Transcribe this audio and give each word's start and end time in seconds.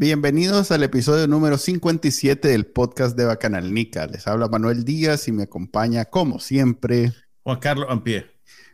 Bienvenidos 0.00 0.70
al 0.70 0.84
episodio 0.84 1.26
número 1.26 1.58
57 1.58 2.46
del 2.46 2.66
podcast 2.66 3.16
de 3.16 3.24
Bacanalnica. 3.24 4.06
Les 4.06 4.28
habla 4.28 4.46
Manuel 4.46 4.84
Díaz 4.84 5.26
y 5.26 5.32
me 5.32 5.42
acompaña, 5.42 6.04
como 6.04 6.38
siempre, 6.38 7.12
Juan 7.42 7.58
Carlos 7.58 7.88
Ampie. 7.90 8.24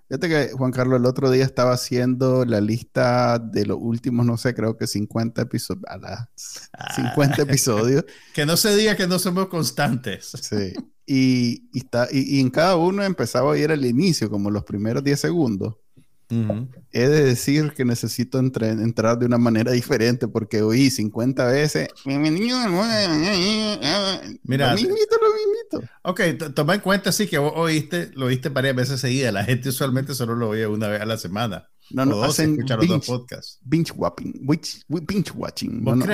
Fíjate 0.06 0.28
que 0.28 0.52
Juan 0.52 0.70
Carlos 0.70 1.00
el 1.00 1.06
otro 1.06 1.30
día 1.30 1.44
estaba 1.44 1.72
haciendo 1.72 2.44
la 2.44 2.60
lista 2.60 3.38
de 3.38 3.64
los 3.64 3.78
últimos, 3.80 4.26
no 4.26 4.36
sé, 4.36 4.54
creo 4.54 4.76
que 4.76 4.86
50 4.86 5.40
episodios. 5.40 5.86
50 6.94 7.40
episodios. 7.40 8.04
que 8.34 8.44
no 8.44 8.58
se 8.58 8.76
diga 8.76 8.94
que 8.94 9.06
no 9.06 9.18
somos 9.18 9.48
constantes. 9.48 10.30
Sí. 10.42 10.74
Y, 11.06 11.70
está, 11.72 12.06
y, 12.12 12.36
y 12.36 12.40
en 12.40 12.50
cada 12.50 12.76
uno 12.76 13.02
empezaba 13.02 13.54
a 13.54 13.56
ir 13.56 13.70
al 13.70 13.86
inicio, 13.86 14.28
como 14.28 14.50
los 14.50 14.64
primeros 14.64 15.02
10 15.02 15.18
segundos. 15.18 15.76
He 16.92 17.08
de 17.08 17.24
decir 17.24 17.72
que 17.76 17.84
necesito 17.84 18.38
entrar 18.38 19.18
de 19.18 19.26
una 19.26 19.38
manera 19.38 19.72
diferente 19.72 20.28
porque 20.28 20.62
oí 20.62 20.90
50 20.90 21.46
veces. 21.46 21.88
Mira, 24.44 24.70
lo 24.70 24.76
mismito, 24.76 25.16
lo 25.20 25.28
mismito. 25.34 25.92
Ok, 26.02 26.20
toma 26.54 26.74
en 26.74 26.80
cuenta, 26.80 27.12
sí, 27.12 27.26
que 27.26 27.38
vos 27.38 27.52
oíste, 27.56 28.10
lo 28.14 28.26
oíste 28.26 28.48
varias 28.48 28.76
veces 28.76 29.00
seguidas. 29.00 29.32
La 29.32 29.44
gente 29.44 29.68
usualmente 29.68 30.14
solo 30.14 30.34
lo 30.34 30.50
oye 30.50 30.66
una 30.66 30.88
vez 30.88 31.00
a 31.00 31.06
la 31.06 31.16
semana. 31.18 31.68
No, 31.90 32.06
no, 32.06 32.22
hacen 32.22 32.56
binge, 32.56 33.06
podcasts. 33.06 33.58
Binge 33.62 33.92
watching. 33.94 34.34
Binge 34.88 35.32
watching. 35.34 35.84
No, 35.84 35.94
no, 35.94 36.06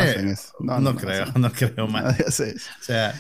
no, 0.60 0.80
no, 0.80 0.96
creo, 0.96 1.26
no 1.36 1.52
creo 1.52 1.86
más. 1.86 2.18
O 2.20 2.32
sea, 2.82 3.14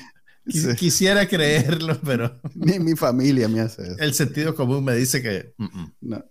quisiera 0.76 1.26
creerlo, 1.28 2.00
pero. 2.00 2.40
Ni 2.54 2.78
mi 2.78 2.96
familia 2.96 3.48
me 3.48 3.60
hace 3.60 3.82
eso. 3.82 3.96
El 3.98 4.14
sentido 4.14 4.54
común 4.54 4.84
me 4.84 4.94
dice 4.94 5.22
que. 5.22 5.54
No. 6.00 6.24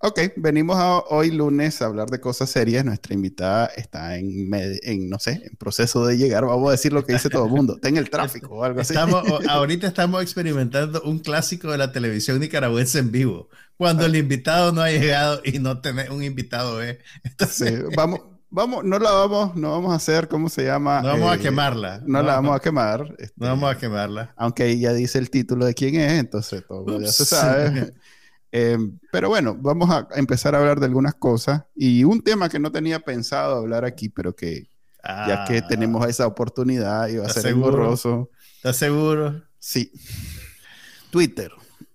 Ok, 0.00 0.20
venimos 0.36 0.76
hoy 1.08 1.32
lunes 1.32 1.82
a 1.82 1.86
hablar 1.86 2.08
de 2.08 2.20
cosas 2.20 2.48
serias. 2.48 2.84
Nuestra 2.84 3.14
invitada 3.14 3.66
está 3.66 4.16
en, 4.16 4.48
en, 4.54 5.10
no 5.10 5.18
sé, 5.18 5.42
en 5.44 5.56
proceso 5.56 6.06
de 6.06 6.16
llegar. 6.16 6.44
Vamos 6.44 6.68
a 6.68 6.72
decir 6.72 6.92
lo 6.92 7.04
que 7.04 7.14
dice 7.14 7.28
todo 7.28 7.46
el 7.46 7.50
mundo. 7.50 7.74
Está 7.74 7.88
en 7.88 7.96
el 7.96 8.08
tráfico 8.08 8.54
o 8.54 8.62
algo 8.62 8.80
así. 8.80 8.92
Estamos, 8.92 9.24
ahorita 9.48 9.88
estamos 9.88 10.22
experimentando 10.22 11.02
un 11.02 11.18
clásico 11.18 11.72
de 11.72 11.78
la 11.78 11.90
televisión 11.90 12.38
nicaragüense 12.38 13.00
en 13.00 13.10
vivo. 13.10 13.48
Cuando 13.76 14.06
el 14.06 14.14
invitado 14.14 14.70
no 14.70 14.82
ha 14.82 14.90
llegado 14.90 15.40
y 15.44 15.58
no 15.58 15.80
tenés 15.80 16.10
un 16.10 16.22
invitado, 16.22 16.80
¿eh? 16.80 17.00
Entonces, 17.24 17.82
vamos, 17.96 18.20
vamos, 18.50 18.84
no 18.84 19.00
la 19.00 19.10
vamos, 19.10 19.56
no 19.56 19.72
vamos 19.72 19.92
a 19.92 19.96
hacer, 19.96 20.28
¿cómo 20.28 20.48
se 20.48 20.64
llama? 20.64 21.02
No 21.02 21.08
vamos 21.08 21.32
a 21.32 21.34
eh, 21.34 21.40
quemarla. 21.40 22.02
No, 22.06 22.22
la 22.22 22.34
vamos 22.34 22.54
a 22.54 22.60
quemar. 22.60 23.16
no 23.34 23.46
vamos 23.46 23.74
a 23.74 23.76
quemarla. 23.76 24.32
Aunque 24.36 24.66
ella 24.66 24.92
dice 24.92 25.18
el 25.18 25.28
título 25.28 25.66
de 25.66 25.74
quién 25.74 25.96
es, 25.96 26.12
entonces 26.12 26.64
todo 26.66 27.00
ya 27.00 27.10
se 27.10 27.24
sabe. 27.24 27.94
Em, 28.50 28.98
pero 29.12 29.28
bueno, 29.28 29.56
vamos 29.60 29.90
a 29.90 30.08
empezar 30.16 30.54
a 30.54 30.58
hablar 30.58 30.80
de 30.80 30.86
algunas 30.86 31.14
cosas 31.14 31.64
y 31.74 32.04
un 32.04 32.22
tema 32.22 32.48
que 32.48 32.58
no 32.58 32.72
tenía 32.72 33.00
pensado 33.00 33.56
hablar 33.56 33.84
aquí, 33.84 34.08
pero 34.08 34.34
que 34.34 34.68
ya 35.04 35.44
que 35.46 35.58
ah. 35.58 35.68
tenemos 35.68 36.06
esa 36.06 36.26
oportunidad 36.26 37.08
va 37.18 37.26
a 37.26 37.30
ser 37.30 37.46
engorroso. 37.46 38.30
¿Estás 38.56 38.76
seguro? 38.76 39.42
Sí. 39.58 39.92
Twitter. 41.10 41.52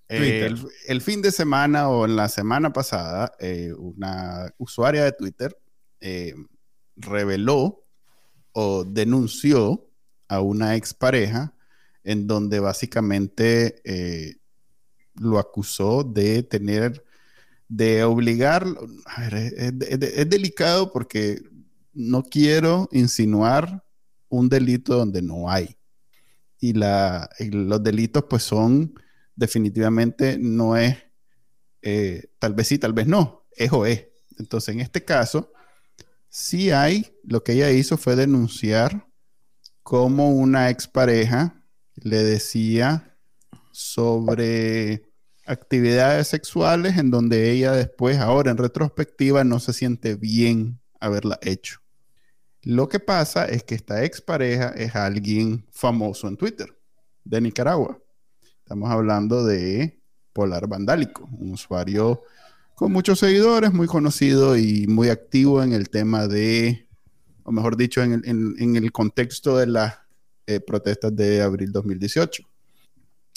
El, 0.07 1.01
fin 1.01 1.21
de 1.21 1.31
semana 1.31 1.89
o 1.89 2.05
en 2.05 2.15
la 2.15 2.29
semana 2.29 2.71
pasada, 2.71 3.33
eh, 3.39 3.73
una 3.75 4.53
usuaria 4.57 5.03
de 5.03 5.11
Twitter 5.11 5.57
eh, 6.01 6.35
reveló 6.95 7.83
o 8.51 8.83
denunció 8.83 9.89
a 10.27 10.41
una 10.41 10.75
expareja 10.75 11.55
en 12.03 12.27
donde 12.27 12.59
básicamente 12.59 13.81
eh, 13.85 14.35
lo 15.15 15.39
acusó 15.39 16.03
de 16.03 16.43
tener, 16.43 17.03
de 17.67 18.03
obligar, 18.03 18.65
a 19.05 19.27
es, 19.37 20.29
delicado 20.29 20.91
porque 20.91 21.41
no 21.93 22.23
quiero 22.23 22.89
insinuar 22.91 23.83
un 24.29 24.49
delito 24.49 24.95
donde 24.95 25.21
no 25.21 25.49
hay. 25.49 25.77
Y, 26.59 26.73
la, 26.73 27.29
los 27.39 27.83
delitos 27.83 28.25
pues 28.29 28.43
son 28.43 28.95
definitivamente 29.35 30.37
no 30.39 30.77
es, 30.77 30.97
eh, 31.81 32.29
tal 32.39 32.53
vez 32.53 32.67
sí, 32.67 32.77
tal 32.77 32.93
vez 32.93 33.07
no, 33.07 33.45
es 33.55 33.71
o 33.71 33.85
es. 33.85 34.07
Entonces 34.37 34.73
en 34.73 34.81
este 34.81 35.03
caso, 35.03 35.51
sí 36.29 36.71
hay, 36.71 37.15
lo 37.23 37.43
que 37.43 37.53
ella 37.53 37.71
hizo 37.71 37.97
fue 37.97 38.15
denunciar 38.15 39.07
como 39.83 40.31
una 40.31 40.69
expareja 40.69 41.63
le 41.95 42.23
decía 42.23 43.12
sobre 43.73 45.03
actividades 45.45 46.27
sexuales 46.27 46.97
en 46.97 47.11
donde 47.11 47.51
ella 47.51 47.73
después, 47.73 48.19
ahora 48.19 48.51
en 48.51 48.57
retrospectiva, 48.57 49.43
no 49.43 49.59
se 49.59 49.73
siente 49.73 50.15
bien 50.15 50.79
haberla 50.99 51.37
hecho. 51.41 51.79
Lo 52.61 52.87
que 52.87 52.99
pasa 52.99 53.45
es 53.45 53.63
que 53.63 53.75
esta 53.75 54.05
expareja 54.05 54.69
es 54.69 54.95
alguien 54.95 55.65
famoso 55.71 56.29
en 56.29 56.37
Twitter, 56.37 56.73
de 57.25 57.41
Nicaragua. 57.41 57.99
Estamos 58.59 58.89
hablando 58.89 59.43
de 59.43 59.99
Polar 60.31 60.67
Vandálico, 60.67 61.27
un 61.39 61.51
usuario 61.51 62.21
con 62.75 62.91
muchos 62.91 63.19
seguidores, 63.19 63.73
muy 63.73 63.87
conocido 63.87 64.55
y 64.57 64.87
muy 64.87 65.09
activo 65.09 65.61
en 65.61 65.73
el 65.73 65.89
tema 65.89 66.27
de, 66.27 66.87
o 67.43 67.51
mejor 67.51 67.75
dicho, 67.75 68.01
en 68.01 68.13
el, 68.23 68.91
contexto 68.91 69.57
de 69.57 69.67
las 69.67 69.99
eh, 70.47 70.59
protestas 70.59 71.13
de 71.15 71.41
abril 71.41 71.71
2018. 71.71 72.43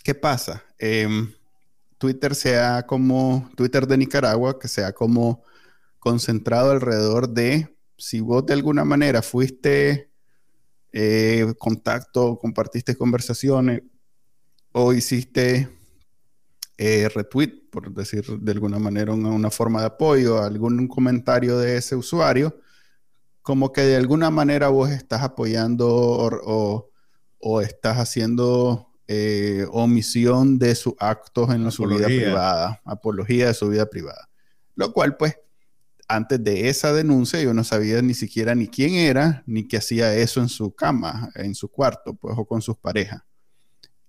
¿Qué 0.07 0.15
pasa? 0.15 0.63
Em, 0.79 1.33
Twitter 1.99 2.37
sea 2.37 2.87
como, 2.87 3.51
Twitter 3.57 3.89
de 3.89 3.97
Nicaragua, 3.97 4.57
que 4.57 4.69
sea 4.69 4.93
como 4.93 5.43
concentrado 5.99 6.71
alrededor 6.71 7.29
de, 7.29 7.77
si 7.99 8.21
vos 8.21 8.47
de 8.47 8.53
alguna 8.53 8.85
manera 8.85 9.21
fuiste 9.21 10.13
eh, 10.93 11.53
contacto, 11.59 12.39
compartiste 12.39 12.95
conversaciones 12.95 13.83
o 14.71 14.93
hiciste 14.93 15.71
eh, 16.79 17.09
retweet, 17.13 17.69
por 17.69 17.93
decir 17.93 18.25
de 18.39 18.53
alguna 18.53 18.79
manera 18.79 19.13
una, 19.13 19.51
forma 19.51 19.81
de 19.81 19.87
apoyo, 19.87 20.41
algún 20.41 20.87
comentario 20.87 21.59
de 21.59 21.79
ese 21.79 21.97
usuario, 21.97 22.61
como 23.43 23.73
que 23.73 23.81
de 23.81 23.97
alguna 23.97 24.31
manera 24.31 24.69
vos 24.69 24.89
estás 24.89 25.25
apoyando 25.25 25.89
o 27.41 27.61
estás 27.61 27.99
haciendo 27.99 28.93
eh, 29.09 29.67
omisión 29.71 30.59
de 30.59 30.75
sus 30.75 30.95
actos 30.99 31.51
en 31.51 31.71
su 31.71 31.87
vida 31.87 32.07
privada, 32.07 32.81
apología 32.85 33.49
de 33.49 33.55
su 33.55 33.69
vida 33.69 33.87
privada. 33.87 34.29
Lo 34.75 34.93
cual, 34.93 35.17
pues, 35.17 35.39
antes 36.09 36.43
de 36.43 36.69
esa 36.69 36.93
denuncia 36.93 37.41
yo 37.41 37.53
no 37.55 37.65
sabía 37.65 38.01
ni 38.03 38.15
siquiera 38.15 38.55
ni 38.55 38.69
quién 38.69 38.95
era, 38.95 39.43
ni 39.47 39.67
que 39.67 39.77
hacía 39.77 40.15
eso 40.15 40.41
en 40.41 40.49
su 40.49 40.75
cama, 40.75 41.31
en 41.35 41.55
su 41.55 41.69
cuarto, 41.69 42.15
pues, 42.15 42.35
o 42.37 42.45
con 42.45 42.63
sus 42.63 42.77
parejas. 42.77 43.23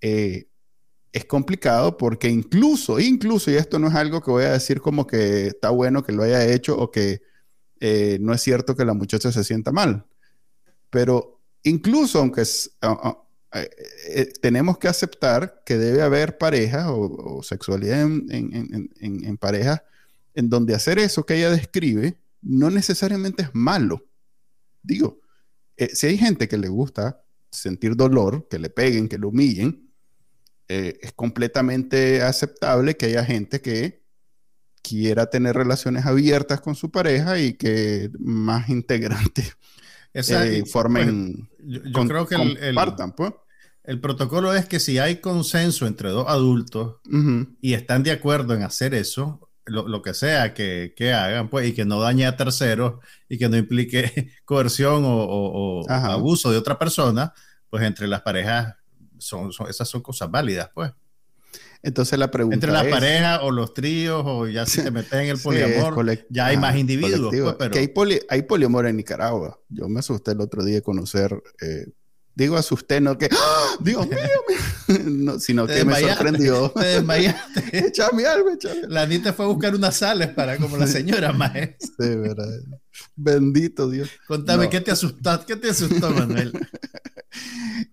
Eh, 0.02 0.47
es 1.12 1.25
complicado 1.25 1.97
porque 1.97 2.29
incluso, 2.29 3.00
incluso, 3.00 3.50
y 3.50 3.56
esto 3.56 3.79
no 3.79 3.88
es 3.88 3.96
algo 3.96 4.22
que 4.22 4.31
voy 4.31 4.44
a 4.44 4.52
decir 4.52 4.81
como 4.81 5.08
que 5.08 5.47
está 5.47 5.69
bueno 5.69 6.03
que 6.03 6.12
lo 6.12 6.23
haya 6.23 6.46
hecho 6.46 6.78
o 6.78 6.91
que 6.91 7.22
eh, 7.79 8.17
no 8.22 8.34
es 8.34 8.41
cierto 8.41 8.76
que 8.76 8.85
la 8.85 8.93
muchacha 8.93 9.32
se 9.32 9.43
sienta 9.43 9.72
mal, 9.72 10.05
pero 10.90 11.41
incluso 11.64 12.20
aunque, 12.20 12.43
eh, 13.53 13.70
eh, 14.09 14.34
tenemos 14.41 14.78
que 14.78 14.88
aceptar 14.88 15.64
que 15.66 15.78
debe 15.78 16.02
haber 16.02 16.38
parejas 16.38 16.88
o, 16.90 17.41
sexualidad 17.44 18.02
en, 18.02 18.90
en, 18.99 19.38
parejas 19.38 19.84
en 20.34 20.49
donde 20.49 20.76
hacer 20.76 20.99
eso 20.99 21.26
que 21.26 21.35
ella 21.35 21.52
describe 21.52 22.20
no 22.41 22.70
necesariamente 22.70 23.44
es 23.44 23.49
malo. 23.53 24.05
Digo, 24.84 25.22
eh, 25.78 25.90
si 25.94 26.08
hay 26.08 26.17
gente 26.17 26.47
que 26.47 26.58
le 26.58 26.67
gusta 26.67 27.23
sentir 27.49 27.96
dolor, 27.96 28.47
que 28.49 28.59
le 28.59 28.70
peguen, 28.70 29.08
que 29.08 29.17
lo 29.17 29.29
humillen, 29.29 29.84
es 30.70 31.14
completamente 31.14 32.22
aceptable 32.22 32.97
que 32.97 33.05
haya 33.05 33.23
gente 33.23 33.61
que 33.61 34.03
quiera 34.82 35.29
tener 35.29 35.55
relaciones 35.55 36.05
abiertas 36.05 36.59
con 36.59 36.76
su 36.76 36.91
pareja 36.91 37.40
y 37.40 37.53
que 37.53 38.09
más 38.20 38.67
integrantes 38.70 39.56
formen. 40.66 41.49
yo, 41.59 42.08
creo 42.08 42.28
que 42.28 42.35
el, 42.35 42.75
pues. 43.16 43.34
El 43.84 44.02
protocolo 44.02 44.53
es 44.53 44.66
que 44.66 44.81
si 44.81 44.99
hay 44.99 45.22
consenso 45.22 45.87
entre 45.87 46.09
dos 46.09 46.28
adultos 46.28 46.97
y 47.61 47.73
están 47.73 48.03
de 48.03 48.11
acuerdo 48.11 48.53
en 48.53 48.64
hacer 48.64 48.93
eso, 48.93 49.49
lo, 49.66 50.02
que 50.02 50.14
sea 50.14 50.53
que, 50.53 51.14
hagan, 51.14 51.49
pues, 51.49 51.69
y 51.69 51.73
que 51.73 51.85
no 51.85 51.99
dañe 51.99 52.25
a 52.25 52.35
terceros 52.35 52.96
y 53.29 53.37
que 53.37 53.49
no 53.49 53.58
implique 53.58 54.31
coerción 54.46 55.03
o, 55.05 55.85
abuso 55.90 56.52
de 56.52 56.58
otra 56.58 56.78
persona, 56.78 57.34
pues 57.69 57.84
entre 57.84 58.08
las 58.08 58.22
parejas 58.22 58.75
son, 59.17 59.52
esas 59.69 59.87
son 59.87 60.02
cosas 60.02 60.29
válidas, 60.29 60.69
pues. 60.73 60.91
Entonces 61.84 62.18
la 62.18 62.32
pregunta 62.32 62.56
Entre 62.56 62.72
las 62.72 62.85
parejas 62.85 63.40
o 63.44 63.52
los 63.52 63.74
tríos 63.74 64.24
o 64.26 64.47
ya 64.47 64.66
si 64.66 64.82
te 64.84 64.91
metes 64.91 65.14
en 65.14 65.29
el 65.29 65.38
poliamor, 65.44 66.18
ya 66.29 66.47
hay 66.47 66.58
más 66.58 66.76
individuos. 66.76 67.34
Pues, 67.35 67.56
pero... 67.58 67.72
Que 67.72 67.79
hay, 67.79 67.94
hay 68.29 68.41
poliamor 68.44 68.88
en 68.88 68.97
Nicaragua. 68.97 69.59
Yo 69.70 69.88
me 69.88 70.00
asusté 70.00 70.32
el 70.32 70.41
otro 70.41 70.64
día 70.64 70.76
de 70.76 70.82
conocer 70.82 71.41
eh, 71.62 71.88
Digo 72.37 72.55
asusté, 72.55 73.01
no 73.01 73.17
que, 73.17 73.29
¡Ah! 73.31 73.78
Dios 73.79 74.07
mío, 74.87 75.39
sino 75.39 75.66
que 75.66 75.84
me 75.84 75.99
sorprendió. 75.99 76.69
Te 76.75 76.85
desmayaste. 76.85 77.87
échame 77.87 78.28
algo, 78.28 78.51
échame. 78.51 78.81
La 78.89 79.01
Anita 79.01 79.34
fue 79.34 79.45
a 79.45 79.47
buscar 79.47 79.73
unas 79.73 79.95
sales 79.95 80.28
para 80.29 80.57
como 80.57 80.78
la 80.78 80.85
señora 80.85 81.34
maestra. 81.34 81.87
Sí, 81.99 82.16
verdad. 82.16 82.47
Bendito 83.16 83.89
Dios. 83.89 84.11
Contame, 84.28 84.69
¿qué 84.69 84.81
te 84.81 84.91
asustó? 84.91 85.43
¿Qué 85.47 85.55
te 85.55 85.72
asustó, 85.72 86.11
Manuel? 86.11 86.53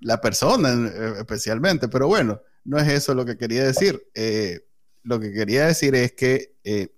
La 0.03 0.21
persona, 0.21 0.91
eh, 0.95 1.15
especialmente, 1.21 1.89
pero 1.89 2.07
bueno, 2.07 2.43
no 2.65 2.79
es 2.79 2.87
eso 2.93 3.15
lo 3.15 3.25
que 3.25 3.39
quería 3.39 3.65
decir. 3.65 4.11
Eh, 4.15 4.61
lo 5.05 5.21
que 5.21 5.33
quería 5.33 5.69
decir 5.69 5.95
es 5.95 6.13
que, 6.13 6.59
eh, 6.65 6.95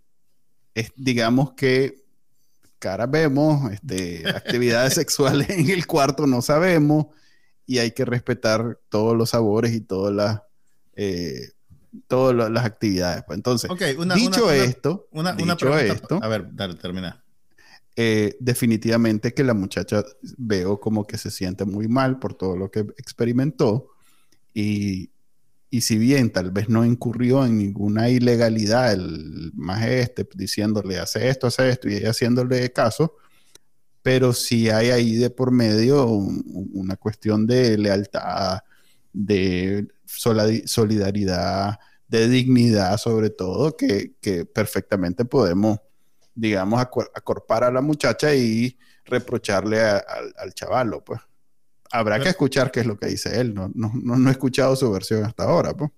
es, 0.74 0.90
digamos 0.96 1.52
que 1.52 2.04
cara 2.80 3.06
vemos, 3.06 3.70
este, 3.72 4.28
actividades 4.28 4.94
sexuales 4.94 5.48
en 5.48 5.70
el 5.70 5.86
cuarto 5.86 6.26
no 6.26 6.42
sabemos, 6.42 7.06
y 7.66 7.78
hay 7.78 7.90
que 7.90 8.04
respetar 8.04 8.78
todos 8.88 9.16
los 9.16 9.30
sabores 9.30 9.74
y 9.74 9.80
todas 9.80 10.14
las, 10.14 10.42
eh, 10.94 11.50
todas 12.06 12.50
las 12.50 12.64
actividades. 12.64 13.24
Pues. 13.26 13.36
Entonces, 13.36 13.70
dicho 14.14 14.50
esto, 14.50 15.08
una, 15.10 15.32
dicho 15.32 15.76
esto, 15.76 16.20
a 16.22 16.28
ver, 16.28 16.48
dale, 16.52 16.74
termina. 16.74 17.22
Eh, 17.98 18.36
definitivamente 18.40 19.32
que 19.32 19.42
la 19.42 19.54
muchacha 19.54 20.04
veo 20.36 20.78
como 20.78 21.06
que 21.06 21.16
se 21.16 21.30
siente 21.30 21.64
muy 21.64 21.88
mal 21.88 22.18
por 22.18 22.34
todo 22.34 22.54
lo 22.54 22.70
que 22.70 22.80
experimentó 22.98 23.88
y, 24.52 25.10
y 25.70 25.80
si 25.80 25.96
bien 25.96 26.30
tal 26.30 26.50
vez 26.50 26.68
no 26.68 26.84
incurrió 26.84 27.46
en 27.46 27.56
ninguna 27.56 28.10
ilegalidad, 28.10 28.92
el 28.92 29.50
más 29.54 29.82
este 29.86 30.28
diciéndole 30.34 30.98
hace 30.98 31.30
esto, 31.30 31.46
hace 31.46 31.70
esto 31.70 31.88
y 31.88 31.94
ella 31.94 32.10
haciéndole 32.10 32.70
caso, 32.70 33.16
pero 34.06 34.32
sí 34.32 34.70
hay 34.70 34.90
ahí 34.90 35.16
de 35.16 35.30
por 35.30 35.50
medio 35.50 36.06
una 36.06 36.94
cuestión 36.94 37.44
de 37.44 37.76
lealtad, 37.76 38.60
de 39.12 39.88
solidaridad, 40.06 41.80
de 42.06 42.28
dignidad 42.28 42.98
sobre 42.98 43.30
todo, 43.30 43.76
que, 43.76 44.14
perfectamente 44.54 45.24
podemos, 45.24 45.80
digamos, 46.36 46.80
acorpar 46.80 47.64
a 47.64 47.72
la 47.72 47.80
muchacha 47.80 48.32
y 48.32 48.78
reprocharle 49.06 49.80
al 49.80 50.54
chavalo, 50.54 51.02
pues. 51.02 51.20
Habrá 51.90 52.20
que 52.20 52.28
escuchar 52.28 52.70
qué 52.70 52.80
es 52.80 52.86
lo 52.86 52.96
que 52.96 53.08
dice 53.08 53.40
él, 53.40 53.54
no, 53.54 53.72
no, 53.74 54.28
he 54.28 54.30
escuchado 54.30 54.76
su 54.76 54.88
versión 54.92 55.24
hasta 55.24 55.42
ahora, 55.42 55.76
pues. 55.76 55.90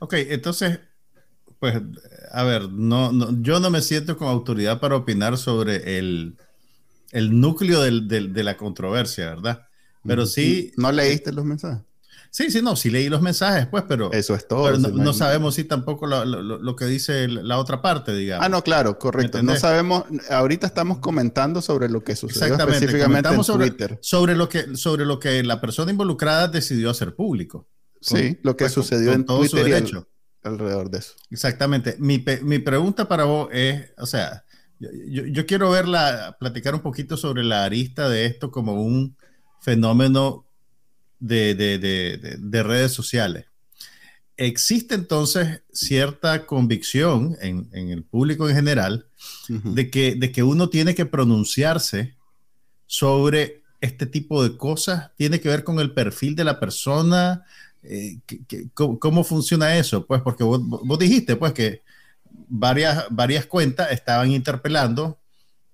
Ok, 0.00 0.14
entonces, 0.14 0.80
pues, 1.60 1.80
a 2.32 2.42
ver, 2.42 2.68
no, 2.68 3.12
yo 3.42 3.60
no 3.60 3.70
me 3.70 3.80
siento 3.80 4.16
con 4.16 4.26
autoridad 4.26 4.80
para 4.80 4.96
opinar 4.96 5.38
sobre 5.38 5.98
el, 5.98 6.36
el 7.14 7.40
núcleo 7.40 7.80
de 7.80 8.42
la 8.42 8.56
controversia, 8.56 9.30
¿verdad? 9.30 9.68
Pero 10.04 10.26
sí... 10.26 10.72
¿No 10.76 10.90
leíste 10.92 11.32
los 11.32 11.44
mensajes? 11.44 11.82
Sí, 12.30 12.50
sí, 12.50 12.60
no, 12.60 12.74
sí 12.74 12.90
leí 12.90 13.08
los 13.08 13.22
mensajes, 13.22 13.68
pues, 13.68 13.84
pero... 13.86 14.10
Eso 14.12 14.34
es 14.34 14.48
todo. 14.48 14.76
no, 14.76 15.12
sabemos 15.12 15.54
si 15.54 15.62
tampoco 15.62 16.08
lo, 16.08 16.76
que 16.76 16.86
dice 16.86 17.28
la 17.28 17.58
otra 17.58 17.80
parte, 17.80 18.12
digamos. 18.12 18.44
Ah, 18.44 18.48
no, 18.48 18.64
claro, 18.64 18.98
correcto. 18.98 19.40
No 19.44 19.54
sabemos, 19.54 20.04
ahorita 20.28 20.66
estamos 20.66 20.98
comentando 20.98 21.62
sobre 21.62 21.88
lo 21.88 22.02
que 22.02 22.16
sucedió 22.16 22.56
específicamente 22.56 23.28
en 23.28 23.44
sobre, 23.44 23.70
Twitter. 23.70 23.98
Sobre 24.02 24.34
lo, 24.34 24.48
que, 24.48 24.76
sobre 24.76 25.06
lo 25.06 25.20
que 25.20 25.44
la 25.44 25.60
persona 25.60 25.92
involucrada 25.92 26.48
decidió 26.48 26.90
hacer 26.90 27.14
público. 27.14 27.68
sí, 28.00 28.40
lo 28.42 28.56
que 28.56 28.64
pues, 28.64 28.72
sucedió 28.72 29.12
en 29.12 29.24
Twitter 29.24 29.68
y 29.68 29.94
alrededor 30.42 30.90
de 30.90 30.98
eso. 30.98 31.14
Exactamente. 31.30 31.94
Mi, 32.00 32.22
mi 32.42 32.58
pregunta 32.58 33.06
para 33.06 33.24
vos 33.24 33.48
es, 33.52 33.92
o 33.96 34.06
sea, 34.06 34.43
yo, 34.78 35.46
quiero 35.46 35.70
verla, 35.70 36.36
platicar 36.38 36.74
un 36.74 36.80
poquito 36.80 37.16
sobre 37.16 37.44
la 37.44 37.64
arista 37.64 38.08
de 38.08 38.26
esto 38.26 38.50
como 38.50 38.74
un 38.82 39.16
fenómeno 39.60 40.46
de, 41.20 42.62
redes 42.64 42.92
sociales. 42.92 43.46
Existe 44.36 44.94
entonces 44.96 45.62
cierta 45.72 46.44
convicción 46.44 47.36
en, 47.40 47.68
el 47.72 48.02
público 48.02 48.48
en 48.48 48.56
general 48.56 49.06
de, 49.48 49.90
que, 49.90 50.16
de 50.16 50.32
que 50.32 50.42
uno 50.42 50.68
tiene 50.68 50.94
que 50.94 51.06
pronunciarse 51.06 52.16
sobre 52.86 53.62
este 53.80 54.06
tipo 54.06 54.42
de 54.42 54.56
cosas, 54.56 55.12
tiene 55.16 55.40
que 55.40 55.48
ver 55.48 55.62
con 55.62 55.78
el 55.78 55.92
perfil 55.92 56.34
de 56.34 56.44
la 56.44 56.58
persona, 56.58 57.44
eh, 57.82 58.18
¿cómo, 58.74 59.24
funciona 59.24 59.76
eso? 59.76 60.06
Pues 60.06 60.22
porque 60.22 60.42
vos, 60.42 60.60
vos 60.62 60.98
dijiste 60.98 61.36
pues 61.36 61.52
que 61.52 61.83
varias, 62.48 63.04
varias 63.10 63.46
cuentas 63.46 63.90
estaban 63.90 64.30
interpelando 64.30 65.18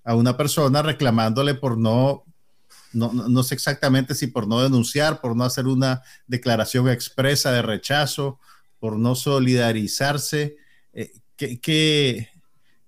a 0.03 0.15
una 0.15 0.35
persona 0.37 0.81
reclamándole 0.81 1.53
por 1.53 1.77
no, 1.77 2.25
no, 2.93 3.43
sé 3.43 3.55
exactamente 3.55 4.15
si 4.15 4.27
por 4.27 4.47
no 4.47 4.61
denunciar, 4.61 5.21
por 5.21 5.35
no 5.35 5.43
hacer 5.43 5.67
una 5.67 6.01
declaración 6.27 6.89
expresa 6.89 7.51
de 7.51 7.61
rechazo, 7.61 8.39
por 8.79 8.97
no 8.97 9.15
solidarizarse. 9.15 10.57
Eh, 10.93 11.11
que, 11.37 12.29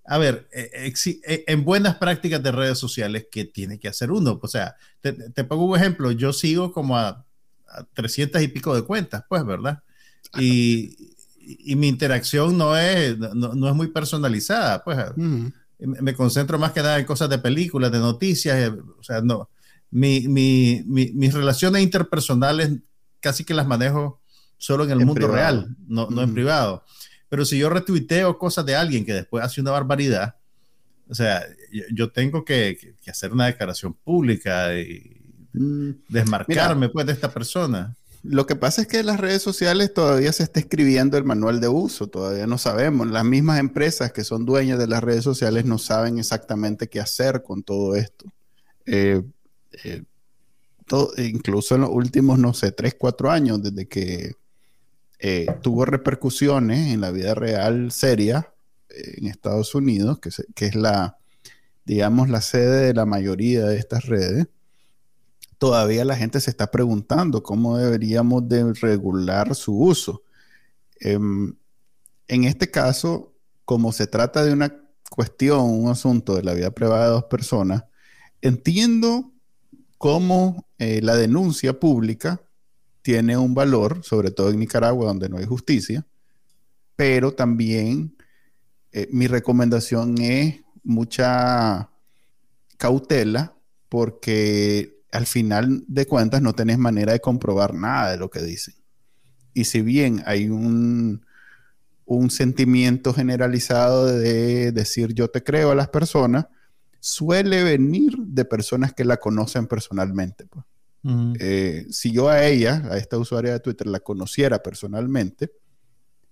a 0.05 0.17
ver, 0.17 0.47
eh, 0.51 0.93
eh, 1.25 1.43
en 1.47 1.63
buenas 1.63 1.95
prácticas 1.95 2.43
de 2.43 2.51
redes 2.51 2.77
sociales, 2.77 3.27
¿qué 3.31 3.45
tiene 3.45 3.79
que 3.79 3.87
hacer 3.87 4.11
uno? 4.11 4.39
O 4.41 4.47
sea, 4.47 4.75
te, 5.01 5.43
pongo 5.43 5.65
un 5.65 5.77
ejemplo, 5.77 6.11
yo 6.11 6.33
sigo 6.33 6.71
como 6.71 6.97
a, 6.97 7.25
a 7.67 7.83
300 7.93 8.41
y 8.41 8.47
pico 8.49 8.75
de 8.75 8.83
cuentas, 8.83 9.23
pues, 9.29 9.45
¿verdad? 9.45 9.81
Y, 10.39 11.12
y 11.45 11.75
mi 11.75 11.87
interacción 11.87 12.57
no 12.57 12.77
es, 12.77 13.17
no, 13.17 13.67
es 13.67 13.75
muy 13.75 13.87
personalizada, 13.87 14.83
pues. 14.83 14.97
Me 15.79 16.13
concentro 16.13 16.57
más 16.57 16.71
que 16.71 16.81
nada 16.81 16.97
en 16.97 17.05
cosas 17.05 17.29
de 17.29 17.39
películas, 17.39 17.91
de 17.91 17.99
noticias, 17.99 18.57
eh, 18.57 18.69
o 18.69 19.03
sea, 19.03 19.21
no, 19.21 19.49
mi, 19.91 20.27
mi, 20.29 20.81
mis 20.85 21.33
relaciones 21.33 21.83
interpersonales 21.83 22.71
casi 23.19 23.43
que 23.43 23.53
las 23.53 23.67
manejo 23.67 24.21
solo 24.57 24.85
en 24.85 24.91
el 24.91 25.05
mundo 25.05 25.27
real, 25.27 25.75
no, 25.87 26.09
no 26.09 26.21
en 26.21 26.33
privado. 26.33 26.85
Pero 27.27 27.45
si 27.45 27.57
yo 27.57 27.69
retuiteo 27.69 28.37
cosas 28.37 28.65
de 28.65 28.75
alguien 28.75 29.05
que 29.05 29.13
después 29.13 29.43
hace 29.43 29.59
una 29.59 29.71
barbaridad, 29.71 30.35
o 31.09 31.13
sea, 31.15 31.43
yo, 31.91 32.11
tengo 32.11 32.45
que, 32.45 32.95
que, 33.01 33.11
hacer 33.11 33.33
una 33.33 33.47
declaración 33.47 33.93
pública 33.93 34.79
y 34.79 35.21
mm, 35.53 35.89
desmarcarme 36.07 36.89
pues 36.89 37.05
de 37.05 37.13
esta 37.13 37.31
persona. 37.31 37.95
Lo 38.23 38.45
que 38.45 38.55
pasa 38.55 38.81
es 38.81 38.87
que 38.87 38.99
en 38.99 39.07
las 39.07 39.19
redes 39.19 39.41
sociales 39.41 39.93
todavía 39.93 40.31
se 40.31 40.43
está 40.43 40.61
escribiendo 40.61 41.17
el 41.17 41.25
manual 41.25 41.59
de 41.59 41.67
uso, 41.67 42.07
todavía 42.07 42.47
no 42.47 42.57
sabemos. 42.57 43.07
Las 43.07 43.25
mismas 43.25 43.59
empresas 43.59 44.13
que 44.13 44.23
son 44.23 44.45
dueñas 44.45 44.79
de 44.79 44.87
las 44.87 45.03
redes 45.03 45.25
sociales 45.25 45.65
no 45.65 45.77
saben 45.77 46.17
exactamente 46.17 46.87
qué 46.87 47.01
hacer 47.01 47.43
con 47.43 47.63
todo 47.63 47.95
esto. 47.95 48.31
Eh, 48.85 49.21
eh, 49.83 50.03
incluso 51.17 51.75
en 51.75 51.81
los 51.81 51.89
últimos, 51.89 52.39
no 52.39 52.53
sé, 52.53 52.71
tres, 52.71 52.95
cuatro 52.97 53.29
años, 53.29 53.61
desde 53.61 53.89
que 53.89 54.35
eh, 55.19 55.47
tuvo 55.61 55.83
repercusiones 55.83 56.93
en 56.93 57.01
la 57.01 57.11
vida 57.11 57.35
real 57.35 57.91
seria 57.91 58.53
en 58.89 59.27
Estados 59.27 59.75
Unidos, 59.75 60.19
que, 60.19 60.29
que 60.55 60.67
es 60.67 60.75
la, 60.75 61.17
digamos, 61.83 62.29
la 62.29 62.39
sede 62.39 62.85
de 62.85 62.93
la 62.93 63.05
mayoría 63.05 63.65
de 63.65 63.77
estas 63.77 64.05
redes 64.05 64.47
todavía 65.63 66.03
la 66.03 66.17
gente 66.17 66.41
se 66.41 66.49
está 66.49 66.69
preguntando 66.69 67.41
cómo 67.41 67.77
deberíamos 67.77 68.49
de 68.49 68.73
regular 68.73 69.55
su 69.55 69.79
uso. 69.79 70.23
Em, 70.99 71.55
en 72.27 72.43
este 72.43 72.69
caso, 72.69 73.33
como 73.63 73.93
se 73.93 74.05
trata 74.05 74.43
de 74.43 74.51
una 74.51 74.75
cuestión, 75.09 75.61
un 75.61 75.89
asunto 75.89 76.35
de 76.35 76.43
la 76.43 76.53
vida 76.53 76.71
privada 76.71 77.05
de 77.05 77.11
dos 77.11 77.23
personas, 77.29 77.85
entiendo 78.41 79.31
cómo 79.97 80.67
eh, 80.79 80.99
la 81.01 81.15
denuncia 81.15 81.79
pública 81.79 82.41
tiene 83.01 83.37
un 83.37 83.53
valor, 83.53 84.03
sobre 84.03 84.31
todo 84.31 84.49
en 84.49 84.59
Nicaragua, 84.59 85.05
donde 85.05 85.29
no 85.29 85.37
hay 85.37 85.45
justicia, 85.45 86.05
pero 86.97 87.31
también 87.31 88.17
eh, 88.91 89.07
mi 89.13 89.27
recomendación 89.27 90.17
es 90.17 90.59
mucha 90.83 91.89
cautela 92.75 93.55
porque 93.87 94.92
al 95.13 95.27
final 95.27 95.83
de 95.87 96.05
cuentas 96.07 96.41
no 96.41 96.53
tenés 96.53 96.77
manera 96.77 97.13
de 97.13 97.19
comprobar 97.19 97.73
nada 97.73 98.11
de 98.11 98.17
lo 98.17 98.29
que 98.29 98.41
dicen. 98.41 98.73
Y 99.53 99.65
si 99.65 99.81
bien 99.81 100.23
hay 100.25 100.49
un, 100.49 101.23
un 102.05 102.31
sentimiento 102.31 103.13
generalizado 103.13 104.07
de 104.07 104.71
decir 104.71 105.13
yo 105.13 105.29
te 105.29 105.43
creo 105.43 105.71
a 105.71 105.75
las 105.75 105.89
personas, 105.89 106.47
suele 106.99 107.63
venir 107.63 108.15
de 108.17 108.43
personas 108.43 108.93
que 108.93 109.05
la 109.05 109.17
conocen 109.17 109.67
personalmente. 109.67 110.47
Pues. 110.47 110.65
Eh, 111.39 111.85
si 111.91 112.11
yo 112.11 112.29
a 112.29 112.45
ella, 112.45 112.81
a 112.89 112.97
esta 112.97 113.17
usuaria 113.17 113.51
de 113.51 113.59
Twitter, 113.59 113.87
la 113.87 113.99
conociera 113.99 114.63
personalmente, 114.63 115.51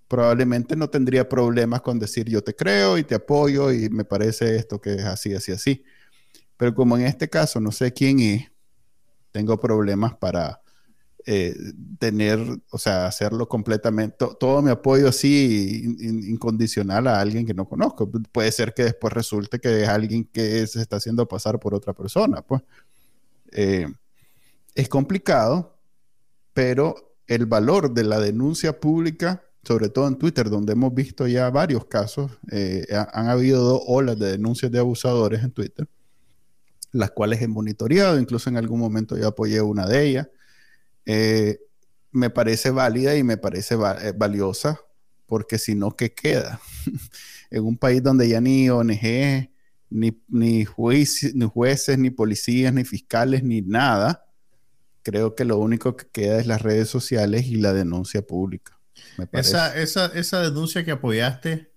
probablemente 0.07 0.75
no 0.75 0.89
tendría 0.89 1.29
problemas 1.29 1.81
con 1.81 1.99
decir 1.99 2.27
yo 2.27 2.43
te 2.43 2.55
creo 2.55 2.97
y 2.97 3.03
te 3.03 3.15
apoyo 3.15 3.71
y 3.71 3.89
me 3.89 4.05
parece 4.05 4.55
esto 4.55 4.81
que 4.81 4.95
es 4.95 5.05
así, 5.05 5.33
así, 5.33 5.51
así. 5.51 5.83
Pero 6.57 6.73
como 6.73 6.97
en 6.97 7.05
este 7.05 7.29
caso 7.29 7.59
no 7.59 7.71
sé 7.71 7.93
quién 7.93 8.19
es, 8.19 8.50
tengo 9.31 9.59
problemas 9.59 10.15
para 10.15 10.61
eh, 11.25 11.55
tener, 11.99 12.39
o 12.71 12.77
sea, 12.79 13.05
hacerlo 13.05 13.47
completamente, 13.47 14.25
todo 14.39 14.61
mi 14.61 14.71
apoyo 14.71 15.07
así 15.07 15.95
incondicional 16.27 17.07
a 17.07 17.19
alguien 17.19 17.45
que 17.45 17.53
no 17.53 17.67
conozco. 17.67 18.09
Puede 18.31 18.51
ser 18.51 18.73
que 18.73 18.85
después 18.85 19.13
resulte 19.13 19.59
que 19.59 19.83
es 19.83 19.89
alguien 19.89 20.25
que 20.25 20.65
se 20.65 20.81
está 20.81 20.95
haciendo 20.95 21.27
pasar 21.27 21.59
por 21.59 21.75
otra 21.75 21.93
persona, 21.93 22.41
pues. 22.41 22.63
Eh, 23.51 23.87
es 24.73 24.89
complicado, 24.89 25.77
pero 26.53 27.15
el 27.27 27.45
valor 27.45 27.93
de 27.93 28.03
la 28.03 28.19
denuncia 28.19 28.79
pública, 28.79 29.43
sobre 29.63 29.89
todo 29.89 30.07
en 30.07 30.17
Twitter, 30.17 30.49
donde 30.49 30.73
hemos 30.73 30.93
visto 30.93 31.27
ya 31.27 31.49
varios 31.49 31.85
casos, 31.85 32.31
eh, 32.51 32.85
han 33.13 33.27
habido 33.27 33.63
dos 33.63 33.81
olas 33.85 34.17
de 34.17 34.31
denuncias 34.31 34.71
de 34.71 34.79
abusadores 34.79 35.43
en 35.43 35.51
Twitter, 35.51 35.87
las 36.91 37.11
cuales 37.11 37.41
he 37.41 37.47
monitoreado, 37.47 38.19
incluso 38.19 38.49
en 38.49 38.57
algún 38.57 38.79
momento 38.79 39.17
yo 39.17 39.27
apoyé 39.27 39.61
una 39.61 39.87
de 39.87 40.07
ellas. 40.07 40.27
Eh, 41.05 41.59
me 42.11 42.29
parece 42.29 42.71
válida 42.71 43.15
y 43.15 43.23
me 43.23 43.37
parece 43.37 43.75
eh, 43.75 44.13
valiosa, 44.15 44.79
porque 45.25 45.57
si 45.57 45.75
no, 45.75 45.91
¿qué 45.91 46.13
queda? 46.13 46.59
en 47.51 47.63
un 47.63 47.77
país 47.77 48.03
donde 48.03 48.27
ya 48.27 48.41
ni 48.41 48.69
ONG, 48.69 49.49
ni, 49.89 50.21
ni, 50.29 50.65
ni 50.65 50.65
jueces, 50.65 51.97
ni 51.97 52.09
policías, 52.09 52.73
ni 52.73 52.83
fiscales, 52.83 53.43
ni 53.43 53.61
nada, 53.61 54.25
creo 55.03 55.35
que 55.35 55.45
lo 55.45 55.57
único 55.57 55.95
que 55.95 56.07
queda 56.11 56.39
es 56.39 56.47
las 56.47 56.61
redes 56.61 56.89
sociales 56.89 57.45
y 57.47 57.55
la 57.55 57.73
denuncia 57.73 58.21
pública. 58.21 58.77
esa, 59.31 59.75
esa, 59.77 60.07
esa, 60.07 60.41
denuncia 60.41 60.83
que 60.85 60.91
apoyaste, 60.91 61.70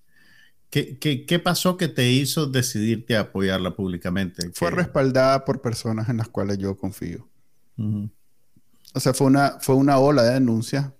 ¿qué, 0.99 1.26
qué, 1.26 1.38
pasó 1.38 1.76
que 1.76 1.88
te 1.88 2.11
hizo 2.11 2.47
decidirte 2.47 3.16
a 3.16 3.21
apoyarla 3.21 3.75
públicamente? 3.76 4.50
Fue 4.52 4.71
respaldada 4.71 5.45
por 5.45 5.61
personas 5.61 6.09
en 6.09 6.16
las 6.16 6.28
cuales 6.28 6.59
yo 6.59 6.76
confío. 6.76 7.28
O 7.76 9.00
sea, 9.00 9.14
fue 9.14 9.26
una, 9.26 9.59
fue 9.61 9.75
una 9.75 9.99
ola 9.99 10.23
de 10.23 10.35
denuncias 10.35 10.90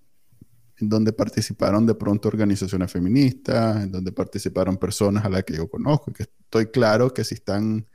en 0.79 0.89
donde 0.89 1.13
participaron 1.13 1.87
de 1.87 1.95
pronto 1.95 2.29
organizaciones 2.29 2.91
feministas, 2.91 3.85
en 3.85 3.93
donde 3.93 4.13
participaron 4.13 4.77
personas 4.77 5.25
a 5.25 5.29
las 5.29 5.45
que 5.45 5.57
yo 5.57 5.69
conozco, 5.69 6.11
y 6.11 6.15
que 6.15 6.23
estoy 6.25 6.67
claro 6.67 7.13
que 7.13 7.25
si 7.25 7.35
están 7.35 7.87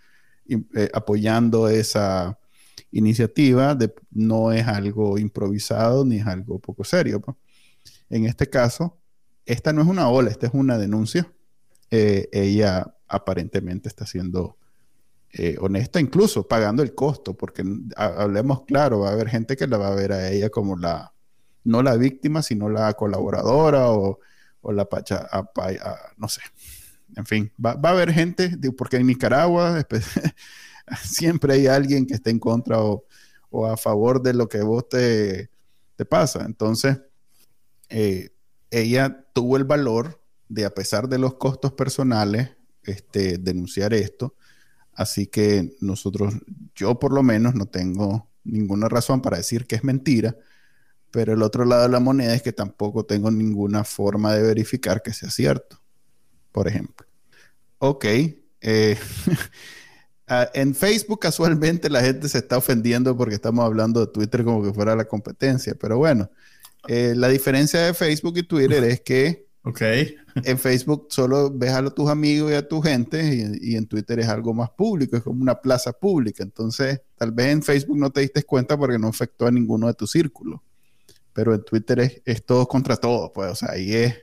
eh, 0.47 0.89
apoyando 0.93 1.67
esa, 1.67 2.39
iniciativa 2.91 3.75
de, 3.75 3.93
no 4.11 4.51
es 4.51 4.67
algo 4.67 5.17
improvisado 5.17 6.05
ni 6.05 6.17
es 6.17 6.27
algo 6.27 6.59
poco 6.59 6.83
serio. 6.83 7.21
Pues. 7.21 7.37
En 8.09 8.25
este 8.25 8.49
caso, 8.49 8.97
esta 9.45 9.73
no 9.73 9.81
es 9.81 9.87
una 9.87 10.09
ola, 10.09 10.29
esta 10.29 10.47
es 10.47 10.53
una 10.53 10.77
denuncia. 10.77 11.31
Eh, 11.91 12.29
ella 12.31 12.95
aparentemente 13.07 13.89
está 13.89 14.05
siendo 14.05 14.57
eh, 15.31 15.57
honesta, 15.59 15.99
incluso 15.99 16.47
pagando 16.47 16.83
el 16.83 16.95
costo, 16.95 17.35
porque 17.35 17.63
hablemos 17.95 18.63
claro, 18.65 18.99
va 18.99 19.09
a 19.09 19.13
haber 19.13 19.29
gente 19.29 19.55
que 19.55 19.67
la 19.67 19.77
va 19.77 19.89
a 19.89 19.95
ver 19.95 20.11
a 20.11 20.29
ella 20.31 20.49
como 20.49 20.75
la, 20.75 21.13
no 21.63 21.83
la 21.83 21.95
víctima, 21.97 22.41
sino 22.41 22.69
la 22.69 22.93
colaboradora 22.93 23.91
o, 23.91 24.19
la 24.63 24.85
pacha, 24.85 25.27
no 26.17 26.27
sé. 26.27 26.41
En 27.15 27.25
fin, 27.25 27.51
va, 27.63 27.73
va, 27.75 27.89
a 27.89 27.91
haber 27.93 28.11
gente, 28.11 28.51
porque 28.77 28.97
en 28.97 29.07
Nicaragua 29.07 29.83
siempre 31.03 31.53
hay 31.53 31.67
alguien 31.67 32.05
que 32.05 32.15
esté 32.15 32.29
en 32.29 32.39
contra 32.39 32.79
o, 32.81 33.05
a 33.65 33.77
favor 33.77 34.21
de 34.21 34.33
lo 34.33 34.47
que 34.47 34.61
vos 34.61 34.87
te, 34.89 35.49
te 35.95 36.05
pasa. 36.05 36.43
Entonces, 36.45 36.99
eh, 37.89 38.29
ella 38.71 39.25
tuvo 39.33 39.57
el 39.57 39.63
valor 39.63 40.21
de, 40.49 40.65
a 40.65 40.73
pesar 40.73 41.07
de 41.07 41.17
los 41.17 41.35
costos 41.35 41.73
personales, 41.73 42.49
este, 42.83 43.37
denunciar 43.37 43.93
esto. 43.93 44.35
Así 44.93 45.27
que 45.27 45.75
nosotros, 45.79 46.33
yo 46.75 46.99
por 46.99 47.13
lo 47.13 47.23
menos 47.23 47.55
no 47.55 47.67
tengo 47.67 48.29
ninguna 48.43 48.89
razón 48.89 49.21
para 49.21 49.37
decir 49.37 49.65
que 49.65 49.75
es 49.75 49.83
mentira, 49.83 50.35
pero 51.11 51.33
el 51.33 51.41
otro 51.41 51.63
lado 51.63 51.83
de 51.83 51.89
la 51.89 51.99
moneda 52.01 52.35
es 52.35 52.41
que 52.41 52.51
tampoco 52.51 53.05
tengo 53.05 53.31
ninguna 53.31 53.83
forma 53.83 54.33
de 54.33 54.41
verificar 54.41 55.01
que 55.01 55.13
sea 55.13 55.29
cierto, 55.29 55.81
por 56.51 56.67
ejemplo. 56.67 57.07
Ok, 57.77 58.05
eh, 58.61 58.97
Ah, 60.31 60.47
en 60.53 60.75
Facebook 60.75 61.19
casualmente 61.19 61.89
la 61.89 62.01
gente 62.01 62.29
se 62.29 62.37
está 62.37 62.55
ofendiendo 62.55 63.17
porque 63.17 63.33
estamos 63.33 63.65
hablando 63.65 63.99
de 64.05 64.11
Twitter 64.11 64.43
como 64.43 64.63
que 64.63 64.71
fuera 64.71 64.95
la 64.95 65.05
competencia, 65.05 65.73
pero 65.73 65.97
bueno, 65.97 66.29
eh, 66.87 67.13
la 67.15 67.29
diferencia 67.29 67.79
de 67.79 67.95
Facebook 67.95 68.37
y 68.37 68.43
Twitter 68.43 68.83
es 68.83 69.01
que 69.01 69.47
okay. 69.63 70.15
en 70.43 70.57
Facebook 70.57 71.07
solo 71.09 71.51
ves 71.51 71.71
a 71.71 71.89
tus 71.89 72.09
amigos 72.09 72.51
y 72.51 72.55
a 72.55 72.67
tu 72.67 72.81
gente 72.81 73.57
y, 73.61 73.75
en 73.75 73.87
Twitter 73.87 74.19
es 74.19 74.27
algo 74.27 74.53
más 74.53 74.69
público, 74.71 75.17
es 75.17 75.23
como 75.23 75.41
una 75.41 75.59
plaza 75.59 75.93
pública. 75.93 76.43
Entonces, 76.43 77.01
tal 77.17 77.31
vez 77.31 77.47
en 77.47 77.63
Facebook 77.63 77.97
no 77.97 78.09
te 78.09 78.21
diste 78.21 78.43
cuenta 78.43 78.77
porque 78.77 78.99
no 78.99 79.07
afectó 79.07 79.47
a 79.47 79.51
ninguno 79.51 79.87
de 79.87 79.93
tus 79.93 80.11
círculos, 80.11 80.59
pero 81.33 81.53
en 81.53 81.63
Twitter 81.63 81.99
es, 81.99 82.21
es 82.25 82.45
todo 82.45 82.67
contra 82.67 82.97
todo, 82.97 83.31
pues, 83.31 83.51
o 83.51 83.55
sea, 83.55 83.71
ahí 83.71 83.93
es 83.93 84.15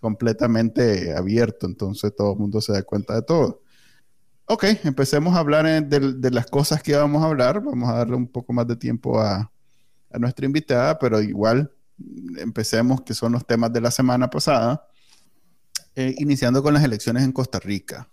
completamente 0.00 1.14
abierto, 1.14 1.66
entonces 1.66 2.14
todo 2.14 2.32
el 2.32 2.38
mundo 2.38 2.60
se 2.60 2.72
da 2.72 2.82
cuenta 2.82 3.14
de 3.14 3.22
todo. 3.22 3.62
Ok, 4.48 4.64
empecemos 4.84 5.34
a 5.34 5.40
hablar 5.40 5.66
de, 5.88 6.30
las 6.30 6.46
cosas 6.46 6.80
que 6.80 6.94
vamos 6.94 7.20
a 7.20 7.26
hablar. 7.26 7.60
Vamos 7.60 7.88
a 7.88 7.94
darle 7.94 8.14
un 8.14 8.28
poco 8.28 8.52
más 8.52 8.64
de 8.68 8.76
tiempo 8.76 9.20
a, 9.20 9.50
nuestra 10.20 10.46
invitada, 10.46 10.98
pero 11.00 11.20
igual 11.20 11.70
empecemos, 12.38 13.02
que 13.02 13.14
son 13.14 13.32
los 13.32 13.46
temas 13.46 13.72
de 13.72 13.80
la 13.80 13.90
semana 13.90 14.30
pasada, 14.30 14.86
eh, 15.94 16.14
iniciando 16.18 16.62
con 16.62 16.74
las 16.74 16.84
elecciones 16.84 17.24
en 17.24 17.32
Costa 17.32 17.58
Rica. 17.58 18.08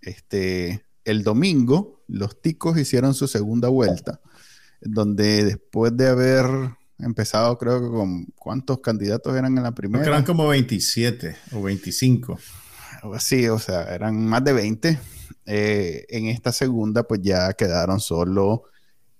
Este, 0.00 0.84
el 1.04 1.22
domingo, 1.22 2.02
los 2.08 2.40
ticos 2.40 2.78
hicieron 2.78 3.14
su 3.14 3.28
segunda 3.28 3.68
vuelta, 3.68 4.20
donde 4.80 5.44
después 5.44 5.96
de 5.96 6.08
haber 6.08 6.46
empezado, 6.98 7.56
creo 7.58 7.80
que 7.80 7.88
con 7.88 8.26
cuántos 8.36 8.80
candidatos 8.80 9.36
eran 9.36 9.56
en 9.56 9.62
la 9.62 9.72
primera. 9.72 10.04
eran 10.04 10.24
como 10.24 10.48
27 10.48 11.36
o 11.52 11.62
25. 11.62 12.38
Sí, 13.20 13.48
o 13.48 13.58
sea, 13.58 13.94
eran 13.94 14.26
más 14.26 14.42
de 14.42 14.52
20 14.52 14.98
eh, 15.46 16.06
en 16.08 16.26
esta 16.26 16.52
segunda, 16.52 17.04
pues 17.04 17.20
ya 17.22 17.52
quedaron 17.52 18.00
solo 18.00 18.64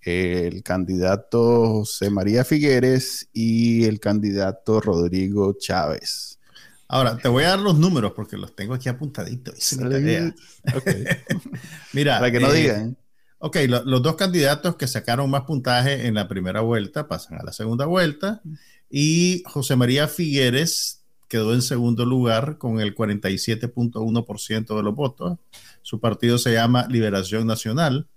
el 0.03 0.63
candidato 0.63 1.81
José 1.81 2.11
María 2.11 2.45
Figueres 2.45 3.29
y 3.33 3.85
el 3.85 4.01
candidato 4.01 4.81
Rodrigo 4.81 5.55
Chávez. 5.59 6.39
Ahora, 6.89 7.19
te 7.19 7.29
voy 7.29 7.45
a 7.45 7.51
dar 7.51 7.59
los 7.59 7.79
números 7.79 8.13
porque 8.17 8.39
los 8.39 8.57
tengo 8.57 8.75
aquí 8.75 8.89
apuntaditos. 8.89 9.55
Mira, 11.93 12.19
para 12.19 12.33
que 12.33 12.41
no 12.41 12.51
eh, 12.51 12.55
digan. 12.55 12.97
Ok, 13.41 13.57
los 13.69 14.03
dos 14.03 14.17
candidatos 14.17 14.77
que 14.77 14.89
sacaron 14.89 15.31
más 15.31 15.43
puntaje 15.43 16.07
en 16.07 16.15
la 16.15 16.27
primera 16.27 16.61
vuelta 16.61 17.07
pasan 17.07 17.39
a 17.39 17.45
la 17.45 17.53
segunda 17.53 17.87
vuelta 17.87 18.43
y 18.91 19.43
José 19.47 19.77
María 19.77 20.09
Figueres 20.09 21.05
quedó 21.29 21.55
en 21.55 21.63
segundo 21.63 22.05
lugar 22.05 22.59
con 22.59 22.81
el 22.81 22.97
47.1% 22.97 24.77
de 24.77 24.83
los 24.83 24.95
votos. 24.95 25.39
Su 25.83 26.01
partido 26.01 26.39
se 26.39 26.55
llama 26.55 26.87
Liberación 26.89 27.47
Nacional. 27.47 28.09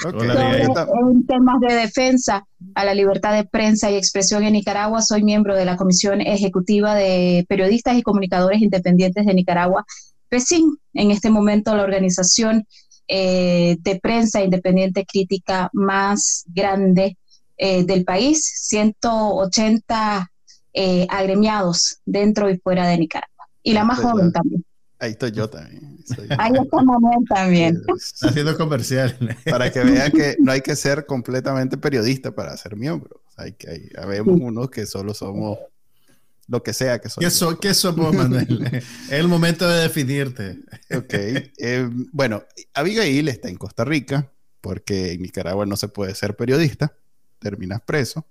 en 0.03 1.25
temas 1.25 1.59
de 1.61 1.73
defensa 1.73 2.45
a 2.75 2.85
la 2.85 2.93
libertad 2.93 3.33
de 3.33 3.45
prensa 3.45 3.89
y 3.89 3.95
expresión 3.95 4.43
en 4.43 4.53
Nicaragua, 4.53 5.01
soy 5.01 5.23
miembro 5.23 5.55
de 5.55 5.65
la 5.65 5.77
Comisión 5.77 6.21
Ejecutiva 6.21 6.93
de 6.93 7.45
Periodistas 7.49 7.97
y 7.97 8.03
Comunicadores 8.03 8.61
Independientes 8.61 9.25
de 9.25 9.33
Nicaragua, 9.33 9.85
PESIN. 10.29 10.77
En 10.93 11.11
este 11.11 11.29
momento 11.29 11.75
la 11.75 11.83
organización 11.83 12.67
eh, 13.07 13.77
de 13.81 13.99
prensa 13.99 14.41
independiente 14.41 15.05
crítica 15.05 15.69
más 15.73 16.45
grande 16.47 17.17
eh, 17.57 17.83
del 17.83 18.05
país, 18.05 18.43
180 18.69 20.31
eh, 20.73 21.05
agremiados 21.09 21.99
dentro 22.05 22.49
y 22.49 22.57
fuera 22.57 22.87
de 22.87 22.97
Nicaragua. 22.97 23.47
Y 23.61 23.73
la 23.73 23.83
más 23.83 23.99
joven 23.99 24.31
también. 24.31 24.65
Ahí 25.03 25.11
estoy 25.11 25.31
yo 25.33 25.49
también. 25.49 25.97
Ahí 26.37 26.53
está 26.53 26.81
Manuel 26.81 27.27
también. 27.27 27.81
Haciendo 28.21 28.57
comercial. 28.57 29.17
Para 29.43 29.69
que 29.69 29.83
vean 29.83 30.09
que 30.13 30.37
no 30.39 30.53
hay 30.53 30.61
que 30.61 30.77
ser 30.77 31.05
completamente 31.05 31.77
periodista 31.77 32.33
para 32.33 32.55
ser 32.55 32.77
miembro. 32.77 33.21
Hay 33.35 33.51
que, 33.51 33.69
hay, 33.69 33.89
vemos 34.07 34.39
unos 34.39 34.69
que 34.69 34.85
solo 34.85 35.13
somos 35.13 35.57
lo 36.47 36.63
que 36.63 36.71
sea 36.71 36.99
que 36.99 37.09
somos. 37.09 37.59
¿Qué, 37.59 37.73
somos, 37.73 38.15
Manuel? 38.15 38.65
es 38.73 39.11
el 39.11 39.27
momento 39.27 39.67
de 39.67 39.81
definirte. 39.81 40.59
ok. 40.95 41.13
Eh, 41.13 41.89
bueno, 42.13 42.45
Abigail 42.73 43.27
está 43.27 43.49
en 43.49 43.57
Costa 43.57 43.83
Rica 43.83 44.31
porque 44.61 45.11
en 45.11 45.21
Nicaragua 45.21 45.65
no 45.65 45.75
se 45.75 45.89
puede 45.89 46.15
ser 46.15 46.37
periodista. 46.37 46.95
Terminas 47.39 47.81
preso. 47.81 48.25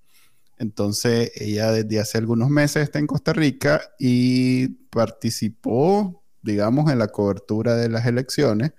Entonces, 0.57 1.33
ella 1.35 1.71
desde 1.71 2.01
hace 2.01 2.17
algunos 2.17 2.49
meses 2.49 2.85
está 2.85 2.99
en 2.99 3.07
Costa 3.07 3.35
Rica 3.35 3.83
y 3.99 4.69
participó 4.89 6.22
digamos, 6.43 6.91
en 6.91 6.99
la 6.99 7.09
cobertura 7.09 7.77
de 7.77 7.89
las 7.89 8.07
elecciones 8.07 8.73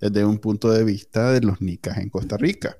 desde 0.00 0.24
un 0.24 0.38
punto 0.38 0.70
de 0.70 0.84
vista 0.84 1.32
de 1.32 1.42
los 1.42 1.60
nicas 1.60 1.98
en 1.98 2.08
Costa 2.08 2.36
Rica. 2.36 2.78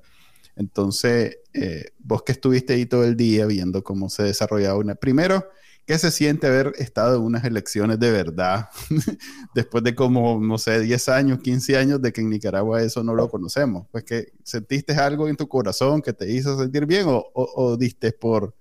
Entonces, 0.55 1.37
eh, 1.53 1.91
vos 1.99 2.23
que 2.23 2.31
estuviste 2.31 2.73
ahí 2.73 2.85
todo 2.85 3.03
el 3.03 3.15
día 3.15 3.45
viendo 3.45 3.83
cómo 3.83 4.09
se 4.09 4.23
desarrollaba 4.23 4.77
una... 4.77 4.95
Primero, 4.95 5.47
¿qué 5.85 5.97
se 5.97 6.11
siente 6.11 6.47
haber 6.47 6.73
estado 6.77 7.17
en 7.17 7.23
unas 7.23 7.45
elecciones 7.45 7.99
de 7.99 8.11
verdad? 8.11 8.69
Después 9.55 9.83
de 9.83 9.95
como, 9.95 10.39
no 10.39 10.57
sé, 10.57 10.79
10 10.79 11.09
años, 11.09 11.39
15 11.39 11.77
años 11.77 12.01
de 12.01 12.11
que 12.11 12.21
en 12.21 12.29
Nicaragua 12.29 12.81
eso 12.81 13.03
no 13.03 13.13
lo 13.15 13.29
conocemos. 13.29 13.87
Pues 13.91 14.03
que 14.03 14.33
sentiste 14.43 14.93
algo 14.93 15.27
en 15.27 15.35
tu 15.35 15.47
corazón 15.47 16.01
que 16.01 16.13
te 16.13 16.31
hizo 16.31 16.57
sentir 16.57 16.85
bien 16.85 17.05
o, 17.07 17.23
o 17.33 17.77
diste 17.77 18.11
por 18.11 18.55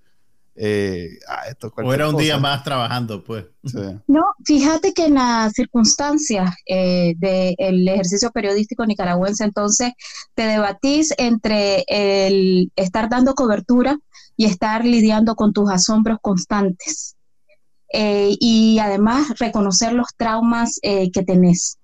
eh, 0.54 1.18
ah, 1.28 1.44
o 1.82 1.94
era 1.94 2.08
un 2.08 2.16
día 2.16 2.38
más 2.38 2.62
trabajando, 2.64 3.24
pues. 3.24 3.46
No, 4.06 4.24
fíjate 4.44 4.92
que 4.92 5.06
en 5.06 5.14
las 5.14 5.52
circunstancias 5.52 6.54
eh, 6.66 7.14
del 7.16 7.88
ejercicio 7.88 8.30
periodístico 8.30 8.84
nicaragüense, 8.84 9.44
entonces 9.44 9.92
te 10.34 10.42
debatís 10.42 11.14
entre 11.18 11.84
el 11.88 12.72
estar 12.76 13.08
dando 13.08 13.34
cobertura 13.34 13.98
y 14.36 14.46
estar 14.46 14.84
lidiando 14.84 15.34
con 15.34 15.52
tus 15.52 15.70
asombros 15.70 16.18
constantes. 16.20 17.16
Eh, 17.92 18.36
y 18.38 18.78
además 18.78 19.38
reconocer 19.38 19.92
los 19.92 20.06
traumas 20.16 20.78
que 20.80 21.22
tenés 21.26 21.79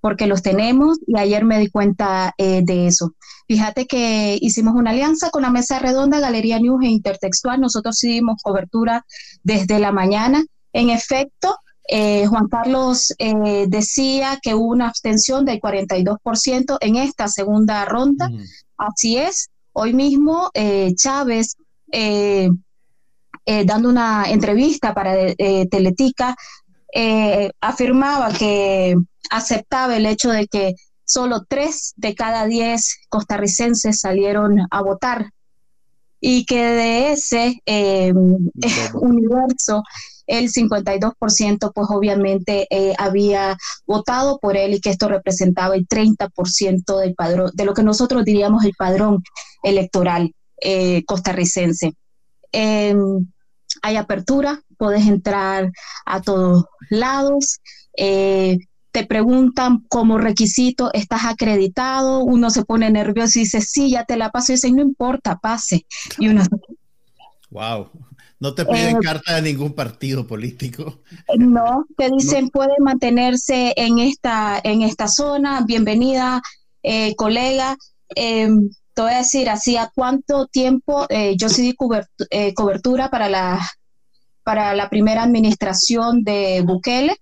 porque 0.00 0.26
los 0.26 0.42
tenemos 0.42 0.98
y 1.06 1.18
ayer 1.18 1.44
me 1.44 1.58
di 1.58 1.68
cuenta 1.68 2.34
eh, 2.38 2.62
de 2.64 2.86
eso. 2.86 3.14
Fíjate 3.46 3.86
que 3.86 4.38
hicimos 4.40 4.74
una 4.74 4.90
alianza 4.90 5.30
con 5.30 5.42
la 5.42 5.50
Mesa 5.50 5.78
Redonda, 5.78 6.20
Galería 6.20 6.58
News 6.58 6.84
e 6.84 6.88
Intertextual. 6.88 7.60
Nosotros 7.60 7.96
sí 7.96 8.20
cobertura 8.42 9.04
desde 9.42 9.78
la 9.78 9.90
mañana. 9.90 10.44
En 10.72 10.90
efecto, 10.90 11.56
eh, 11.88 12.26
Juan 12.26 12.48
Carlos 12.48 13.14
eh, 13.18 13.64
decía 13.68 14.38
que 14.42 14.54
hubo 14.54 14.66
una 14.66 14.88
abstención 14.88 15.44
del 15.44 15.60
42% 15.60 16.76
en 16.80 16.96
esta 16.96 17.28
segunda 17.28 17.84
ronda. 17.86 18.30
Así 18.76 19.16
es. 19.16 19.48
Hoy 19.72 19.94
mismo 19.94 20.50
Chávez, 20.96 21.56
dando 23.64 23.88
una 23.88 24.24
entrevista 24.28 24.92
para 24.92 25.14
Teletica, 25.70 26.36
afirmaba 27.60 28.32
que 28.32 28.96
aceptaba 29.30 29.96
el 29.96 30.06
hecho 30.06 30.30
de 30.30 30.46
que 30.46 30.74
solo 31.04 31.44
tres 31.48 31.94
de 31.96 32.14
cada 32.14 32.46
diez 32.46 32.98
costarricenses 33.08 34.00
salieron 34.00 34.58
a 34.70 34.82
votar 34.82 35.30
y 36.20 36.44
que 36.44 36.62
de 36.62 37.12
ese 37.12 37.62
eh, 37.64 38.12
universo 38.94 39.82
el 40.26 40.52
52% 40.52 41.72
pues 41.74 41.86
obviamente 41.90 42.66
eh, 42.70 42.94
había 42.98 43.56
votado 43.86 44.38
por 44.38 44.56
él 44.58 44.74
y 44.74 44.80
que 44.80 44.90
esto 44.90 45.08
representaba 45.08 45.74
el 45.74 45.88
30% 45.88 46.98
del 47.00 47.14
padrón, 47.14 47.50
de 47.54 47.64
lo 47.64 47.72
que 47.72 47.82
nosotros 47.82 48.24
diríamos 48.24 48.64
el 48.64 48.74
padrón 48.76 49.22
electoral 49.62 50.34
eh, 50.60 51.04
costarricense. 51.06 51.94
Hay 53.82 53.96
apertura, 53.96 54.62
puedes 54.76 55.06
entrar 55.06 55.70
a 56.06 56.20
todos 56.20 56.64
lados 56.90 57.60
te 58.92 59.06
preguntan 59.06 59.84
como 59.88 60.18
requisito, 60.18 60.90
¿estás 60.92 61.24
acreditado? 61.24 62.24
Uno 62.24 62.50
se 62.50 62.64
pone 62.64 62.90
nervioso 62.90 63.38
y 63.38 63.42
dice, 63.42 63.60
sí, 63.60 63.90
ya 63.90 64.04
te 64.04 64.16
la 64.16 64.30
paso. 64.30 64.52
Y 64.52 64.54
dice, 64.56 64.72
no 64.72 64.82
importa, 64.82 65.38
pase. 65.38 65.86
Y 66.18 66.28
uno... 66.28 66.42
Wow. 67.50 67.90
No 68.40 68.54
te 68.54 68.64
piden 68.64 68.96
eh, 68.96 69.00
carta 69.02 69.34
de 69.34 69.42
ningún 69.42 69.72
partido 69.72 70.26
político. 70.26 71.00
No, 71.38 71.86
te 71.96 72.10
dicen 72.10 72.48
puede 72.50 72.74
mantenerse 72.78 73.72
en 73.76 73.98
esta, 73.98 74.60
en 74.62 74.82
esta 74.82 75.08
zona. 75.08 75.64
Bienvenida, 75.66 76.40
eh, 76.82 77.14
colega. 77.16 77.76
Em, 78.10 78.70
te 78.98 79.02
voy 79.02 79.12
a 79.12 79.18
decir, 79.18 79.48
¿hacía 79.48 79.92
cuánto 79.94 80.48
tiempo 80.48 81.06
eh, 81.08 81.36
yo 81.36 81.48
sí 81.48 81.62
di 81.62 82.52
cobertura 82.52 83.10
para 83.10 83.28
la, 83.28 83.64
para 84.42 84.74
la 84.74 84.90
primera 84.90 85.22
administración 85.22 86.24
de 86.24 86.64
Bukele? 86.66 87.14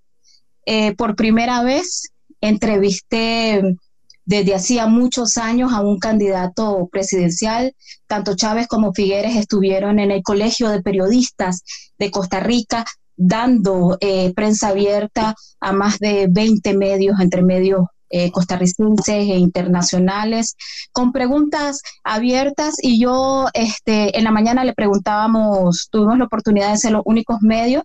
Eh, 0.64 0.94
por 0.96 1.16
primera 1.16 1.62
vez 1.62 2.14
entrevisté 2.40 3.76
desde 4.24 4.54
hacía 4.54 4.86
muchos 4.86 5.36
años 5.36 5.74
a 5.74 5.82
un 5.82 5.98
candidato 5.98 6.88
presidencial. 6.90 7.74
Tanto 8.06 8.34
Chávez 8.36 8.68
como 8.68 8.94
Figueres 8.94 9.36
estuvieron 9.36 9.98
en 9.98 10.10
el 10.10 10.22
Colegio 10.22 10.70
de 10.70 10.80
Periodistas 10.80 11.62
de 11.98 12.10
Costa 12.10 12.40
Rica 12.40 12.86
dando 13.16 13.98
eh, 14.00 14.32
prensa 14.34 14.68
abierta 14.68 15.34
a 15.60 15.72
más 15.72 15.98
de 15.98 16.26
20 16.30 16.74
medios, 16.74 17.20
entre 17.20 17.42
medios 17.42 17.84
eh, 18.10 18.30
costarricenses 18.30 19.08
e 19.08 19.38
internacionales, 19.38 20.56
con 20.92 21.12
preguntas 21.12 21.82
abiertas 22.04 22.76
y 22.80 23.00
yo 23.00 23.46
este, 23.54 24.16
en 24.16 24.24
la 24.24 24.30
mañana 24.30 24.64
le 24.64 24.74
preguntábamos, 24.74 25.88
tuvimos 25.90 26.18
la 26.18 26.24
oportunidad 26.24 26.70
de 26.70 26.78
ser 26.78 26.92
los 26.92 27.02
únicos 27.04 27.38
medios 27.42 27.82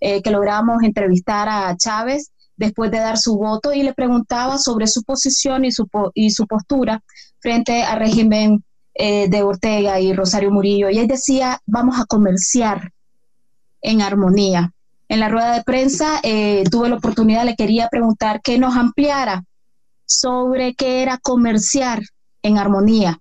eh, 0.00 0.22
que 0.22 0.30
logramos 0.30 0.82
entrevistar 0.82 1.48
a 1.48 1.76
Chávez 1.76 2.30
después 2.56 2.90
de 2.90 2.98
dar 2.98 3.18
su 3.18 3.36
voto 3.36 3.72
y 3.72 3.82
le 3.82 3.94
preguntaba 3.94 4.58
sobre 4.58 4.86
su 4.86 5.02
posición 5.02 5.64
y 5.64 5.72
su, 5.72 5.88
y 6.14 6.30
su 6.30 6.46
postura 6.46 7.02
frente 7.40 7.82
al 7.82 7.98
régimen 7.98 8.64
eh, 8.94 9.28
de 9.28 9.42
Ortega 9.42 10.00
y 10.00 10.12
Rosario 10.12 10.50
Murillo. 10.50 10.88
Y 10.90 10.98
él 10.98 11.08
decía, 11.08 11.60
vamos 11.66 11.98
a 11.98 12.04
comerciar 12.04 12.92
en 13.82 14.02
armonía. 14.02 14.72
En 15.08 15.20
la 15.20 15.28
rueda 15.28 15.54
de 15.54 15.64
prensa 15.64 16.20
eh, 16.22 16.64
tuve 16.70 16.88
la 16.88 16.96
oportunidad, 16.96 17.44
le 17.44 17.56
quería 17.56 17.88
preguntar 17.88 18.40
que 18.40 18.58
nos 18.58 18.76
ampliara 18.76 19.44
sobre 20.06 20.74
qué 20.74 21.02
era 21.02 21.18
comerciar 21.18 22.02
en 22.42 22.58
armonía. 22.58 23.20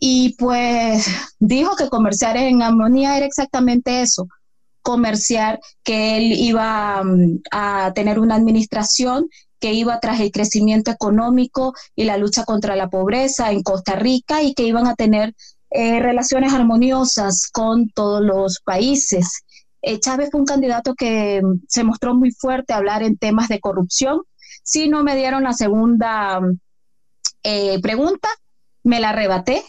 Y 0.00 0.36
pues 0.38 1.06
dijo 1.38 1.76
que 1.76 1.88
comerciar 1.88 2.36
en 2.36 2.62
armonía 2.62 3.16
era 3.16 3.26
exactamente 3.26 4.02
eso, 4.02 4.28
comerciar, 4.82 5.60
que 5.82 6.16
él 6.16 6.32
iba 6.32 7.02
mm, 7.02 7.40
a 7.50 7.92
tener 7.94 8.18
una 8.18 8.36
administración 8.36 9.28
que 9.60 9.72
iba 9.72 9.98
tras 10.00 10.20
el 10.20 10.30
crecimiento 10.30 10.90
económico 10.90 11.74
y 11.96 12.04
la 12.04 12.16
lucha 12.16 12.44
contra 12.44 12.76
la 12.76 12.88
pobreza 12.88 13.50
en 13.50 13.62
Costa 13.62 13.96
Rica 13.96 14.42
y 14.42 14.54
que 14.54 14.62
iban 14.62 14.86
a 14.86 14.94
tener 14.94 15.34
eh, 15.70 16.00
relaciones 16.00 16.52
armoniosas 16.52 17.50
con 17.52 17.90
todos 17.90 18.22
los 18.22 18.60
países. 18.64 19.42
Eh, 19.82 20.00
Chávez 20.00 20.30
fue 20.30 20.40
un 20.40 20.46
candidato 20.46 20.94
que 20.94 21.40
mm, 21.42 21.64
se 21.68 21.84
mostró 21.84 22.14
muy 22.14 22.30
fuerte 22.30 22.72
a 22.72 22.76
hablar 22.76 23.02
en 23.02 23.16
temas 23.16 23.48
de 23.48 23.60
corrupción. 23.60 24.22
Si 24.68 24.86
no 24.86 25.02
me 25.02 25.16
dieron 25.16 25.44
la 25.44 25.54
segunda 25.54 26.40
eh, 27.42 27.80
pregunta, 27.80 28.28
me 28.82 29.00
la 29.00 29.08
arrebaté 29.08 29.64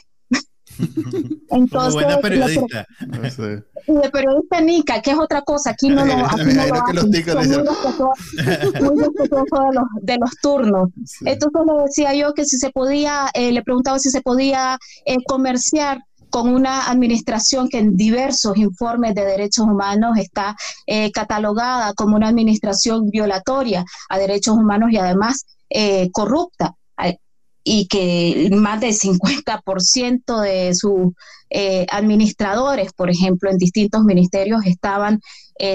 Entonces, 1.51 1.93
buena 1.93 2.17
periodista. 2.19 2.85
Y 3.87 3.93
de 3.93 4.09
periodista 4.09 4.59
Nica, 4.59 5.01
que 5.01 5.11
es 5.11 5.17
otra 5.17 5.41
cosa, 5.41 5.69
aquí 5.69 5.87
no 5.87 6.05
lo, 6.05 6.13
aquí 6.13 6.53
no 6.53 6.67
lo 6.67 6.75
hacen. 6.75 7.63
Muy 8.81 9.03
respetuoso 9.03 9.55
de 9.55 9.73
los, 9.73 9.85
de 10.01 10.17
los 10.17 10.31
turnos. 10.41 10.89
Entonces 11.25 11.61
le 11.65 11.83
decía 11.83 12.13
yo 12.13 12.33
que 12.33 12.43
si 12.43 12.57
se 12.57 12.71
podía, 12.71 13.29
eh, 13.33 13.53
le 13.53 13.63
preguntaba 13.63 13.99
si 13.99 14.09
se 14.09 14.21
podía 14.21 14.77
eh, 15.05 15.17
comerciar 15.25 16.01
con 16.29 16.49
una 16.49 16.89
administración 16.89 17.69
que 17.69 17.79
en 17.79 17.95
diversos 17.95 18.57
informes 18.57 19.15
de 19.15 19.25
derechos 19.25 19.65
humanos 19.65 20.17
está 20.17 20.55
eh, 20.85 21.11
catalogada 21.11 21.93
como 21.93 22.15
una 22.15 22.27
administración 22.27 23.09
violatoria 23.09 23.83
a 24.09 24.17
derechos 24.17 24.55
humanos 24.55 24.91
y 24.91 24.97
además 24.97 25.45
eh, 25.69 26.09
corrupta 26.11 26.75
y 27.61 27.87
que 27.87 28.49
más 28.53 28.79
del 28.79 28.93
50% 28.93 30.41
de 30.41 30.73
sus 30.73 31.11
eh, 31.49 31.85
administradores, 31.91 32.93
por 32.93 33.11
ejemplo, 33.11 33.51
en 33.51 33.57
distintos 33.57 34.03
ministerios 34.05 34.65
estaban 34.65 35.19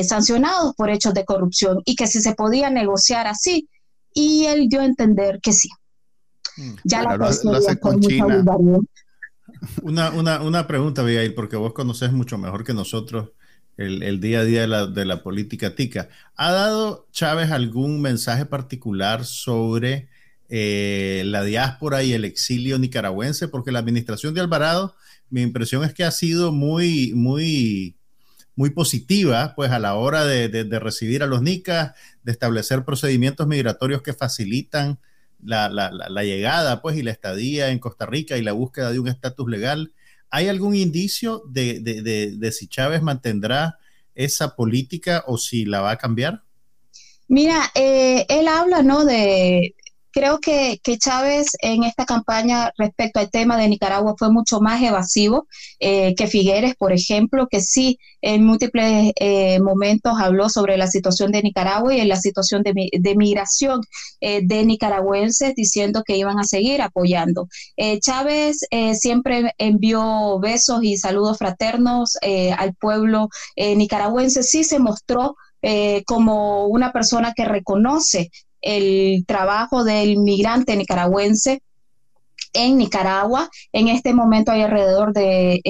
sancionados 0.02 0.74
por 0.76 0.88
hechos 0.88 1.12
de 1.12 1.26
corrupción 1.26 1.82
y 1.84 1.94
que 1.94 2.06
si 2.06 2.22
se 2.22 2.34
podía 2.34 2.70
negociar 2.70 3.26
así. 3.26 3.68
Y 4.14 4.46
él 4.46 4.68
dio 4.68 4.80
a 4.80 4.86
entender 4.86 5.40
que 5.42 5.52
sí. 5.52 5.68
Mm. 6.56 6.74
Ya 6.84 7.02
la 7.02 7.16
lo, 7.16 7.26
hace 7.26 7.78
con 7.78 8.00
China. 8.00 8.42
Una, 9.82 10.10
una, 10.10 10.40
una 10.42 10.66
pregunta, 10.66 11.02
Abigail, 11.02 11.34
porque 11.34 11.56
vos 11.56 11.72
conoces 11.72 12.12
mucho 12.12 12.38
mejor 12.38 12.64
que 12.64 12.74
nosotros 12.74 13.30
el, 13.76 14.20
día 14.20 14.40
a 14.40 14.44
día 14.44 14.60
de 14.62 14.68
la, 14.68 14.86
de 14.86 15.04
la, 15.04 15.22
política 15.22 15.74
tica. 15.74 16.08
¿Ha 16.36 16.52
dado 16.52 17.08
Chávez 17.12 17.50
algún 17.50 18.00
mensaje 18.00 18.46
particular 18.46 19.24
sobre 19.24 20.08
eh, 20.48 21.22
la 21.26 21.42
diáspora 21.42 22.02
y 22.02 22.12
el 22.12 22.24
exilio 22.24 22.78
nicaragüense? 22.78 23.48
Porque 23.48 23.72
la 23.72 23.80
administración 23.80 24.34
de 24.34 24.40
Alvarado, 24.40 24.94
mi 25.30 25.42
impresión 25.42 25.84
es 25.84 25.92
que 25.92 26.04
ha 26.04 26.10
sido 26.10 26.52
muy, 26.52 27.12
muy, 27.14 27.96
muy 28.54 28.70
positiva, 28.70 29.54
pues 29.56 29.70
a 29.70 29.78
la 29.78 29.94
hora 29.94 30.24
de, 30.24 30.48
de 30.48 30.78
recibir 30.78 31.22
a 31.22 31.26
los 31.26 31.42
nicas, 31.42 31.92
de 32.22 32.32
establecer 32.32 32.84
procedimientos 32.84 33.46
migratorios 33.46 34.02
que 34.02 34.12
facilitan 34.12 34.98
la, 35.44 35.68
la, 35.68 36.24
llegada 36.24 36.80
pues, 36.82 36.96
y 36.96 37.02
la 37.02 37.10
estadía 37.10 37.70
en 37.70 37.78
Costa 37.78 38.06
Rica 38.06 38.36
y 38.36 38.42
la 38.42 38.52
búsqueda 38.52 38.90
de 38.90 38.98
un 38.98 39.08
estatus 39.08 39.48
legal. 39.48 39.92
¿Hay 40.30 40.48
algún 40.48 40.74
indicio 40.74 41.42
de, 41.48 41.80
de, 41.80 42.02
de, 42.02 42.36
de, 42.36 42.52
si 42.52 42.66
Chávez 42.66 43.02
mantendrá 43.02 43.78
esa 44.14 44.56
política 44.56 45.22
o 45.26 45.38
si 45.38 45.64
la 45.64 45.80
va 45.80 45.92
a 45.92 45.98
cambiar? 45.98 46.42
Mira, 47.28 47.70
eh, 47.74 48.26
él 48.28 48.48
habla, 48.48 48.82
¿no? 48.82 49.04
De 49.04 49.74
creo 50.14 50.38
que, 50.38 50.80
Chávez 50.98 51.48
en 51.60 51.82
esta 51.82 52.04
campaña 52.06 52.72
respecto 52.78 53.18
al 53.18 53.30
tema 53.30 53.58
de 53.58 53.68
Nicaragua 53.68 54.14
fue 54.16 54.30
mucho 54.30 54.60
más 54.60 54.80
evasivo 54.80 55.48
eh, 55.80 56.14
que 56.14 56.28
Figueres, 56.28 56.76
por 56.76 56.92
ejemplo, 56.92 57.48
que 57.50 57.60
sí 57.60 57.98
en 58.22 58.44
múltiples 58.44 59.12
eh, 59.16 59.60
momentos 59.60 60.14
habló 60.18 60.48
sobre 60.48 60.76
la 60.76 60.86
situación 60.86 61.32
de 61.32 61.42
Nicaragua 61.42 61.92
y 61.92 62.00
en 62.00 62.08
la 62.08 62.16
situación 62.16 62.62
de, 62.62 62.72
de 62.92 63.16
migración 63.16 63.80
eh, 64.20 64.40
de 64.44 64.64
nicaragüenses, 64.64 65.54
diciendo 65.56 66.04
que 66.06 66.16
iban 66.16 66.38
a 66.38 66.44
seguir 66.44 66.80
apoyando. 66.80 67.48
Chávez 68.00 68.58
siempre 68.92 69.52
envió 69.58 70.38
besos 70.38 70.84
y 70.84 70.96
saludos 70.96 71.38
fraternos 71.38 72.16
al 72.56 72.74
pueblo 72.74 73.28
nicaragüense, 73.56 74.44
sí 74.44 74.62
se 74.62 74.78
mostró 74.78 75.34
como 76.06 76.66
una 76.66 76.92
persona 76.92 77.32
que 77.34 77.44
reconoce 77.44 78.30
el 78.64 79.24
trabajo 79.26 79.84
del 79.84 80.18
migrante 80.18 80.76
nicaragüense 80.76 81.62
en 82.54 82.78
Nicaragua. 82.78 83.50
En 83.72 83.88
este 83.88 84.14
momento 84.14 84.52
hay 84.52 84.62
alrededor 84.62 85.12
de 85.12 85.60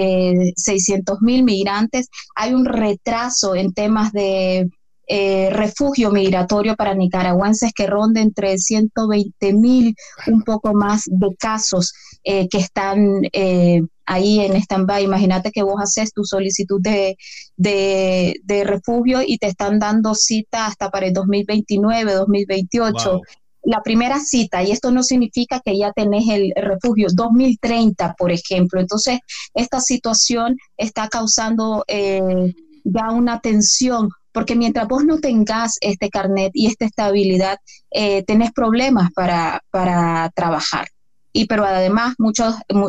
600 0.56 1.16
eh, 1.16 1.18
mil 1.22 1.42
migrantes. 1.42 2.08
Hay 2.36 2.54
un 2.54 2.64
retraso 2.64 3.54
en 3.54 3.72
temas 3.72 4.12
de 4.12 4.68
eh, 5.06 5.50
refugio 5.50 6.10
migratorio 6.10 6.76
para 6.76 6.94
nicaragüenses 6.94 7.72
que 7.74 7.86
ronda 7.86 8.22
entre 8.22 8.56
120 8.56 9.52
mil, 9.52 9.94
un 10.26 10.42
poco 10.42 10.72
más 10.72 11.02
de 11.06 11.34
casos 11.36 11.92
eh, 12.22 12.48
que 12.48 12.58
están 12.58 13.20
eh, 13.32 13.82
ahí 14.06 14.40
en 14.40 14.56
stand-by. 14.56 15.04
Imagínate 15.04 15.50
que 15.50 15.62
vos 15.62 15.76
haces 15.78 16.12
tu 16.12 16.24
solicitud 16.24 16.80
de, 16.80 17.16
de, 17.56 18.64
refugio 18.64 19.20
y 19.26 19.36
te 19.36 19.48
están 19.48 19.78
dando 19.78 20.14
cita 20.14 20.66
hasta 20.66 20.90
para 20.90 21.06
el 21.06 21.12
2029, 21.12 22.14
2028. 22.14 23.20
La 23.66 23.82
primera 23.82 24.20
cita, 24.20 24.62
y 24.62 24.72
esto 24.72 24.90
no 24.90 25.02
significa 25.02 25.60
que 25.64 25.78
ya 25.78 25.92
tenés 25.92 26.28
el 26.28 26.52
refugio, 26.54 27.08
2030, 27.14 28.14
por 28.18 28.30
ejemplo. 28.30 28.80
Entonces, 28.80 29.20
esta 29.54 29.80
situación 29.80 30.56
está 30.76 31.08
causando 31.08 31.84
ya 31.88 33.10
una 33.10 33.40
tensión 33.40 34.10
porque 34.34 34.56
mientras 34.56 34.88
vos 34.88 35.04
no 35.04 35.20
tengas 35.20 35.78
este 35.80 36.10
carnet 36.10 36.50
y 36.54 36.66
esta 36.66 36.84
estabilidad, 36.84 37.56
eh, 37.92 38.24
tenés 38.24 38.50
problemas 38.52 39.10
para, 39.14 39.62
para 39.70 40.28
trabajar 40.34 40.88
y 41.34 41.46
pero 41.46 41.66
además 41.66 42.14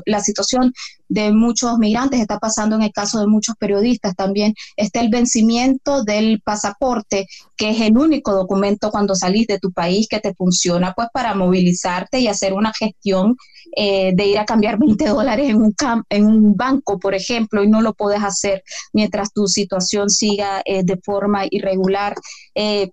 la 0.06 0.22
situación 0.22 0.72
de 1.10 1.32
muchos 1.32 1.78
migrantes 1.78 2.22
está 2.22 2.40
pasando 2.40 2.76
en 2.76 2.84
el 2.84 2.92
caso 2.92 3.20
de 3.20 3.28
muchos 3.28 3.56
periodistas. 3.58 4.16
También 4.16 4.54
está 4.78 5.02
el 5.02 5.10
vencimiento 5.10 6.04
del 6.04 6.42
pasaporte 6.42 7.26
que 7.58 7.72
es 7.72 7.82
el 7.82 7.98
único 7.98 8.34
documento 8.34 8.92
cuando 8.92 9.16
salís 9.16 9.48
de 9.48 9.60
tu 9.60 9.72
país 9.72 10.08
que 10.08 10.20
te 10.20 10.34
funciona 10.36 10.94
pues 10.96 11.08
para 11.12 11.34
movilizarte 11.34 12.20
y 12.20 12.28
hacer 12.28 12.54
una 12.54 12.72
gestión 12.78 13.36
eh, 13.76 14.12
de 14.16 14.26
ir 14.28 14.38
a 14.38 14.46
cambiar 14.46 14.78
20 14.78 15.08
dólares 15.08 15.50
en 15.50 15.58
un 15.58 15.76
en 16.10 16.26
un 16.26 16.56
banco 16.56 17.00
por 17.00 17.16
ejemplo 17.16 17.64
y 17.64 17.68
no 17.68 17.82
lo 17.82 17.94
puedes 17.94 18.24
hacer 18.24 18.64
mientras 18.94 19.34
tu 19.34 19.48
situación 19.48 20.10
siga 20.10 20.62
eh, 20.66 20.84
de 20.84 20.98
forma 21.04 21.46
irregular. 21.50 22.16
Eh, 22.54 22.92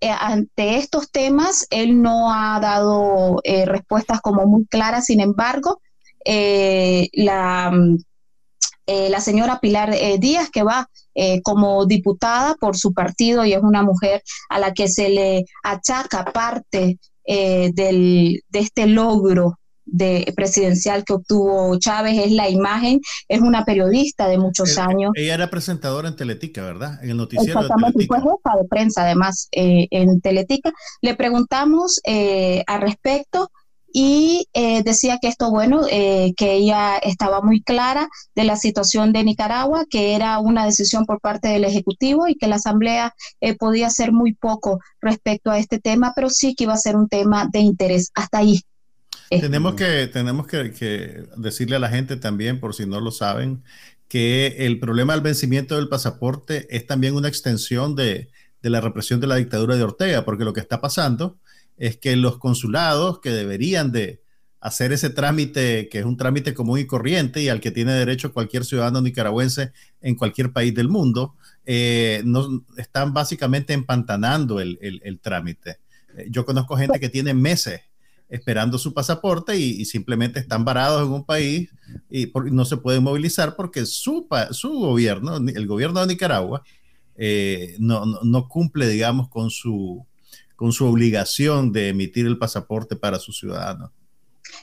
eh, 0.00 0.10
ante 0.10 0.76
estos 0.76 1.10
temas, 1.10 1.66
él 1.70 2.00
no 2.00 2.32
ha 2.32 2.60
dado 2.60 3.40
eh, 3.42 3.66
respuestas 3.66 4.20
como 4.20 4.46
muy 4.46 4.64
claras, 4.66 5.06
sin 5.06 5.20
embargo, 5.20 5.80
eh, 6.24 7.08
la, 7.14 7.72
la, 8.86 9.20
señora 9.20 9.60
Pilar 9.60 9.94
Díaz, 10.18 10.50
que 10.50 10.62
va 10.62 10.88
como 11.42 11.84
diputada 11.84 12.54
por 12.54 12.76
su 12.76 12.92
partido 12.92 13.44
y 13.44 13.52
es 13.52 13.62
una 13.62 13.82
mujer 13.82 14.22
a 14.48 14.60
la 14.60 14.72
que 14.72 14.88
se 14.88 15.08
le 15.08 15.44
achaca 15.64 16.24
parte 16.26 16.98
del, 17.26 18.42
de 18.48 18.58
este 18.58 18.86
logro 18.86 19.58
de 19.90 20.32
presidencial 20.36 21.04
que 21.04 21.14
obtuvo 21.14 21.78
Chávez, 21.78 22.18
es 22.18 22.32
la 22.32 22.48
imagen, 22.48 23.00
es 23.28 23.40
una 23.40 23.64
periodista 23.64 24.28
de 24.28 24.38
muchos 24.38 24.78
años. 24.78 25.12
Ella 25.14 25.34
era 25.34 25.50
presentadora 25.50 26.08
en 26.08 26.16
Teletica, 26.16 26.62
¿verdad? 26.62 27.02
En 27.02 27.10
el 27.10 27.16
noticiero. 27.16 27.60
Exactamente, 27.60 28.06
fue 28.06 28.18
jefa 28.18 28.56
de 28.56 28.68
prensa 28.68 29.02
además 29.02 29.48
eh, 29.52 29.86
en 29.90 30.20
Teletica. 30.20 30.72
Le 31.00 31.14
preguntamos 31.14 32.00
eh, 32.04 32.62
al 32.66 32.80
respecto 32.82 33.50
y 33.90 34.46
eh, 34.52 34.82
decía 34.82 35.18
que 35.20 35.28
esto, 35.28 35.50
bueno, 35.50 35.80
que 35.86 36.52
ella 36.52 36.98
estaba 36.98 37.40
muy 37.40 37.62
clara 37.62 38.08
de 38.34 38.44
la 38.44 38.56
situación 38.56 39.14
de 39.14 39.24
Nicaragua, 39.24 39.86
que 39.88 40.14
era 40.14 40.38
una 40.40 40.66
decisión 40.66 41.06
por 41.06 41.20
parte 41.20 41.48
del 41.48 41.64
Ejecutivo 41.64 42.28
y 42.28 42.34
que 42.34 42.48
la 42.48 42.56
Asamblea 42.56 43.14
podía 43.58 43.86
hacer 43.86 44.12
muy 44.12 44.34
poco 44.34 44.78
respecto 45.00 45.50
a 45.50 45.58
este 45.58 45.78
tema, 45.80 46.12
pero 46.14 46.28
sí 46.28 46.54
que 46.54 46.64
iba 46.64 46.74
a 46.74 46.76
ser 46.76 46.96
un 46.96 47.08
tema 47.08 47.48
de 47.50 47.60
interés. 47.60 48.10
Hasta 48.14 48.38
ahí 48.38 48.60
tenemos 49.28 49.74
que, 49.74 50.06
tenemos 50.06 50.46
que, 50.46 51.24
decirle 51.36 51.76
a 51.76 51.80
la 51.80 51.88
gente 51.88 52.16
también, 52.16 52.60
por 52.60 52.74
si 52.74 52.86
no 52.86 53.00
lo 53.00 53.10
saben, 53.10 53.62
que 54.08 54.56
el 54.60 54.78
problema 54.80 55.12
del 55.12 55.22
vencimiento 55.22 55.76
del 55.76 55.88
pasaporte 55.88 56.66
es 56.74 56.86
también 56.86 57.14
una 57.14 57.28
extensión 57.28 57.94
de, 57.94 58.30
la 58.62 58.80
represión 58.80 59.20
de 59.20 59.26
la 59.26 59.36
dictadura 59.36 59.76
de 59.76 59.82
Ortega, 59.82 60.24
porque 60.24 60.44
lo 60.44 60.52
que 60.52 60.60
está 60.60 60.80
pasando 60.80 61.38
es 61.76 61.96
que 61.96 62.16
los 62.16 62.38
consulados 62.38 63.20
que 63.20 63.30
deberían 63.30 63.92
de 63.92 64.22
hacer 64.60 64.92
ese 64.92 65.10
trámite, 65.10 65.88
que 65.88 66.00
es 66.00 66.04
un 66.04 66.16
trámite 66.16 66.52
común 66.52 66.80
y 66.80 66.86
corriente 66.86 67.40
y 67.40 67.48
al 67.48 67.60
que 67.60 67.70
tiene 67.70 67.92
derecho 67.92 68.32
cualquier 68.32 68.64
ciudadano 68.64 69.00
nicaragüense 69.00 69.72
en 70.00 70.16
cualquier 70.16 70.52
país 70.52 70.74
del 70.74 70.88
mundo, 70.88 71.36
eh, 71.64 72.22
no, 72.24 72.64
están 72.76 73.12
básicamente 73.12 73.72
empantanando 73.72 74.58
el, 74.58 74.78
el 74.80 75.20
trámite. 75.20 75.78
Eh, 76.16 76.26
yo 76.30 76.44
conozco 76.44 76.76
gente 76.76 76.98
que 76.98 77.08
tiene 77.08 77.34
meses 77.34 77.82
esperando 78.28 78.78
su 78.78 78.92
pasaporte 78.92 79.56
y, 79.58 79.84
simplemente 79.84 80.38
están 80.40 80.64
varados 80.64 81.06
en 81.06 81.12
un 81.12 81.24
país 81.24 81.70
y 82.10 82.30
no 82.52 82.64
se 82.64 82.76
pueden 82.76 83.02
movilizar 83.02 83.56
porque 83.56 83.86
su, 83.86 84.26
su 84.50 84.70
gobierno, 84.70 85.36
el 85.36 85.66
gobierno 85.66 86.00
de 86.00 86.08
Nicaragua, 86.08 86.62
eh, 87.16 87.76
no, 87.78 88.04
no, 88.06 88.48
cumple, 88.48 88.88
digamos, 88.88 89.28
con 89.28 89.50
su, 89.50 90.06
con 90.56 90.72
su 90.72 90.86
obligación 90.86 91.72
de 91.72 91.88
emitir 91.88 92.26
el 92.26 92.38
pasaporte 92.38 92.96
para 92.96 93.18
sus 93.18 93.38
ciudadanos. 93.38 93.90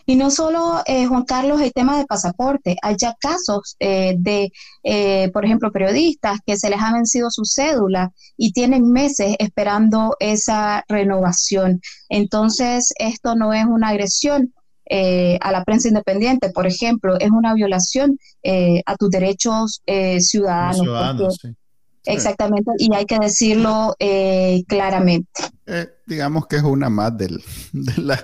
Y 0.06 0.16
no 0.16 0.30
solo, 0.30 0.82
eh, 0.86 1.08
Juan 1.08 1.26
Carlos, 1.26 1.62
el 1.62 1.74
tema 1.74 1.98
de 1.98 2.06
pasaporte, 2.06 2.78
hay 2.82 2.96
ya 3.00 3.16
casos 3.20 3.76
eh, 3.80 4.16
de, 4.20 4.52
eh, 4.84 5.30
por 5.34 5.46
ejemplo, 5.46 5.72
periodistas 5.72 6.40
que 6.46 6.58
se 6.58 6.70
les 6.70 6.80
ha 6.80 6.94
vencido 6.94 7.30
su 7.32 7.44
cédula 7.44 8.12
y 8.38 8.52
tienen 8.52 8.92
meses 8.92 9.36
esperando 9.40 10.16
esa 10.20 10.84
renovación. 10.88 11.82
Entonces, 12.10 12.94
esto 13.00 13.36
no 13.36 13.54
es 13.54 13.66
una 13.66 13.90
agresión 13.90 14.54
eh, 14.88 15.40
a 15.42 15.52
la 15.52 15.64
prensa 15.64 15.88
independiente, 15.88 16.52
por 16.52 16.68
ejemplo, 16.68 17.20
es 17.20 17.32
una 17.32 17.56
violación 17.56 18.20
eh, 18.44 18.84
a 18.86 18.96
tus 18.96 19.10
derechos 19.10 19.82
ciudadanos. 20.20 21.40
Exactamente, 22.08 22.70
y 22.78 22.94
hay 22.94 23.06
que 23.06 23.18
decirlo 23.18 23.96
claramente. 24.68 25.42
digamos 26.06 26.46
que 26.46 26.58
es 26.58 26.64
una 26.64 26.92
más 26.92 27.18
de 27.18 27.42
las 27.98 28.24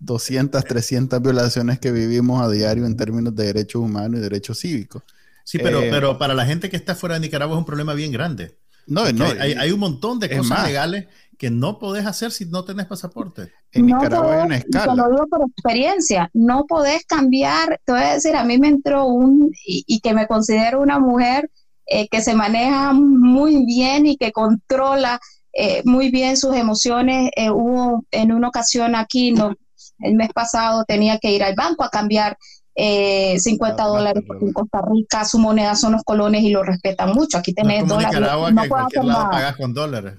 200, 0.00 0.64
300 0.64 1.22
violaciones 1.22 1.78
que 1.78 1.92
vivimos 1.92 2.42
a 2.42 2.50
diario 2.50 2.86
en 2.86 2.96
términos 2.96 3.34
de 3.34 3.46
derechos 3.46 3.82
humanos 3.82 4.18
y 4.18 4.22
derechos 4.22 4.58
cívicos. 4.58 5.02
Sí, 5.44 5.58
pero, 5.58 5.80
pero 5.80 6.18
para 6.18 6.34
la 6.34 6.46
gente 6.46 6.70
que 6.70 6.76
está 6.76 6.94
fuera 6.94 7.14
de 7.14 7.20
Nicaragua 7.20 7.54
es 7.56 7.58
un 7.58 7.64
problema 7.64 7.94
bien 7.94 8.12
grande. 8.12 8.56
No, 8.86 9.10
no. 9.12 9.24
Hay, 9.24 9.70
un 9.70 9.80
montón 9.80 10.18
de 10.18 10.36
cosas 10.36 10.66
legales 10.66 11.06
que 11.38 11.50
no 11.50 11.78
podés 11.78 12.06
hacer 12.06 12.32
si 12.32 12.46
no 12.46 12.64
tenés 12.64 12.86
pasaporte. 12.86 13.52
En 13.72 13.86
Nicaragua 13.86 14.40
hay 14.40 14.46
una 14.46 14.56
escala. 14.56 14.92
Te 14.92 14.96
lo 14.96 15.10
digo 15.10 15.26
por 15.26 15.40
experiencia, 15.48 16.30
no 16.34 16.64
podés 16.66 17.04
cambiar, 17.06 17.80
te 17.84 17.92
voy 17.92 18.02
a 18.02 18.14
decir, 18.14 18.36
a 18.36 18.44
mí 18.44 18.58
me 18.58 18.68
entró 18.68 19.06
un, 19.06 19.50
y, 19.64 20.00
que 20.00 20.12
me 20.12 20.26
considero 20.26 20.80
una 20.80 20.98
mujer 20.98 21.50
eh, 21.86 22.08
que 22.08 22.20
se 22.20 22.34
maneja 22.34 22.92
muy 22.92 23.64
bien 23.64 24.06
y 24.06 24.16
que 24.16 24.32
controla 24.32 25.20
eh, 25.52 25.82
muy 25.84 26.10
bien 26.10 26.36
sus 26.36 26.54
emociones. 26.56 27.30
Eh, 27.36 27.50
hubo 27.50 28.04
en 28.10 28.32
una 28.32 28.48
ocasión 28.48 28.94
aquí, 28.94 29.32
no, 29.32 29.54
el 30.02 30.14
mes 30.14 30.30
pasado 30.32 30.84
tenía 30.86 31.18
que 31.18 31.32
ir 31.32 31.42
al 31.42 31.54
banco 31.54 31.84
a 31.84 31.90
cambiar 31.90 32.36
50 32.76 33.84
dólares 33.84 34.24
en 34.40 34.52
Costa 34.52 34.80
Rica, 34.90 35.24
su 35.24 35.38
moneda 35.38 35.74
son 35.74 35.92
los 35.92 36.02
colones 36.02 36.42
y 36.42 36.50
lo 36.50 36.62
respetan 36.62 37.12
mucho. 37.12 37.36
Aquí 37.36 37.52
tenés 37.52 37.86
dólares. 37.86 38.18
no 38.20 38.62
que 38.62 38.68
cualquier 38.68 39.04
lado 39.04 39.30
pagas 39.30 39.56
con 39.56 39.74
dólares. 39.74 40.14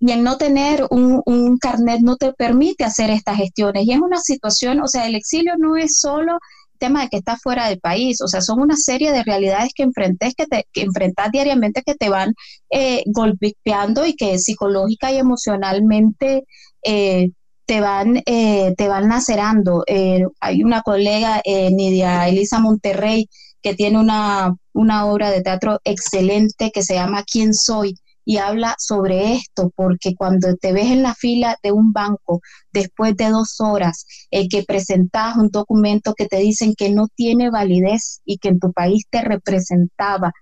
Y 0.00 0.12
el 0.12 0.22
no 0.22 0.36
tener 0.38 0.86
un, 0.90 1.22
un, 1.24 1.58
carnet 1.58 2.00
no 2.00 2.16
te 2.16 2.32
permite 2.32 2.84
hacer 2.84 3.10
estas 3.10 3.36
gestiones. 3.36 3.84
Y 3.86 3.92
es 3.92 4.00
una 4.00 4.18
situación, 4.18 4.80
o 4.80 4.88
sea, 4.88 5.06
el 5.06 5.14
exilio 5.14 5.54
no 5.58 5.76
es 5.76 5.98
solo 5.98 6.38
tema 6.78 7.02
de 7.02 7.08
que 7.08 7.16
estás 7.18 7.40
fuera 7.42 7.68
del 7.68 7.80
país, 7.80 8.20
o 8.22 8.28
sea, 8.28 8.40
son 8.40 8.60
una 8.60 8.76
serie 8.76 9.12
de 9.12 9.24
realidades 9.24 9.72
que 9.74 9.82
enfrentes, 9.82 10.34
que 10.34 10.46
te 10.46 10.64
que 10.72 10.82
enfrentas 10.82 11.30
diariamente, 11.30 11.82
que 11.84 11.94
te 11.94 12.08
van 12.08 12.32
eh, 12.70 13.02
golpeando 13.06 14.06
y 14.06 14.14
que 14.14 14.38
psicológica 14.38 15.12
y 15.12 15.18
emocionalmente 15.18 16.44
eh, 16.82 17.30
te 17.68 17.82
van, 17.82 18.22
eh, 18.24 18.74
te 18.78 18.88
van 18.88 19.10
lacerando. 19.10 19.84
Eh, 19.86 20.24
hay 20.40 20.64
una 20.64 20.80
colega, 20.80 21.42
eh, 21.44 21.70
Nidia 21.70 22.26
Elisa 22.26 22.60
Monterrey, 22.60 23.28
que 23.60 23.74
tiene 23.74 24.00
una, 24.00 24.56
una 24.72 25.04
obra 25.04 25.30
de 25.30 25.42
teatro 25.42 25.78
excelente 25.84 26.70
que 26.72 26.82
se 26.82 26.94
llama 26.94 27.24
¿Quién 27.30 27.52
soy? 27.52 27.94
y 28.24 28.36
habla 28.36 28.74
sobre 28.78 29.32
esto, 29.34 29.72
porque 29.74 30.14
cuando 30.14 30.54
te 30.56 30.72
ves 30.74 30.88
en 30.88 31.02
la 31.02 31.14
fila 31.14 31.56
de 31.62 31.72
un 31.72 31.94
banco 31.94 32.42
después 32.72 33.16
de 33.16 33.30
dos 33.30 33.58
horas, 33.58 34.04
que 34.30 34.64
presentas 34.64 35.36
un 35.36 35.48
documento 35.48 36.12
que 36.12 36.26
te 36.26 36.36
dicen 36.36 36.74
que 36.76 36.90
no 36.90 37.08
tiene 37.14 37.48
validez 37.48 38.20
y 38.26 38.36
que 38.36 38.48
en 38.48 38.60
tu 38.60 38.70
país 38.72 39.04
te 39.08 39.22
representaba 39.22 40.32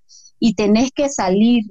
y 0.40 0.54
tenés 0.54 0.90
que 0.90 1.08
salir 1.08 1.62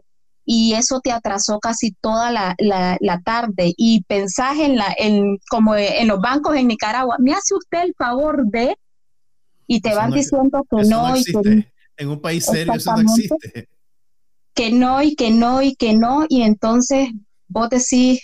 y 0.45 0.73
eso 0.73 0.99
te 1.01 1.11
atrasó 1.11 1.59
casi 1.59 1.91
toda 1.91 2.31
la, 2.31 2.55
la, 2.59 3.21
tarde 3.21 3.73
y 3.75 4.03
pensás 4.03 4.59
en, 4.59 4.77
la, 4.77 4.93
en, 4.97 5.39
como 5.49 5.75
en 5.75 6.07
los 6.07 6.19
bancos 6.19 6.55
en 6.55 6.67
Nicaragua, 6.67 7.17
me 7.19 7.33
hace 7.33 7.55
usted 7.55 7.81
el 7.83 7.95
favor 7.97 8.45
de, 8.45 8.77
y 9.65 9.81
te 9.81 9.95
van 9.95 10.11
diciendo 10.11 10.63
que 10.69 10.87
no, 10.87 11.17
y 11.17 11.23
que, 11.23 11.67
en 11.97 12.09
un 12.09 12.21
país 12.21 12.45
serio 12.45 12.73
eso 12.73 12.95
no 12.95 13.01
existe. 13.01 13.69
Que 14.53 14.71
no 14.71 15.01
y 15.01 15.15
que 15.15 15.31
no 15.31 15.61
y 15.61 15.75
que 15.75 15.93
no, 15.93 16.25
y 16.29 16.43
entonces 16.43 17.09
vos 17.47 17.69
decís, 17.69 18.21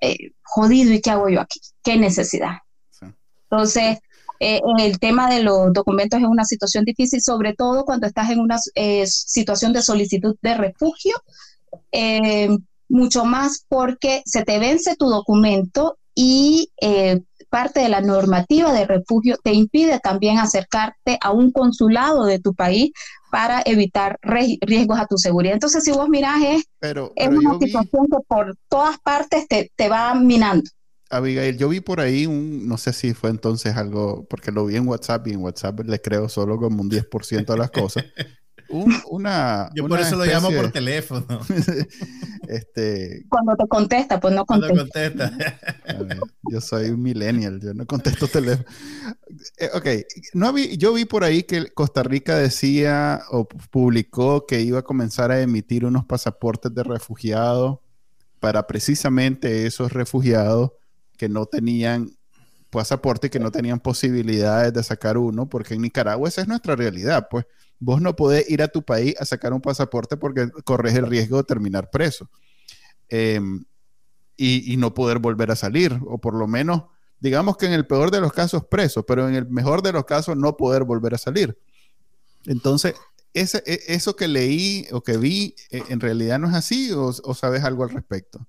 eh, 0.00 0.32
jodido, 0.42 0.92
¿y 0.92 1.00
qué 1.00 1.10
hago 1.10 1.28
yo 1.28 1.40
aquí? 1.40 1.60
¿Qué 1.82 1.96
necesidad? 1.96 2.58
Entonces, 3.44 3.98
eh, 4.40 4.62
el 4.78 4.98
tema 4.98 5.30
de 5.30 5.42
los 5.42 5.72
documentos 5.72 6.18
es 6.18 6.26
una 6.26 6.44
situación 6.44 6.84
difícil, 6.84 7.20
sobre 7.20 7.54
todo 7.54 7.84
cuando 7.84 8.06
estás 8.06 8.30
en 8.30 8.40
una 8.40 8.56
eh, 8.74 9.06
situación 9.06 9.74
de 9.74 9.82
solicitud 9.82 10.34
de 10.40 10.54
refugio, 10.54 11.14
eh, 11.92 12.48
mucho 12.88 13.26
más 13.26 13.64
porque 13.68 14.22
se 14.24 14.42
te 14.42 14.58
vence 14.58 14.96
tu 14.96 15.08
documento 15.10 15.98
y 16.14 16.70
parte 17.50 17.80
de 17.80 17.88
la 17.88 18.00
normativa 18.00 18.72
de 18.72 18.86
refugio 18.86 19.36
te 19.42 19.52
impide 19.52 19.98
también 19.98 20.38
acercarte 20.38 21.18
a 21.20 21.32
un 21.32 21.50
consulado 21.50 22.24
de 22.24 22.38
tu 22.38 22.54
país 22.54 22.92
para 23.30 23.62
evitar 23.64 24.18
riesgos 24.22 24.98
a 24.98 25.06
tu 25.06 25.18
seguridad. 25.18 25.54
Entonces, 25.54 25.84
si 25.84 25.90
vos 25.92 26.08
mirás, 26.08 26.40
es, 26.42 26.64
es 27.16 27.28
una 27.28 27.58
situación 27.58 28.06
que 28.10 28.18
por 28.26 28.56
todas 28.68 28.98
partes 29.00 29.46
te, 29.48 29.70
te 29.76 29.88
va 29.88 30.14
minando. 30.14 30.70
Abigail, 31.10 31.58
yo 31.58 31.68
vi 31.68 31.80
por 31.80 32.00
ahí 32.00 32.26
un, 32.26 32.68
no 32.68 32.78
sé 32.78 32.92
si 32.92 33.14
fue 33.14 33.30
entonces 33.30 33.76
algo, 33.76 34.26
porque 34.30 34.52
lo 34.52 34.66
vi 34.66 34.76
en 34.76 34.86
WhatsApp 34.86 35.26
y 35.26 35.32
en 35.32 35.42
WhatsApp 35.42 35.80
le 35.80 36.00
creo 36.00 36.28
solo 36.28 36.56
como 36.56 36.82
un 36.82 36.90
10% 36.90 37.44
de 37.44 37.58
las 37.58 37.70
cosas. 37.70 38.04
una, 38.70 39.68
yo 39.74 39.88
por 39.88 39.98
eso 39.98 40.14
lo 40.14 40.24
llamo 40.24 40.50
por 40.52 40.70
teléfono. 40.70 41.26
este, 42.48 43.24
Cuando 43.28 43.56
te 43.56 43.66
contesta, 43.66 44.20
pues 44.20 44.32
no 44.32 44.46
contesta. 44.46 45.32
yo 46.50 46.60
soy 46.60 46.90
un 46.90 47.02
millennial, 47.02 47.60
yo 47.60 47.74
no 47.74 47.86
contesto 47.86 48.28
teléfono. 48.28 48.68
Eh, 49.58 49.70
ok, 49.74 49.86
no 50.34 50.52
vi, 50.52 50.76
yo 50.76 50.92
vi 50.92 51.04
por 51.04 51.24
ahí 51.24 51.42
que 51.42 51.72
Costa 51.72 52.04
Rica 52.04 52.36
decía 52.36 53.22
o 53.30 53.48
publicó 53.48 54.46
que 54.46 54.60
iba 54.60 54.78
a 54.78 54.82
comenzar 54.82 55.32
a 55.32 55.40
emitir 55.40 55.84
unos 55.84 56.04
pasaportes 56.04 56.72
de 56.72 56.84
refugiados 56.84 57.80
para 58.38 58.66
precisamente 58.68 59.66
esos 59.66 59.92
refugiados 59.92 60.72
que 61.20 61.28
no 61.28 61.44
tenían 61.44 62.16
pasaporte 62.70 63.26
y 63.26 63.30
que 63.30 63.38
no 63.38 63.50
tenían 63.50 63.78
posibilidades 63.78 64.72
de 64.72 64.82
sacar 64.82 65.18
uno, 65.18 65.46
porque 65.50 65.74
en 65.74 65.82
Nicaragua 65.82 66.26
esa 66.26 66.40
es 66.40 66.48
nuestra 66.48 66.76
realidad, 66.76 67.28
pues 67.30 67.44
vos 67.78 68.00
no 68.00 68.16
podés 68.16 68.48
ir 68.48 68.62
a 68.62 68.68
tu 68.68 68.82
país 68.82 69.14
a 69.20 69.26
sacar 69.26 69.52
un 69.52 69.60
pasaporte 69.60 70.16
porque 70.16 70.48
corres 70.64 70.94
el 70.94 71.06
riesgo 71.06 71.36
de 71.36 71.44
terminar 71.44 71.90
preso 71.90 72.30
em, 73.10 73.66
y, 74.34 74.78
no 74.78 74.94
poder 74.94 75.18
volver 75.18 75.50
a 75.50 75.56
salir, 75.56 76.00
o 76.06 76.16
por 76.16 76.32
lo 76.32 76.46
menos, 76.46 76.84
digamos 77.18 77.58
que 77.58 77.66
en 77.66 77.74
el 77.74 77.86
peor 77.86 78.10
de 78.10 78.22
los 78.22 78.32
casos 78.32 78.64
preso, 78.64 79.04
pero 79.04 79.28
en 79.28 79.34
el 79.34 79.46
mejor 79.46 79.82
de 79.82 79.92
los 79.92 80.06
casos 80.06 80.38
no 80.38 80.56
poder 80.56 80.84
volver 80.84 81.12
a 81.12 81.18
salir. 81.18 81.58
Entonces, 82.46 82.94
e, 83.34 83.44
eso 83.88 84.16
que 84.16 84.26
leí 84.26 84.86
o 84.90 85.02
que 85.02 85.18
vi, 85.18 85.54
e, 85.70 85.82
¿en 85.90 86.00
realidad 86.00 86.38
no 86.38 86.48
es 86.48 86.54
así 86.54 86.90
o 86.94 87.34
sabes 87.34 87.62
algo 87.62 87.84
al 87.84 87.90
respecto? 87.90 88.46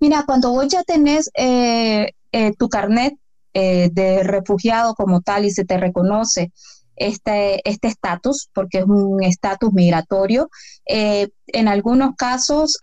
Mira, 0.00 0.24
cuando 0.26 0.50
vos 0.50 0.68
ya 0.68 0.82
tenés 0.82 1.30
eh, 1.34 2.12
eh, 2.32 2.52
tu 2.58 2.68
carnet 2.68 3.14
eh, 3.54 3.90
de 3.92 4.22
refugiado 4.22 4.94
como 4.94 5.20
tal 5.20 5.44
y 5.44 5.50
se 5.50 5.64
te 5.64 5.76
reconoce 5.76 6.52
este 6.96 7.60
estatus, 7.68 8.36
este 8.36 8.50
porque 8.52 8.78
es 8.78 8.84
un 8.84 9.22
estatus 9.22 9.72
migratorio, 9.72 10.50
en 10.84 11.66
algunos 11.66 12.14
casos, 12.14 12.76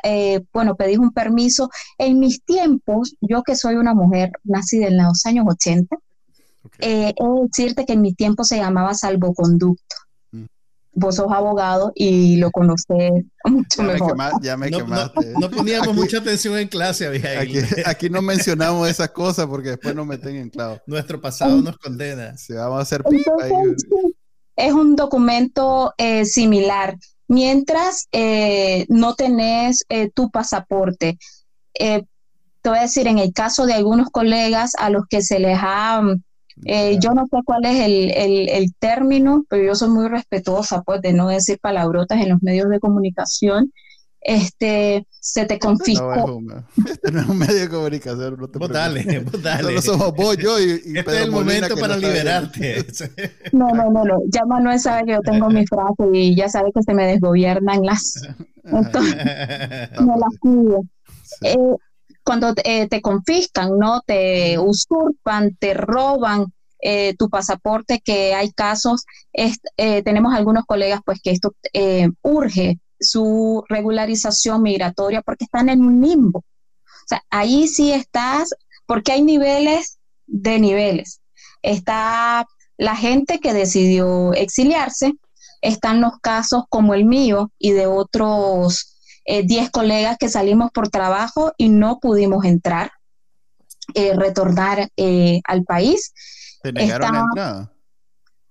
bueno, 0.51 0.75
pedís 0.75 0.97
un 0.97 1.11
permiso. 1.11 1.69
En 1.99 2.17
mis 2.17 2.43
tiempos, 2.43 3.13
yo 3.21 3.43
que 3.43 3.55
soy 3.55 3.75
una 3.75 3.93
mujer 3.93 4.31
nacida 4.43 4.87
en 4.87 4.97
los 4.97 5.23
años 5.27 5.45
80, 5.47 5.97
he 6.79 7.13
decirte 7.43 7.85
que 7.85 7.93
en 7.93 8.01
mi 8.01 8.15
tiempo 8.15 8.43
se 8.43 8.57
llamaba 8.57 8.95
salvoconducto 8.95 10.06
vos 10.93 11.15
sos 11.15 11.31
abogado 11.31 11.91
y 11.95 12.37
lo 12.37 12.51
conoces 12.51 13.23
mucho 13.45 13.83
mejor. 13.83 14.17
ya 14.41 14.57
me 14.57 14.69
no, 14.69 14.79
quemaste. 14.79 15.33
No, 15.39 15.49
poníamos 15.49 15.95
mucha 15.95 16.17
atención 16.17 16.57
en 16.57 16.67
clase, 16.67 17.07
aquí, 17.07 17.59
aquí, 17.85 18.09
no 18.09 18.21
mencionamos 18.21 18.89
esas 18.89 19.09
cosas 19.11 19.45
porque 19.45 19.69
después 19.69 19.95
nos 19.95 20.07
meten 20.07 20.35
en 20.35 20.49
clavo. 20.49 20.79
Nuestro 20.87 21.21
pasado 21.21 21.61
nos 21.61 21.77
condena. 21.77 22.37
Se 22.37 22.55
vamos 22.55 22.79
a 22.79 22.81
hacer 22.81 23.03
Es 24.55 24.73
un 24.73 24.95
documento 24.95 25.93
eh, 25.97 26.25
similar. 26.25 26.97
Mientras 27.27 28.07
eh, 28.11 28.85
no 28.89 29.15
tenés 29.15 29.83
eh, 29.89 30.09
tu 30.13 30.31
pasaporte, 30.31 31.17
te 31.73 32.69
voy 32.69 32.79
a 32.79 32.83
decir, 32.83 33.07
en 33.07 33.19
el 33.19 33.33
caso 33.33 33.65
de 33.65 33.73
algunos 33.73 34.09
colegas 34.09 34.71
a 34.77 34.89
los 34.89 35.05
que 35.07 35.21
se 35.21 35.39
les 35.39 35.57
ha 35.61 36.01
eh, 36.65 36.97
yo 36.99 37.11
no 37.11 37.25
sé 37.27 37.37
cuál 37.45 37.65
es 37.65 37.79
el, 37.85 38.73
término, 38.79 39.45
pero 39.49 39.63
yo 39.63 39.75
soy 39.75 39.89
muy 39.89 40.07
respetuosa 40.07 40.81
pues 40.83 41.01
de 41.01 41.13
no 41.13 41.27
decir 41.27 41.59
palabrotas 41.59 42.19
en 42.21 42.29
los 42.29 42.41
medios 42.41 42.69
de 42.69 42.79
comunicación. 42.79 43.71
Este, 44.19 45.07
se 45.19 45.45
te 45.45 45.57
confiscó. 45.57 46.41
este 46.85 47.11
no 47.11 47.21
es 47.21 47.27
un 47.27 47.37
medio 47.37 47.59
de 47.61 47.69
comunicación, 47.69 48.35
no 48.37 48.47
te 48.49 48.59
vos 48.59 48.69
dale, 48.69 49.19
vos 49.19 49.41
dale. 49.41 49.81
Solo 49.81 49.81
somos 49.81 50.15
vos, 50.15 50.37
yo 50.37 50.59
y, 50.59 50.81
y 50.85 50.97
Este 50.97 51.11
es 51.11 51.21
el 51.21 51.31
momento 51.31 51.77
para 51.77 51.95
liberarte. 51.95 52.85
no, 53.53 53.69
no, 53.69 53.89
no, 53.91 54.03
no. 54.03 54.19
Ya 54.29 54.45
Manuel 54.45 54.79
sabe 54.79 55.05
que 55.05 55.11
yo 55.13 55.21
tengo 55.21 55.49
mi 55.49 55.65
frase 55.65 56.09
y 56.11 56.35
ya 56.35 56.49
sabe 56.49 56.71
que 56.73 56.81
se 56.83 56.93
me 56.93 57.05
desgobiernan 57.05 57.83
las. 57.83 58.21
Entonces, 58.63 59.15
me 59.15 60.17
las 60.17 60.37
cuido. 60.39 60.83
Eh, 61.41 61.57
cuando 62.27 62.53
eh, 62.65 62.89
te 62.89 63.01
confiscan, 63.01 63.79
¿no? 63.79 64.01
Te 64.01 64.59
usurpan, 64.59 65.55
te 65.57 65.73
roban 65.73 66.47
eh, 66.81 67.15
tu 67.17 67.29
pasaporte, 67.29 68.01
que 68.03 68.35
hay 68.35 68.51
casos, 68.51 69.05
eh, 69.31 70.03
tenemos 70.03 70.33
algunos 70.33 70.65
colegas 70.65 70.99
pues 71.05 71.21
que 71.23 71.31
esto 71.31 71.53
urge 72.23 72.81
su 72.99 73.63
regularización 73.69 74.61
migratoria 74.61 75.21
porque 75.21 75.45
están 75.45 75.69
en 75.69 75.81
un 75.81 76.01
limbo. 76.01 76.39
O 76.39 77.07
sea, 77.07 77.23
ahí 77.29 77.69
sí 77.69 77.93
estás, 77.93 78.49
porque 78.85 79.13
hay 79.13 79.21
niveles 79.21 79.97
de 80.25 80.59
niveles. 80.59 81.21
Está 81.61 82.45
la 82.75 82.97
gente 82.97 83.39
que 83.39 83.53
decidió 83.53 84.33
exiliarse, 84.33 85.13
están 85.61 86.01
los 86.01 86.19
casos 86.19 86.65
como 86.67 86.93
el 86.93 87.05
mío 87.05 87.51
y 87.57 87.71
de 87.71 87.87
otros 87.87 88.96
10 89.27 89.67
eh, 89.67 89.71
colegas 89.71 90.17
que 90.17 90.29
salimos 90.29 90.71
por 90.71 90.89
trabajo 90.89 91.53
y 91.57 91.69
no 91.69 91.99
pudimos 91.99 92.45
entrar, 92.45 92.91
eh, 93.93 94.15
retornar 94.15 94.89
eh, 94.95 95.41
al 95.43 95.63
país. 95.63 96.13
¿Te 96.63 96.71
negaron 96.71 97.11
la 97.11 97.19
entrada? 97.19 97.73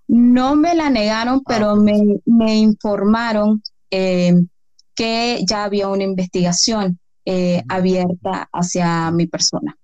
No 0.09 0.55
me 0.55 0.75
la 0.75 0.91
negaron, 0.91 1.39
ah, 1.39 1.43
pero 1.49 1.77
me, 1.77 2.21
me, 2.27 2.57
informaron 2.57 3.63
que 3.91 5.45
ya 5.49 5.65
había 5.65 5.89
una 5.89 6.05
investigación 6.05 6.99
abierta 7.69 8.49
hacia 8.53 9.11
mi 9.11 9.27
persona. 9.27 9.77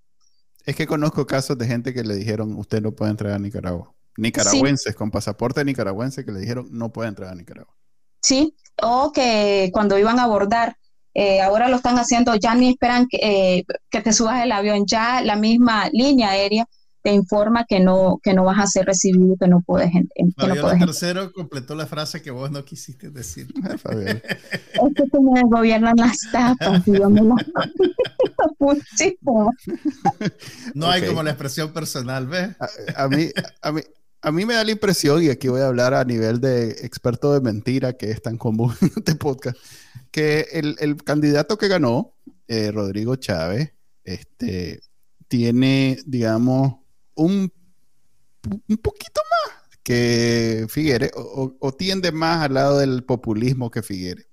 Es 0.65 0.77
que 0.77 0.87
conozco 0.87 1.27
casos 1.27 1.59
de 1.59 1.67
gente 1.67 1.93
que 1.93 2.05
le 2.05 2.15
dijeron, 2.15 2.55
usted 2.57 2.83
no 2.83 2.93
puede 2.93 3.11
entrar 3.11 3.33
a 3.33 3.39
Nicaragua. 3.39 3.93
Nicaragüenses 4.17 4.95
con 4.95 5.11
pasaporte 5.11 5.65
nicaragüense 5.65 6.25
que 6.25 6.33
le 6.33 6.41
dijeron, 6.41 6.69
no 6.71 6.93
puede 6.93 7.09
entrar 7.09 7.31
a 7.31 7.35
Nicaragua. 7.35 7.75
Sí, 8.21 8.55
o 8.81 9.11
que 9.13 9.71
cuando 9.73 9.99
iban 9.99 10.19
a 10.19 10.25
abordar, 10.25 10.77
eh, 11.15 11.41
ahora 11.41 11.69
lo 11.69 11.77
están 11.77 11.99
haciendo, 11.99 12.35
ya 12.37 12.55
ni 12.55 12.71
esperan 12.71 13.07
que, 13.09 13.19
eh, 13.23 13.65
que 13.91 14.01
te 14.01 14.13
subas 14.13 14.43
el 14.43 14.53
avión, 14.53 14.85
ya 14.87 15.23
la 15.23 15.37
misma 15.37 15.89
línea 15.93 16.31
aérea 16.31 16.67
te 17.03 17.13
informa 17.13 17.67
que 17.69 17.81
no, 17.81 18.21
que 18.23 18.33
no 18.33 18.45
vas 18.45 18.61
a 18.61 18.67
ser 18.67 18.87
recibido, 18.87 19.37
que 19.37 19.49
no 19.49 19.61
puedes. 19.61 19.91
Que 19.91 20.47
no 20.47 20.79
tercero 20.79 21.33
completó 21.33 21.75
la 21.75 21.87
frase 21.87 22.23
que 22.23 22.31
vos 22.31 22.51
no 22.51 22.65
quisiste 22.65 23.11
decir. 23.11 23.49
es 23.65 23.83
que 23.83 25.05
se 25.11 25.21
me 25.21 25.43
gobiernan 25.51 25.95
las 25.97 26.17
tapas 26.31 26.87
y 26.87 26.93
yo 26.93 27.11
me 27.11 27.23
las 27.23 27.45
No 30.75 30.89
hay 30.89 31.07
como 31.07 31.23
la 31.23 31.31
expresión 31.31 31.73
personal, 31.73 32.27
¿ves? 32.29 32.51
A, 32.97 33.09
mí, 33.09 33.31
a, 33.61 33.73
mí, 33.73 33.81
a 34.23 34.31
mí 34.31 34.47
me 34.47 34.55
da 34.55 34.65
la 34.65 34.71
impresión, 34.71 35.23
y 35.23 35.29
aquí 35.29 35.49
voy 35.49 35.61
a 35.61 35.67
hablar 35.67 35.93
a 35.95 36.05
nivel 36.05 36.41
de 36.41 36.71
experto 36.71 37.35
de 37.35 37.41
mentira, 37.41 37.95
que 37.95 38.13
es 38.13 38.23
tan 38.23 38.39
común 38.39 38.73
en 38.81 38.93
este 38.97 39.17
podcast, 39.17 39.59
que 40.13 40.47
el, 40.53 40.77
el 40.79 41.03
candidato 41.03 41.59
que 41.59 41.67
ganó, 41.67 42.15
eh, 42.47 42.71
Rodrigo 42.71 43.17
Chávez, 43.17 43.73
este, 44.05 44.81
tiene, 45.27 45.99
digamos, 46.07 46.75
un, 47.15 47.53
un 48.69 48.77
poquito 48.77 49.21
más 49.31 49.79
que 49.83 50.67
Figueres 50.69 51.11
o, 51.17 51.73
tiende 51.73 52.13
más 52.13 52.45
al 52.45 52.55
lado 52.55 52.79
del 52.79 53.05
populismo 53.05 53.71
que 53.71 53.83
Figueres. 53.83 54.27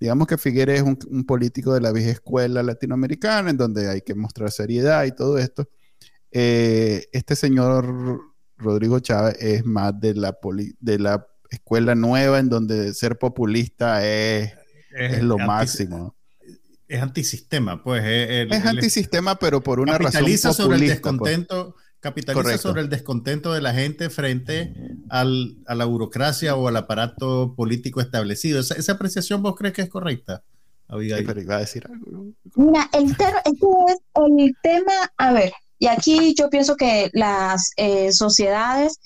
Digamos 0.00 0.26
que 0.26 0.38
Figueres 0.38 0.80
es 0.80 0.82
un, 0.82 1.24
político 1.24 1.74
de 1.74 1.80
la 1.80 1.92
vieja 1.92 2.10
escuela 2.10 2.62
latinoamericana 2.62 3.50
en 3.50 3.56
donde 3.56 3.88
hay 3.88 4.00
que 4.02 4.14
mostrar 4.14 4.50
seriedad 4.50 5.04
y 5.04 5.12
todo 5.12 5.38
esto. 5.38 5.68
Eh, 6.30 7.08
este 7.12 7.36
señor 7.36 8.20
Rodrigo 8.56 9.00
Chávez 9.00 9.36
es 9.40 9.64
más 9.64 9.98
de 10.00 10.14
la, 10.14 10.38
de 10.80 10.98
la 10.98 11.26
escuela 11.50 11.94
nueva 11.94 12.38
en 12.38 12.48
donde 12.48 12.94
ser 12.94 13.18
populista 13.18 14.06
es, 14.06 14.52
es, 14.94 15.22
lo 15.22 15.38
máximo. 15.38 16.14
Es 16.88 17.02
antisistema, 17.02 17.82
pues. 17.82 18.02
Es, 18.04 18.66
antisistema, 18.66 19.36
pero 19.36 19.62
por 19.62 19.80
una 19.80 19.98
razón 19.98 20.20
populista. 20.20 20.52
sobre 20.52 20.76
el 20.76 20.80
pues. 20.82 20.90
descontento 20.90 21.76
capitaliza 22.02 22.58
sobre 22.58 22.82
el 22.82 22.88
descontento 22.88 23.52
de 23.52 23.60
la 23.62 23.72
gente 23.72 24.10
frente 24.10 24.74
al, 25.08 25.58
a 25.66 25.76
la 25.76 25.84
burocracia 25.84 26.56
o 26.56 26.66
al 26.66 26.76
aparato 26.76 27.54
político 27.54 28.00
establecido. 28.00 28.58
¿Esa, 28.58 28.92
apreciación 28.92 29.40
vos 29.40 29.54
crees 29.56 29.72
que 29.72 29.82
es 29.82 29.88
correcta? 29.88 30.42
Abigail? 30.88 31.24
pero 31.24 31.40
iba 31.40 31.56
a 31.56 31.60
decir 31.60 31.86
algo. 31.86 32.32
Mira, 32.56 32.90
el, 32.92 33.04
el 33.04 34.56
tema, 34.64 34.92
a 35.16 35.32
ver, 35.32 35.52
y 35.78 35.86
aquí 35.86 36.34
yo 36.36 36.50
pienso 36.50 36.74
que 36.76 37.08
las 37.12 37.70
eh, 37.76 38.12
sociedades, 38.12 38.98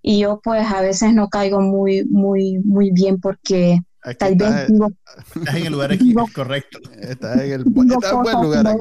y 0.00 0.20
yo 0.20 0.40
pues 0.42 0.66
a 0.72 0.80
veces 0.80 1.12
no 1.12 1.28
caigo 1.28 1.60
muy, 1.60 2.06
muy, 2.06 2.58
muy 2.64 2.90
bien 2.92 3.20
porque 3.20 3.80
tal 4.18 4.34
vez... 4.36 4.68
estás 5.36 5.54
en 5.54 5.66
el 5.66 5.72
lugar 5.72 5.98
correcto. 6.34 6.78
Estás 7.00 7.40
en 7.40 7.52
el 7.52 7.64
buen 7.64 7.88
lugar. 7.88 8.76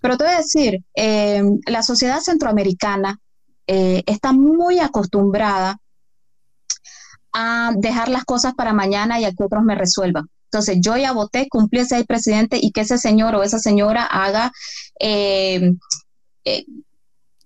Pero 0.00 0.16
te 0.16 0.24
voy 0.24 0.32
a 0.32 0.38
decir, 0.38 0.82
eh, 0.94 1.42
la 1.66 1.82
sociedad 1.82 2.20
centroamericana 2.20 3.18
eh, 3.66 4.02
está 4.06 4.32
muy 4.32 4.78
acostumbrada 4.78 5.78
a 7.32 7.72
dejar 7.76 8.08
las 8.08 8.24
cosas 8.24 8.54
para 8.54 8.72
mañana 8.72 9.20
y 9.20 9.24
a 9.24 9.32
que 9.32 9.44
otros 9.44 9.62
me 9.62 9.74
resuelvan. 9.74 10.26
Entonces, 10.46 10.78
yo 10.80 10.96
ya 10.96 11.12
voté, 11.12 11.48
cumplí 11.48 11.80
ese 11.80 12.04
presidente 12.04 12.58
y 12.60 12.72
que 12.72 12.80
ese 12.80 12.98
señor 12.98 13.36
o 13.36 13.42
esa 13.44 13.60
señora 13.60 14.04
haga 14.04 14.50
eh, 14.98 15.74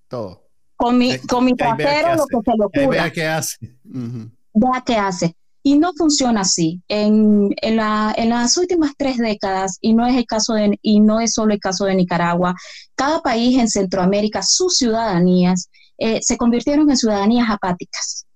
todo. 0.09 0.43
Con 0.77 0.97
mi, 0.97 1.19
con 1.19 1.45
mi 1.45 1.55
trasero 1.55 2.17
lo 2.17 2.27
que 2.27 2.39
se 2.45 2.57
le 2.57 2.65
ocurra. 2.65 2.89
Vea 2.89 3.13
qué 3.13 3.27
hace. 3.27 3.57
Vea 3.83 4.83
qué 4.87 4.97
hace. 4.97 5.37
Y 5.65 5.79
no 5.79 5.93
funciona 5.97 6.43
así. 6.43 6.81
En, 6.87 7.51
en, 7.61 7.77
la, 7.77 8.15
en, 8.17 8.29
las 8.29 8.57
últimas 8.57 8.93
tres 8.97 9.19
décadas, 9.19 9.79
y 9.81 9.95
no 9.95 10.07
es 10.07 10.15
el 10.15 10.27
caso 10.27 10.55
de, 10.55 10.79
y 10.83 11.01
no 11.01 11.21
es 11.21 11.33
solo 11.33 11.55
el 11.55 11.59
caso 11.59 11.87
de 11.87 11.97
Nicaragua, 11.97 12.55
cada 12.95 13.21
país 13.21 13.59
en 13.59 13.69
Centroamérica, 13.69 14.43
sus 14.43 14.77
ciudadanías 14.77 15.69
eh, 15.99 16.21
se 16.23 16.37
convirtieron 16.37 16.91
en 16.91 16.97
ciudadanías 16.97 17.49
apáticas. 17.51 18.27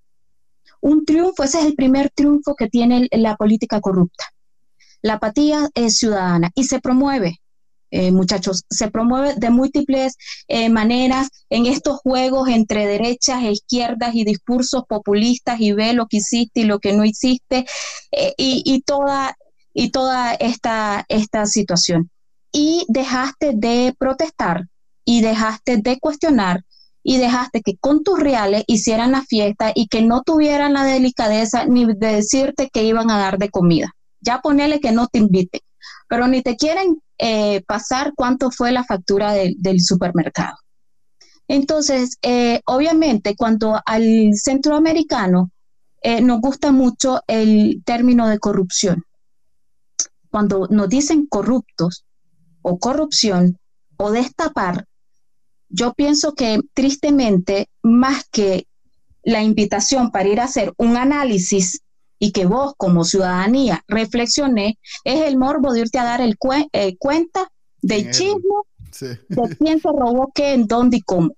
Un 0.80 1.04
triunfo, 1.04 1.42
ese 1.42 1.60
es 1.60 1.66
el 1.66 1.74
primer 1.74 2.10
triunfo 2.10 2.54
que 2.54 2.68
tiene 2.68 3.08
la 3.12 3.36
política 3.36 3.80
corrupta. 3.80 4.24
La 5.02 5.14
apatía 5.14 5.68
es 5.74 5.98
ciudadana 5.98 6.50
y 6.54 6.64
se 6.64 6.80
promueve 6.80 7.40
eh, 7.90 8.12
muchachos. 8.12 8.64
Se 8.68 8.90
promueve 8.90 9.34
de 9.36 9.50
múltiples 9.50 10.16
eh, 10.46 10.68
maneras 10.68 11.28
en 11.50 11.66
estos 11.66 11.98
juegos 11.98 12.48
entre 12.48 12.86
derechas 12.86 13.42
e 13.42 13.52
izquierdas 13.52 14.14
y 14.14 14.24
discursos 14.24 14.84
populistas 14.88 15.60
y 15.60 15.72
ve 15.72 15.92
lo 15.92 16.06
que 16.06 16.18
hiciste 16.18 16.60
y 16.60 16.64
lo 16.64 16.78
que 16.80 16.92
no 16.92 17.04
hiciste 17.04 17.66
eh, 18.12 18.34
y, 18.36 18.82
toda, 18.82 19.36
y 19.72 19.90
toda 19.90 20.34
esta, 20.34 21.04
esta 21.08 21.46
situación. 21.46 22.10
Y 22.52 22.84
dejaste 22.88 23.52
de 23.54 23.94
protestar 23.98 24.66
y 25.04 25.22
dejaste 25.22 25.78
de 25.78 25.98
cuestionar 25.98 26.64
y 27.02 27.16
dejaste 27.16 27.62
que 27.62 27.78
con 27.78 28.04
tus 28.04 28.18
reales 28.18 28.64
hicieran 28.66 29.12
la 29.12 29.22
fiesta 29.22 29.72
y 29.74 29.88
que 29.88 30.02
no 30.02 30.22
tuvieran 30.22 30.74
la 30.74 30.84
delicadeza 30.84 31.64
ni 31.64 31.86
de 31.86 31.94
decirte 31.94 32.68
que 32.70 32.82
iban 32.84 33.10
a 33.10 33.18
dar 33.18 33.38
de 33.38 33.48
comida. 33.48 33.94
Ya 34.20 34.40
ponele 34.40 34.80
que 34.80 34.92
no 34.92 35.06
te 35.06 35.18
inviten, 35.18 35.60
pero 36.08 36.28
ni 36.28 36.42
te 36.42 36.56
quieren 36.56 37.00
eh, 37.18 37.62
pasar 37.66 38.12
cuánto 38.14 38.50
fue 38.50 38.72
la 38.72 38.84
factura 38.84 39.32
del 39.32 39.80
supermercado. 39.80 40.56
Entonces, 41.48 42.18
eh, 42.22 42.60
obviamente, 42.66 43.34
cuando 43.34 43.80
al 43.84 44.30
centroamericano 44.34 45.50
eh, 46.02 46.20
nos 46.20 46.40
gusta 46.40 46.72
mucho 46.72 47.20
el 47.26 47.82
término 47.84 48.28
de 48.28 48.38
corrupción, 48.38 49.04
cuando 50.30 50.68
nos 50.70 50.88
dicen 50.88 51.26
corruptos 51.26 52.04
o 52.62 52.78
corrupción 52.78 53.58
o 53.96 54.12
destapar, 54.12 54.84
yo 55.70 55.94
pienso 55.94 56.34
que 56.34 56.60
tristemente, 56.74 57.68
más 57.82 58.24
que 58.30 58.66
la 59.22 59.42
invitación 59.42 60.10
para 60.10 60.28
ir 60.28 60.40
a 60.40 60.44
hacer 60.44 60.72
un 60.76 60.96
análisis 60.96 61.80
y 62.18 62.32
que 62.32 62.46
vos 62.46 62.74
como 62.76 63.04
ciudadanía 63.04 63.84
reflexione 63.86 64.78
es 65.04 65.26
el 65.26 65.38
morbo 65.38 65.72
de 65.72 65.80
irte 65.80 65.98
a 65.98 66.04
dar 66.04 66.20
el 66.20 66.36
eh, 66.72 66.96
cuenta 66.98 67.48
del 67.80 68.10
chisme 68.10 68.42
de 69.00 69.56
quién 69.58 69.80
se 69.80 69.88
robó 69.88 70.32
qué, 70.34 70.54
en 70.54 70.66
dónde 70.66 70.98
y 70.98 71.02
cómo. 71.02 71.34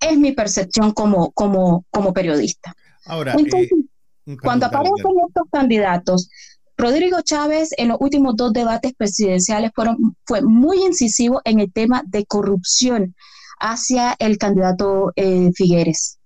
Es 0.00 0.18
mi 0.18 0.32
percepción 0.32 0.92
como, 0.92 1.30
como, 1.32 1.84
como 1.90 2.12
periodista. 2.12 2.74
Ahora, 3.04 3.34
Entonces, 3.34 3.70
eh, 4.26 4.36
cuando 4.42 4.66
aparecen 4.66 5.12
estos 5.26 5.44
candidatos, 5.50 6.28
Rodrigo 6.76 7.18
Chávez 7.22 7.70
en 7.78 7.88
los 7.88 7.98
últimos 8.00 8.36
dos 8.36 8.52
debates 8.52 8.92
presidenciales 8.94 9.70
fueron, 9.74 10.16
fue 10.24 10.42
muy 10.42 10.84
incisivo 10.84 11.40
en 11.44 11.60
el 11.60 11.72
tema 11.72 12.02
de 12.06 12.26
corrupción 12.26 13.14
hacia 13.58 14.14
el 14.18 14.36
candidato 14.36 15.12
eh, 15.16 15.50
Figueres. 15.54 16.18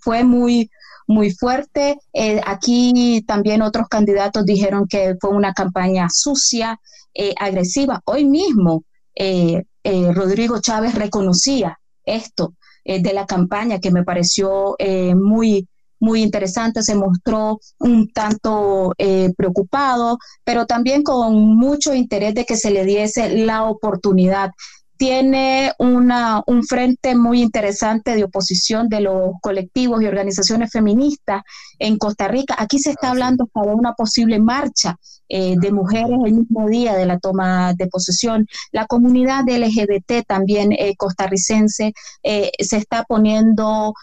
fue 0.00 0.24
muy, 0.24 0.70
muy 1.06 1.30
fuerte. 1.30 1.98
Eh, 2.12 2.40
aquí 2.46 3.22
también 3.26 3.62
otros 3.62 3.88
candidatos 3.88 4.44
dijeron 4.44 4.86
que 4.88 5.16
fue 5.20 5.30
una 5.30 5.52
campaña 5.52 6.08
sucia, 6.10 6.80
eh, 7.14 7.34
agresiva. 7.38 8.00
Hoy 8.04 8.24
mismo 8.24 8.84
eh, 9.14 9.64
Rodrigo 9.84 10.60
Chávez 10.60 10.94
reconocía 10.94 11.78
esto 12.04 12.54
de 12.84 13.12
la 13.12 13.26
campaña 13.26 13.78
que 13.78 13.90
me 13.90 14.04
pareció 14.04 14.76
muy, 15.14 15.68
muy 16.00 16.22
interesante, 16.22 16.82
se 16.82 16.94
mostró 16.94 17.58
un 17.78 18.12
tanto 18.12 18.92
preocupado, 19.36 20.18
pero 20.44 20.66
también 20.66 21.02
con 21.02 21.34
mucho 21.56 21.94
interés 21.94 22.34
de 22.34 22.44
que 22.44 22.56
se 22.56 22.70
le 22.70 22.84
diese 22.84 23.44
la 23.44 23.64
oportunidad 23.64 24.50
tiene 24.96 25.72
una, 25.78 26.42
un 26.46 26.62
frente 26.64 27.14
muy 27.16 27.42
interesante 27.42 28.14
de 28.14 28.24
oposición 28.24 28.88
de 28.88 29.00
los 29.00 29.32
colectivos 29.40 30.02
y 30.02 30.06
organizaciones 30.06 30.70
feministas 30.70 31.42
en 31.78 31.98
Costa 31.98 32.28
Rica. 32.28 32.54
Aquí 32.58 32.78
se 32.78 32.90
está 32.90 33.08
ah, 33.08 33.10
hablando 33.10 33.48
de 33.52 33.70
una 33.72 33.94
posible 33.94 34.38
marcha 34.38 34.96
eh, 35.28 35.54
de 35.58 35.72
mujeres 35.72 36.18
el 36.24 36.34
mismo 36.34 36.68
día 36.68 36.94
de 36.94 37.06
la 37.06 37.18
toma 37.18 37.72
de 37.74 37.86
posesión. 37.86 38.46
La 38.70 38.86
comunidad 38.86 39.48
LGBT 39.48 40.26
también 40.26 40.72
eh, 40.72 40.94
costarricense 40.96 41.94
eh, 42.22 42.50
se 42.58 42.76
está 42.76 43.04
poniendo 43.04 43.94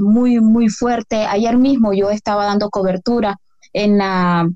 muy, 0.00 0.40
muy 0.40 0.70
fuerte. 0.70 1.26
Ayer 1.26 1.58
mismo 1.58 1.92
yo 1.92 2.10
estaba 2.10 2.46
dando 2.46 2.70
cobertura 2.70 3.36
en 3.72 3.98
la 3.98 4.48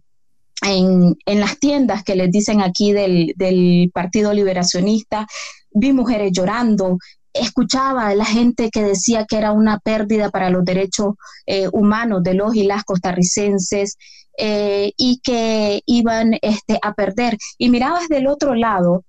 en, 0.62 1.16
en, 1.26 1.40
las 1.40 1.58
tiendas 1.58 2.04
que 2.04 2.14
les 2.14 2.30
dicen 2.30 2.62
aquí 2.62 2.92
del, 2.92 3.34
del 3.36 3.90
Partido 3.92 4.32
Liberacionista, 4.32 5.26
vi 5.74 5.92
mujeres 5.92 6.32
llorando, 6.32 6.98
escuchaba 7.34 8.06
a 8.08 8.14
la 8.14 8.24
gente 8.24 8.70
que 8.70 8.82
decía 8.82 9.26
que 9.26 9.36
era 9.36 9.52
una 9.52 9.78
pérdida 9.80 10.30
para 10.30 10.50
los 10.50 10.64
derechos 10.64 11.14
eh, 11.46 11.68
humanos 11.72 12.22
de 12.22 12.34
los 12.34 12.54
y 12.54 12.62
las 12.62 12.84
costarricenses 12.84 13.98
eh, 14.38 14.92
y 14.96 15.20
que 15.22 15.82
iban 15.84 16.34
este, 16.40 16.78
a 16.80 16.94
perder. 16.94 17.36
Y 17.58 17.68
mirabas 17.70 18.08
del 18.08 18.28
otro 18.28 18.54
lado 18.54 19.04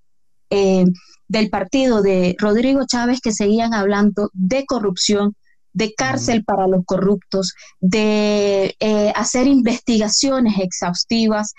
eh, 0.49 0.85
del 1.27 1.49
partido 1.49 2.01
de 2.01 2.35
Rodrigo 2.39 2.81
Chávez 2.87 3.21
que 3.21 3.31
seguían 3.31 3.73
hablando 3.73 4.29
de 4.33 4.65
corrupción, 4.65 5.35
de 5.75 5.93
cárcel 5.93 6.43
para 6.43 6.67
los 6.67 6.83
corruptos, 6.85 7.53
de 7.79 8.75
hacer 9.13 9.45
investigaciones 9.45 10.55
exhaustivas 10.57 11.53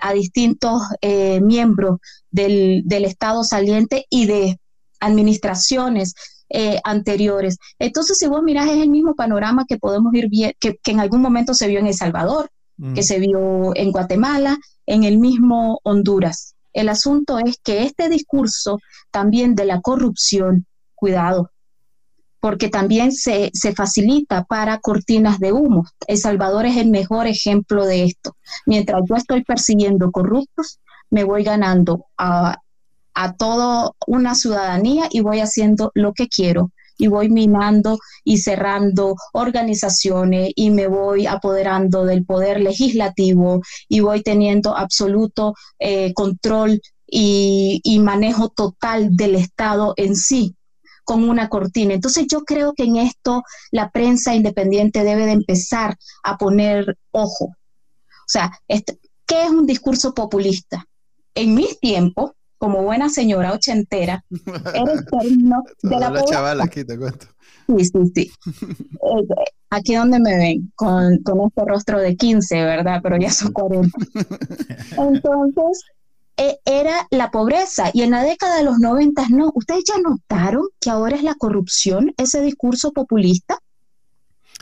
a 0.00 0.12
distintos 0.14 0.82
miembros 1.42 1.98
del, 2.32 3.04
Estado 3.04 3.44
saliente 3.44 4.06
y 4.10 4.26
de 4.26 4.58
administraciones 5.00 6.14
eh, 6.48 6.80
anteriores. 6.84 7.58
Entonces, 7.78 8.18
si 8.18 8.26
vos 8.26 8.42
mirás, 8.42 8.66
es 8.66 8.78
el 8.78 8.90
mismo 8.90 9.14
panorama 9.14 9.64
que 9.68 9.78
podemos 9.78 10.12
ir 10.14 10.28
bien, 10.28 10.52
que, 10.58 10.78
en 10.84 11.00
algún 11.00 11.20
momento 11.20 11.54
se 11.54 11.68
vio 11.68 11.78
en 11.78 11.86
El 11.86 11.94
Salvador, 11.94 12.50
que 12.94 13.00
mm. 13.00 13.04
se 13.04 13.18
vio 13.18 13.76
en 13.76 13.92
Guatemala, 13.92 14.58
en 14.86 15.04
el 15.04 15.18
mismo 15.18 15.78
Honduras. 15.84 16.54
El 16.72 16.88
asunto 16.88 17.38
es 17.38 17.58
que 17.62 17.84
este 17.84 18.08
discurso 18.08 18.78
también 19.10 19.54
de 19.54 19.66
la 19.66 19.80
corrupción, 19.80 20.66
cuidado, 20.94 21.50
porque 22.42 22.68
también 22.68 23.12
se, 23.12 23.52
se, 23.54 23.72
facilita 23.72 24.42
para 24.42 24.80
cortinas 24.80 25.38
de 25.38 25.52
humo. 25.52 25.86
El 26.08 26.18
Salvador 26.18 26.66
es 26.66 26.76
el 26.76 26.90
mejor 26.90 27.28
ejemplo 27.28 27.86
de 27.86 28.02
esto. 28.02 28.36
Mientras 28.66 29.00
yo 29.08 29.14
estoy 29.14 29.44
persiguiendo 29.44 30.10
corruptos, 30.10 30.80
me 31.08 31.22
voy 31.22 31.44
ganando 31.44 32.06
a, 32.18 32.58
a 33.14 33.32
toda 33.34 33.92
una 34.08 34.34
ciudadanía 34.34 35.08
y 35.12 35.20
voy 35.20 35.38
haciendo 35.38 35.92
lo 35.94 36.14
que 36.14 36.26
quiero 36.26 36.72
y 36.98 37.06
voy 37.06 37.30
minando 37.30 38.00
y 38.24 38.38
cerrando 38.38 39.14
organizaciones 39.34 40.50
y 40.56 40.70
me 40.70 40.88
voy 40.88 41.28
apoderando 41.28 42.04
del 42.04 42.24
poder 42.26 42.60
legislativo 42.60 43.62
y 43.88 44.00
voy 44.00 44.20
teniendo 44.22 44.76
absoluto 44.76 45.54
eh, 45.78 46.12
control 46.12 46.80
y, 47.06 47.80
y, 47.84 48.00
manejo 48.00 48.48
total 48.48 49.14
del 49.14 49.36
Estado 49.36 49.94
en 49.96 50.16
sí 50.16 50.56
con 51.04 51.28
una 51.28 51.48
cortina. 51.48 51.94
Entonces 51.94 52.26
yo 52.30 52.42
creo 52.42 52.72
que 52.74 52.84
en 52.84 52.96
esto 52.96 53.42
la 53.70 53.90
prensa 53.90 54.34
independiente 54.34 55.04
debe 55.04 55.26
de 55.26 55.32
empezar 55.32 55.96
a 56.22 56.36
poner 56.36 56.96
ojo. 57.10 57.44
O 57.46 58.28
sea, 58.28 58.50
¿qué 58.68 59.44
es 59.44 59.50
un 59.50 59.66
discurso 59.66 60.14
populista? 60.14 60.86
en 61.34 61.54
mis 61.54 61.78
tiempos, 61.80 62.32
como 62.58 62.82
buena 62.82 63.08
señora 63.08 63.52
ochentera, 63.52 64.24
era 64.74 64.92
el 64.92 65.04
término 65.06 65.62
de 65.82 65.98
la, 65.98 66.10
la 66.10 66.24
chavala 66.24 66.64
aquí 66.64 66.84
te 66.84 66.96
cuento. 66.96 67.26
Sí, 67.66 67.84
sí, 67.84 68.12
sí. 68.14 68.32
Eh, 69.02 69.44
aquí 69.70 69.94
donde 69.96 70.20
me 70.20 70.36
ven, 70.36 70.72
con, 70.76 71.14
este 71.14 71.64
rostro 71.66 71.98
de 71.98 72.14
15, 72.14 72.62
¿verdad? 72.62 73.00
Pero 73.02 73.16
ya 73.16 73.30
son 73.30 73.52
40. 73.52 73.90
Entonces, 74.96 75.82
e, 76.36 76.58
era 76.64 77.06
la 77.10 77.30
pobreza. 77.30 77.90
Y 77.92 78.02
en 78.02 78.12
la 78.12 78.22
década 78.22 78.56
de 78.56 78.64
los 78.64 78.78
90, 78.78 79.28
no. 79.30 79.50
¿Ustedes 79.54 79.84
ya 79.86 79.98
notaron 79.98 80.66
que 80.80 80.90
ahora 80.90 81.16
es 81.16 81.22
la 81.22 81.34
corrupción, 81.34 82.14
ese 82.16 82.40
discurso 82.40 82.92
populista? 82.92 83.58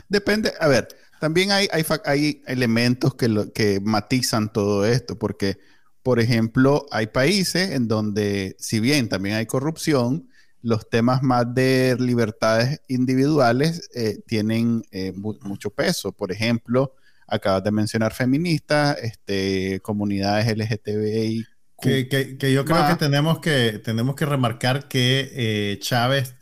Depende, 0.09 0.53
a 0.59 0.67
ver, 0.67 0.87
también 1.19 1.51
hay, 1.51 1.67
hay, 2.05 2.41
elementos 2.47 3.15
que, 3.15 3.51
que 3.53 3.79
matizan 3.79 4.51
todo 4.51 4.85
esto, 4.85 5.17
porque 5.17 5.57
por 6.03 6.19
ejemplo, 6.19 6.87
hay 6.91 7.07
países 7.07 7.71
en 7.71 7.87
donde, 7.87 8.55
si 8.59 8.79
bien 8.79 9.07
también 9.07 9.35
hay 9.35 9.45
corrupción, 9.45 10.29
los 10.63 10.89
temas 10.89 11.21
más 11.23 11.53
de 11.53 11.95
libertades 11.99 12.81
individuales 12.87 13.89
eh, 13.93 14.19
tienen 14.25 14.83
eh, 14.91 15.13
mucho 15.13 15.69
peso. 15.71 16.11
Por 16.11 16.31
ejemplo, 16.31 16.95
acabas 17.27 17.63
de 17.63 17.71
mencionar 17.71 18.13
feministas, 18.13 18.97
este, 19.01 19.79
comunidades 19.81 20.55
LGTBI. 20.55 21.45
Que, 21.81 22.07
que, 22.07 22.53
yo 22.53 22.63
creo 22.63 22.87
que 22.87 22.95
tenemos 22.95 23.39
que, 23.39 23.79
tenemos 23.83 24.15
que 24.15 24.25
remarcar 24.25 24.87
que 24.87 25.31
eh, 25.33 25.79
Chávez 25.79 26.35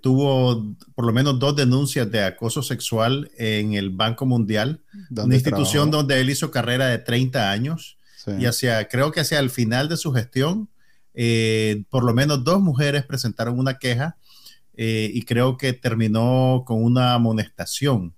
tuvo 0.00 0.76
por 0.94 1.04
lo 1.04 1.12
menos 1.12 1.38
dos 1.38 1.56
denuncias 1.56 2.10
de 2.10 2.22
acoso 2.22 2.62
sexual 2.62 3.30
en 3.36 3.74
el 3.74 3.90
Banco 3.90 4.24
Mundial, 4.24 4.80
una 5.10 5.34
institución 5.34 5.90
donde 5.90 6.20
él 6.20 6.30
hizo 6.30 6.50
carrera 6.50 6.86
de 6.86 6.98
30 6.98 7.50
años 7.50 7.98
y 8.38 8.46
hacia, 8.46 8.88
creo 8.88 9.12
que 9.12 9.20
hacia 9.20 9.38
el 9.38 9.50
final 9.50 9.88
de 9.88 9.96
su 9.96 10.12
gestión, 10.12 10.68
eh, 11.14 11.84
por 11.90 12.04
lo 12.04 12.14
menos 12.14 12.44
dos 12.44 12.60
mujeres 12.60 13.04
presentaron 13.04 13.58
una 13.58 13.78
queja 13.78 14.16
eh, 14.74 15.10
y 15.12 15.24
creo 15.24 15.56
que 15.56 15.72
terminó 15.72 16.64
con 16.66 16.82
una 16.82 17.14
amonestación. 17.14 18.14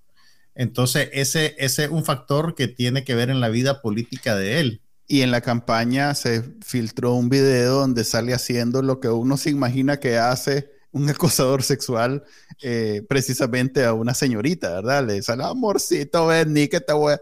Entonces, 0.55 1.09
ese, 1.13 1.55
ese 1.59 1.85
es 1.85 1.91
un 1.91 2.05
factor 2.05 2.55
que 2.55 2.69
tiene 2.69 3.05
que 3.05 3.15
ver 3.15 3.31
en 3.31 3.41
la 3.41 3.49
vida 3.49 3.81
política 3.81 4.37
de 4.37 4.61
él. 4.61 4.83
Y 5.13 5.21
en 5.21 5.31
la 5.31 5.43
campaña 5.43 6.15
se 6.15 6.43
filtró 6.65 7.13
un 7.13 7.29
video 7.29 7.81
donde 7.81 8.03
sale 8.03 8.33
haciendo 8.33 8.81
lo 8.81 8.99
que 8.99 9.09
uno 9.09 9.37
se 9.37 9.51
imagina 9.51 10.01
que 10.01 10.17
hace 10.17 10.71
un 10.91 11.07
acosador 11.11 11.63
sexual 11.63 12.25
eh, 12.63 13.05
precisamente 13.07 13.85
a 13.85 13.93
una 13.93 14.15
señorita, 14.15 14.71
¿verdad? 14.71 15.07
Le 15.07 15.21
sale, 15.21 15.45
amorcito, 15.45 16.29
ven, 16.29 16.55
ni 16.55 16.67
que 16.67 16.81
te 16.81 16.95
voy 16.95 17.13
a 17.13 17.21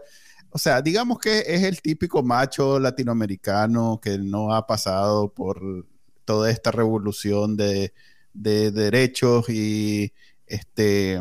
o 0.51 0.57
sea, 0.57 0.81
digamos 0.81 1.19
que 1.19 1.39
es 1.39 1.63
el 1.63 1.81
típico 1.81 2.23
macho 2.23 2.79
latinoamericano 2.79 3.99
que 4.01 4.17
no 4.17 4.53
ha 4.53 4.65
pasado 4.65 5.33
por 5.33 5.85
toda 6.23 6.49
esta 6.49 6.71
revolución 6.71 7.57
de, 7.57 7.91
derechos 8.33 9.49
y, 9.49 10.13
este, 10.47 11.19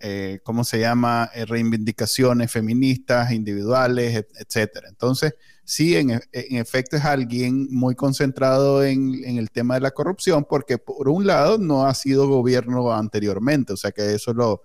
eh, 0.00 0.40
¿cómo 0.42 0.64
se 0.64 0.80
llama? 0.80 1.30
Eh, 1.32 1.44
reivindicaciones 1.44 2.50
feministas, 2.50 3.30
individuales, 3.30 4.26
etcétera. 4.36 4.88
Entonces, 4.88 5.34
sí, 5.64 5.96
en, 5.96 6.20
efecto 6.32 6.96
es 6.96 7.04
alguien 7.04 7.68
muy 7.70 7.94
concentrado 7.94 8.84
en, 8.84 9.24
en, 9.24 9.38
el 9.38 9.50
tema 9.50 9.74
de 9.74 9.80
la 9.80 9.90
corrupción, 9.90 10.46
porque 10.48 10.78
por 10.78 11.08
un 11.08 11.26
lado 11.26 11.58
no 11.58 11.86
ha 11.86 11.94
sido 11.94 12.28
gobierno 12.28 12.92
anteriormente, 12.92 13.72
o 13.72 13.76
sea 13.76 13.92
que 13.92 14.14
eso 14.14 14.32
lo, 14.34 14.62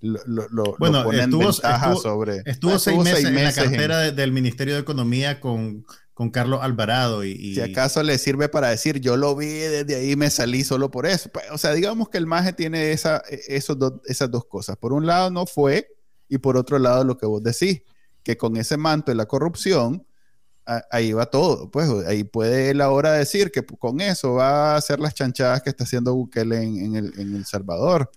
lo, 0.00 0.76
bueno, 0.78 1.10
estuvo, 1.12 1.52
sobre. 1.52 2.42
Estuvo, 2.44 2.78
seis, 2.78 2.98
meses 2.98 3.24
en 3.24 3.42
la 3.42 3.52
cartera 3.52 4.12
del 4.12 4.32
Ministerio 4.32 4.74
de 4.74 4.80
Economía 4.80 5.40
con, 5.40 5.84
con 6.14 6.30
Carlos 6.30 6.60
Alvarado. 6.62 7.24
Y, 7.24 7.54
Si 7.54 7.60
acaso 7.60 8.02
le 8.02 8.18
sirve 8.18 8.48
para 8.48 8.68
decir, 8.68 9.00
yo 9.00 9.16
lo 9.16 9.34
vi, 9.34 9.46
desde 9.46 9.96
ahí 9.96 10.16
me 10.16 10.30
salí 10.30 10.62
solo 10.62 10.90
por 10.90 11.06
eso. 11.06 11.30
Pues, 11.30 11.46
o 11.50 11.58
sea, 11.58 11.72
digamos 11.72 12.08
que 12.08 12.18
el 12.18 12.26
MAGE 12.26 12.52
tiene 12.52 12.92
esa, 12.92 13.22
e, 13.28 13.40
esos 13.48 13.76
esas 14.06 14.30
dos 14.30 14.44
cosas. 14.44 14.76
Por 14.76 14.92
un 14.92 15.06
lado 15.06 15.30
no 15.30 15.46
fue, 15.46 15.88
y 16.28 16.38
por 16.38 16.56
otro 16.56 16.78
lado 16.78 17.04
lo 17.04 17.16
que 17.16 17.26
vos 17.26 17.42
decís, 17.42 17.82
que 18.22 18.36
con 18.36 18.56
ese 18.56 18.76
manto 18.76 19.10
de 19.10 19.16
la 19.16 19.26
corrupción, 19.26 20.06
ahí 20.90 21.12
va 21.12 21.26
todo. 21.26 21.70
Pues 21.70 21.88
ahí 22.06 22.24
puede 22.24 22.70
él 22.70 22.80
ahora 22.80 23.12
decir 23.12 23.50
que 23.50 23.64
con 23.64 24.00
eso 24.00 24.34
va 24.34 24.74
a 24.74 24.76
hacer 24.76 25.00
las 25.00 25.14
chanchadas 25.14 25.62
que 25.62 25.70
está 25.70 25.84
haciendo 25.84 26.14
Bukele 26.14 26.62
en, 26.62 26.96
el, 26.96 27.12
en 27.18 27.36
El 27.36 27.44
Salvador. 27.46 28.10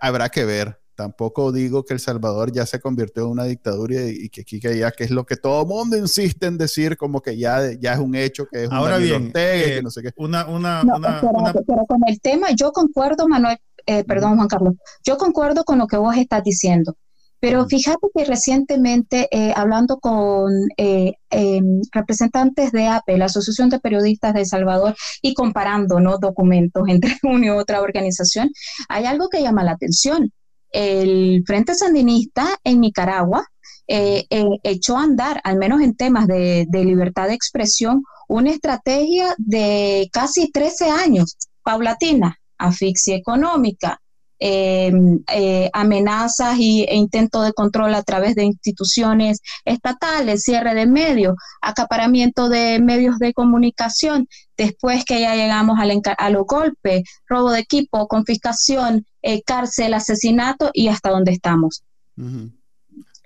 Habrá 0.00 0.28
que 0.28 0.44
ver 0.44 0.80
Tampoco 1.00 1.50
digo 1.50 1.82
que 1.86 1.94
El 1.94 2.00
Salvador 2.00 2.52
ya 2.52 2.66
se 2.66 2.78
convirtió 2.78 3.24
en 3.24 3.30
una 3.30 3.44
dictadura 3.44 4.02
y, 4.02 4.28
que 4.28 4.42
aquí 4.42 4.60
que 4.60 4.76
ya, 4.76 4.90
que 4.90 5.04
es 5.04 5.10
lo 5.10 5.24
que 5.24 5.36
todo 5.36 5.62
el 5.62 5.66
mundo 5.66 5.96
insiste 5.96 6.44
en 6.44 6.58
decir, 6.58 6.98
como 6.98 7.22
que 7.22 7.38
ya, 7.38 7.72
ya 7.72 7.94
es 7.94 7.98
un 7.98 8.14
hecho, 8.14 8.46
que 8.46 8.64
es 8.64 8.70
Ahora 8.70 8.98
bien, 8.98 9.32
eh, 9.34 9.80
no 9.82 9.90
sé 9.90 10.02
qué. 10.02 10.10
Una, 10.16 10.46
una, 10.46 10.82
pero, 10.82 11.86
con 11.88 12.02
el 12.06 12.20
tema, 12.20 12.48
yo 12.54 12.70
concuerdo, 12.72 13.26
Manuel, 13.28 13.56
eh, 13.86 14.04
perdón, 14.04 14.36
Juan 14.36 14.46
Carlos, 14.46 14.74
yo 15.02 15.16
concuerdo 15.16 15.64
con 15.64 15.78
lo 15.78 15.86
que 15.86 15.96
vos 15.96 16.14
estás 16.18 16.44
diciendo. 16.44 16.94
Pero 17.40 17.66
fíjate 17.66 18.08
que 18.14 18.24
recientemente, 18.24 19.28
eh, 19.30 19.52
hablando 19.56 19.98
con 19.98 20.52
em, 20.76 21.80
representantes 21.92 22.70
de 22.72 22.86
APE, 22.86 23.18
la 23.18 23.24
Asociación 23.26 23.70
de 23.70 23.80
Periodistas 23.80 24.34
de 24.34 24.40
El 24.40 24.46
Salvador, 24.46 24.94
y 25.22 25.34
comparando 25.34 26.00
¿no? 26.00 26.18
documentos 26.18 26.84
entre 26.88 27.16
una 27.22 27.46
y 27.46 27.50
otra 27.50 27.80
organización, 27.80 28.50
hay 28.88 29.06
algo 29.06 29.28
que 29.28 29.42
llama 29.42 29.64
la 29.64 29.72
atención 29.72 30.30
el 30.72 31.42
Frente 31.46 31.74
Sandinista 31.74 32.46
en 32.64 32.80
Nicaragua 32.80 33.44
eh, 33.86 34.24
eh, 34.30 34.44
echó 34.62 34.96
a 34.96 35.02
andar, 35.02 35.40
al 35.42 35.56
menos 35.56 35.80
en 35.80 35.96
temas 35.96 36.28
de, 36.28 36.66
libertad 36.72 37.26
de 37.26 37.34
expresión, 37.34 38.04
una 38.28 38.50
estrategia 38.50 39.34
de 39.36 40.08
casi 40.12 40.50
13 40.52 40.90
años, 40.90 41.36
paulatina, 41.64 42.36
asfixia 42.56 43.16
económica, 43.16 43.99
em, 44.40 45.20
eh, 45.32 45.70
amenazas 45.72 46.58
y, 46.58 46.84
e 46.84 46.96
intento 46.96 47.42
de 47.42 47.52
control 47.52 47.94
a 47.94 48.02
través 48.02 48.34
de 48.34 48.44
instituciones 48.44 49.40
estatales, 49.64 50.42
cierre 50.42 50.74
de 50.74 50.86
medios, 50.86 51.34
acaparamiento 51.60 52.48
de 52.48 52.80
medios 52.80 53.18
de 53.18 53.32
comunicación, 53.34 54.26
después 54.56 55.04
que 55.04 55.20
ya 55.20 55.36
llegamos 55.36 55.78
al 55.78 55.90
a 56.18 56.30
los 56.30 56.46
golpes, 56.46 57.02
robo 57.28 57.50
de 57.50 57.60
equipo, 57.60 58.08
confiscación, 58.08 59.06
eh, 59.22 59.42
cárcel, 59.42 59.94
asesinato 59.94 60.70
y 60.72 60.88
hasta 60.88 61.10
donde 61.10 61.32
estamos. 61.32 61.82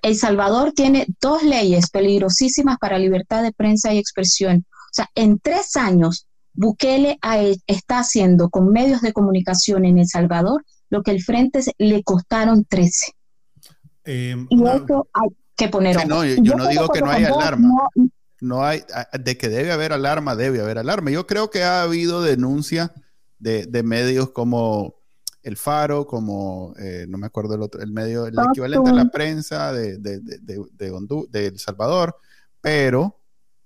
El 0.03 0.17
Salvador 0.17 0.73
tiene 0.73 1.07
dos 1.21 1.43
leyes 1.43 1.91
peligrosísimas 1.91 2.77
para 2.79 2.99
libertad 2.99 3.43
de 3.43 3.53
prensa 3.53 3.95
y 3.95 3.99
expresión. 3.99 4.67
O 4.69 4.93
sea, 4.93 5.09
en 5.15 5.39
tres 5.39 5.77
años, 5.77 6.27
Bukele 6.53 7.19
está 7.67 8.01
haciendo 8.01 8.49
con 8.49 8.69
medios 8.69 9.01
de 9.01 9.12
comunicación 9.12 9.85
en 9.85 9.99
El 9.99 10.07
Salvador 10.07 10.65
lo 10.95 11.03
que 11.03 11.11
el 11.11 11.22
Frente 11.22 11.61
le 11.78 12.05
costaron 12.05 12.64
13. 12.64 13.12
Em, 14.05 14.47
y 14.49 14.62
eso 14.62 15.09
hay 15.12 15.28
que 15.57 15.68
poner 15.68 16.07
no, 16.07 16.24
yo, 16.24 16.55
no 16.55 16.68
digo 16.68 16.88
que 16.88 17.01
no 17.01 17.11
hay 17.11 17.24
alarma. 17.24 17.88
No, 18.40 18.64
hay, 18.64 18.82
de 19.18 19.36
que 19.36 19.49
debe 19.49 19.72
haber 19.72 19.92
alarma, 19.92 20.36
debe 20.36 20.61
haber 20.61 20.78
alarma. 20.78 21.11
Yo 21.11 21.26
creo 21.26 21.51
que 21.51 21.64
ha 21.64 21.82
habido 21.82 22.22
denuncia 22.22 22.92
de, 23.38 23.66
de 23.66 23.82
medios 23.82 24.30
como 24.30 24.95
el 25.42 25.57
Faro, 25.57 26.07
como, 26.07 26.74
eh, 26.78 27.07
no 27.09 27.18
me 27.18 27.26
acuerdo 27.26 27.55
el 27.55 27.62
otro, 27.62 27.82
el 27.82 27.90
medio, 27.90 28.26
el 28.26 28.34
equivalente 28.51 28.90
a 28.90 28.95
la 28.95 29.11
prensa 29.11 29.72
de, 29.72 29.99
de, 29.99 30.20
de, 30.20 30.38
de, 30.38 31.47
El 31.47 31.59
Salvador, 31.59 32.16
pero, 32.61 33.20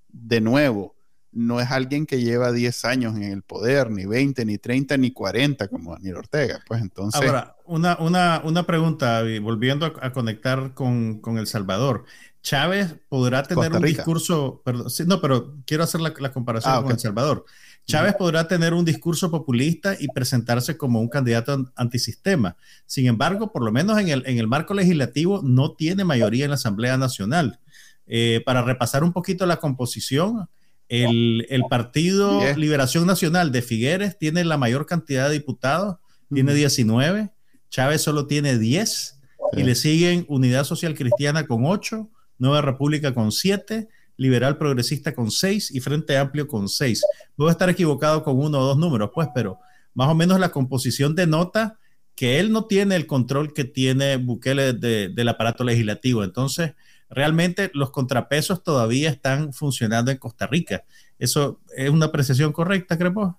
de 0.09 0.41
nuevo, 0.41 0.97
no 1.39 1.61
es 1.61 1.71
alguien 1.71 2.05
que 2.05 2.21
lleva 2.21 2.51
10 2.51 2.85
años 2.85 3.17
en 3.17 3.23
el 3.23 3.43
poder, 3.43 3.91
ni 3.91 4.07
20, 4.07 4.45
ni 4.45 4.59
30, 4.59 4.97
ni 4.97 5.13
40, 5.13 5.69
como 5.69 5.93
Daniel 5.93 6.17
Ortega. 6.17 6.61
Pues 6.67 6.83
entonces... 6.83 7.21
Ahora, 7.21 7.57
una, 7.65 7.97
una, 8.01 8.41
una 8.45 8.65
pregunta, 8.65 9.23
volviendo 9.41 9.87
a, 9.87 10.13
conectar 10.13 10.75
con, 10.75 11.21
con, 11.21 11.39
El 11.39 11.47
Salvador. 11.47 12.05
Chávez 12.43 12.97
podrá 13.09 13.45
tener 13.45 13.73
un 13.73 13.83
discurso, 13.83 14.63
perdón, 14.65 14.89
no, 15.07 15.21
pero 15.21 15.55
quiero 15.65 15.85
hacer 15.85 16.01
la, 16.01 16.13
comparación 16.33 16.75
ah, 16.75 16.83
con 16.83 16.93
El 16.93 16.99
Salvador. 16.99 17.45
Chávez 17.87 18.17
podrá 18.17 18.49
tener 18.49 18.75
un 18.75 18.85
discurso 18.85 19.31
populista 19.31 19.97
y 19.99 20.09
presentarse 20.09 20.77
como 20.77 21.01
un 21.01 21.09
candidato 21.09 21.71
antisistema. 21.77 22.57
Sin 22.85 23.07
embargo, 23.07 23.53
por 23.53 23.63
lo 23.63 23.71
menos 23.71 23.99
en 23.99 24.09
el, 24.09 24.25
en 24.27 24.39
el 24.39 24.49
marco 24.49 24.75
legislativo, 24.75 25.41
no 25.43 25.73
tiene 25.73 26.05
mayoría 26.05 26.45
en 26.45 26.51
la 26.51 26.57
Asamblea 26.57 26.99
Nacional. 26.99 27.61
Eh, 28.07 28.43
para 28.45 28.63
repasar 28.63 29.05
un 29.05 29.13
poquito 29.13 29.47
la 29.47 29.59
composición, 29.59 30.49
el, 30.89 31.63
Partido 31.69 32.41
Liberación 32.57 33.07
Nacional 33.07 33.53
de 33.53 33.63
Figueres 33.63 34.19
tiene 34.19 34.45
la 34.45 34.57
mayor 34.57 34.87
cantidad 34.87 35.29
de 35.29 35.35
diputados, 35.35 35.97
tiene 36.33 36.55
19, 36.55 37.31
Chávez 37.71 38.03
solo 38.03 38.27
tiene 38.27 38.59
10, 38.59 39.21
y 39.53 39.63
le 39.63 39.75
siguen 39.75 40.25
Unidad 40.29 40.65
Social 40.65 40.95
Cristiana 40.95 41.47
con 41.47 41.65
8, 41.65 42.09
Nueva 42.39 42.61
República 42.63 43.15
con 43.15 43.33
7, 43.33 43.89
Liberal 44.17 44.59
Progresista 44.59 45.15
con 45.15 45.31
6 45.31 45.71
y 45.75 45.81
Frente 45.81 46.17
Amplio 46.17 46.47
con 46.47 46.69
6. 46.69 47.03
Puedo 47.37 47.51
estar 47.51 47.69
equivocado 47.71 48.23
con 48.23 48.39
uno 48.39 48.59
o 48.59 48.65
dos 48.65 48.79
números, 48.79 49.11
pues, 49.15 49.29
pero 49.35 49.59
más 49.95 50.09
o 50.09 50.15
menos 50.15 50.41
la 50.41 50.51
composición 50.51 51.15
denota 51.15 51.79
que 52.15 52.41
él 52.41 52.51
no 52.51 52.65
tiene 52.65 52.97
el 52.97 53.07
control 53.07 53.53
que 53.53 53.65
tiene 53.65 54.17
Bukele 54.17 54.73
del 54.73 55.29
aparato 55.29 55.63
legislativo. 55.63 56.25
Entonces, 56.25 56.73
realmente 57.11 57.71
los 57.75 57.91
contrapesos 57.91 58.63
todavía 58.63 59.11
están 59.11 59.53
funcionando 59.53 60.11
en 60.11 60.19
Costa 60.19 60.47
Rica. 60.47 60.85
¿Eso 61.19 61.61
es 61.77 61.91
una 61.91 62.07
apreciación 62.07 62.53
correcta, 62.53 62.97
Crepo? 62.97 63.39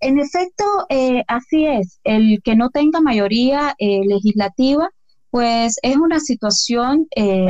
En 0.00 0.18
efecto, 0.18 0.64
eh, 0.88 1.22
así 1.26 1.66
es. 1.66 2.00
El 2.04 2.40
que 2.42 2.54
no 2.54 2.70
tenga 2.70 3.00
mayoría 3.00 3.74
eh, 3.78 4.02
legislativa, 4.06 4.90
pues 5.30 5.78
es 5.82 5.96
una 5.96 6.20
situación 6.20 7.08
eh, 7.16 7.46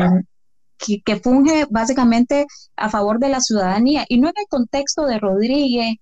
que, 1.05 1.17
funge 1.17 1.67
básicamente 1.71 2.47
a 2.77 2.89
favor 2.89 3.19
de 3.19 3.29
la 3.29 3.41
ciudadanía 3.41 4.05
y 4.09 4.19
no 4.19 4.29
en 4.29 4.35
el 4.37 4.47
contexto 4.49 5.07
de 5.07 5.19
Rodríguez, 5.19 5.97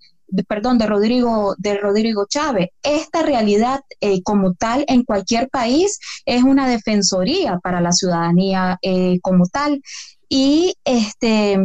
perdón, 0.46 0.78
de 0.78 0.86
Rodrigo, 0.86 1.54
de 1.58 1.76
Rodrigo 1.78 2.26
Chávez. 2.28 2.70
Esta 2.82 3.22
realidad 3.22 3.80
eh, 4.00 4.22
como 4.22 4.54
tal 4.54 4.84
en 4.88 5.04
cualquier 5.04 5.48
país 5.48 5.98
es 6.24 6.42
una 6.42 6.68
defensoría 6.68 7.58
para 7.62 7.80
la 7.80 7.92
ciudadanía 7.92 8.78
eh, 8.82 9.18
como 9.22 9.46
tal. 9.46 9.82
Y 10.28 10.74
este, 10.84 11.58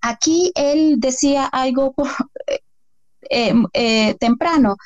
aquí 0.00 0.52
él 0.54 0.96
decía 0.98 1.46
algo 1.46 1.94
eh, 3.30 4.14
temprano, 4.18 4.76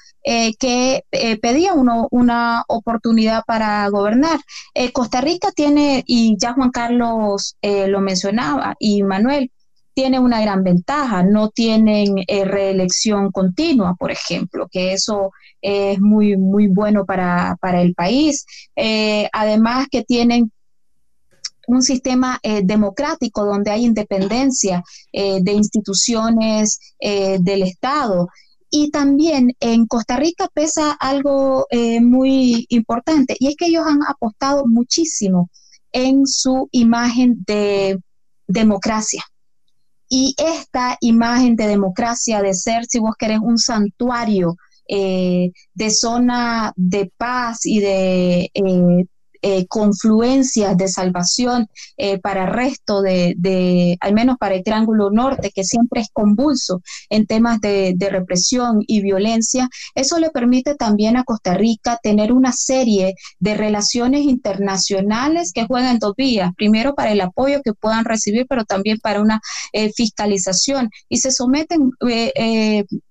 que 0.58 1.04
pedía 1.40 1.72
uno, 1.72 2.08
una 2.10 2.64
oportunidad 2.66 3.44
para 3.46 3.88
gobernar. 3.88 4.40
Costa 4.92 5.20
Rica 5.20 5.52
tiene, 5.52 6.02
y 6.04 6.36
ya 6.38 6.52
Juan 6.52 6.70
Carlos 6.70 7.56
lo 7.62 8.00
mencionaba, 8.00 8.74
y 8.80 9.04
Manuel, 9.04 9.52
tiene 9.96 10.20
una 10.20 10.42
gran 10.42 10.62
ventaja, 10.62 11.22
no 11.22 11.48
tienen 11.48 12.16
reelección 12.28 13.32
continua, 13.32 13.94
por 13.98 14.10
ejemplo, 14.10 14.68
que 14.70 14.92
eso 14.92 15.32
es 15.62 15.98
muy, 16.00 16.36
muy 16.36 16.66
bueno 16.66 17.06
para, 17.06 17.56
para 17.62 17.80
el 17.80 17.94
país. 17.94 18.44
además 19.32 19.86
que 19.90 20.02
tienen 20.04 20.52
un 21.66 21.82
sistema 21.82 22.38
democrático 22.62 23.46
donde 23.46 23.70
hay 23.70 23.86
independencia 23.86 24.84
de 25.12 25.52
instituciones 25.52 26.78
del 27.00 27.62
Estado. 27.62 28.28
Y 28.70 28.90
también 28.90 29.52
en 29.60 29.86
Costa 29.86 30.16
Rica 30.16 30.48
pesa 30.52 30.92
algo 30.92 31.66
eh, 31.70 32.00
muy 32.00 32.66
importante 32.68 33.36
y 33.38 33.48
es 33.48 33.56
que 33.56 33.66
ellos 33.66 33.84
han 33.86 34.00
apostado 34.06 34.66
muchísimo 34.66 35.50
en 35.92 36.26
su 36.26 36.68
imagen 36.72 37.42
de 37.46 37.98
democracia. 38.46 39.22
Y 40.08 40.34
esta 40.38 40.96
imagen 41.00 41.56
de 41.56 41.66
democracia, 41.66 42.42
de 42.42 42.54
ser, 42.54 42.84
si 42.86 42.98
vos 42.98 43.14
querés, 43.18 43.40
un 43.40 43.58
santuario 43.58 44.56
eh, 44.88 45.50
de 45.74 45.90
zona 45.90 46.72
de 46.76 47.10
paz 47.16 47.66
y 47.66 47.80
de 47.80 48.50
eh, 48.54 49.06
eh, 49.48 49.64
confluencias 49.68 50.76
de 50.76 50.88
salvación 50.88 51.68
eh, 51.96 52.18
para 52.18 52.46
el 52.46 52.52
resto 52.52 53.00
de, 53.00 53.96
al 54.00 54.12
menos 54.12 54.38
para 54.38 54.56
el 54.56 54.64
Triángulo 54.64 55.12
Norte, 55.12 55.52
que 55.54 55.62
siempre 55.62 56.00
es 56.00 56.08
convulso 56.12 56.82
en 57.10 57.26
temas 57.26 57.60
de, 57.60 57.94
represión 58.10 58.80
y 58.88 59.02
violencia, 59.02 59.68
eso 59.94 60.18
le 60.18 60.30
permite 60.30 60.74
también 60.74 61.16
a 61.16 61.22
Costa 61.22 61.54
Rica 61.54 61.96
tener 62.02 62.32
una 62.32 62.50
serie 62.50 63.14
de 63.38 63.54
relaciones 63.54 64.22
internacionales 64.22 65.52
que 65.54 65.66
juegan 65.66 66.00
dos 66.00 66.14
vías. 66.16 66.50
Primero, 66.56 66.96
para 66.96 67.12
el 67.12 67.20
apoyo 67.20 67.62
que 67.62 67.72
puedan 67.72 68.04
recibir, 68.04 68.46
pero 68.48 68.64
también 68.64 68.98
para 68.98 69.20
una 69.20 69.40
eh, 69.72 69.92
fiscalización. 69.92 70.90
Y 71.08 71.18
se 71.18 71.30
someten 71.30 71.92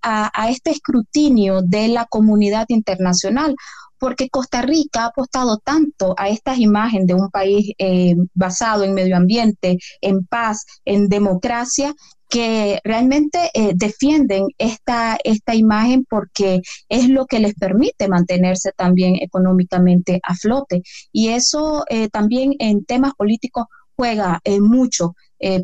a 0.02 0.50
este 0.50 0.72
escrutinio 0.72 1.62
de 1.62 1.88
la 1.88 2.06
comunidad 2.06 2.66
internacional 2.68 3.56
porque 4.00 4.30
Costa 4.30 4.62
Rica 4.62 5.04
ha 5.04 5.08
apostado 5.08 5.58
tanto 5.58 6.14
a 6.18 6.30
estas 6.30 6.60
imágenes 6.60 7.08
de 7.08 7.14
un 7.14 7.30
país 7.30 7.72
eh, 7.78 8.16
basado 8.34 8.84
en 8.84 8.94
medio 8.94 9.18
ambiente, 9.18 9.78
en 10.02 10.26
paz, 10.26 10.66
en 10.86 11.08
democracia, 11.10 11.94
que 12.28 12.80
realmente 12.84 13.52
eh, 13.54 13.74
defienden 13.76 14.48
esta, 14.58 15.18
esta 15.24 15.56
imagen 15.56 16.06
porque 16.10 16.62
es 16.90 17.08
lo 17.08 17.28
que 17.28 17.40
les 17.40 17.54
permite 17.54 18.08
mantenerse 18.08 18.72
también 18.76 19.16
económicamente 19.22 20.20
a 20.24 20.36
flote. 20.36 20.82
Y 21.12 21.30
eso 21.30 21.84
eh, 21.90 22.10
también 22.10 22.54
en 22.60 22.84
temas 22.84 23.14
políticos 23.14 23.66
juega 23.96 24.42
mucho 24.60 25.16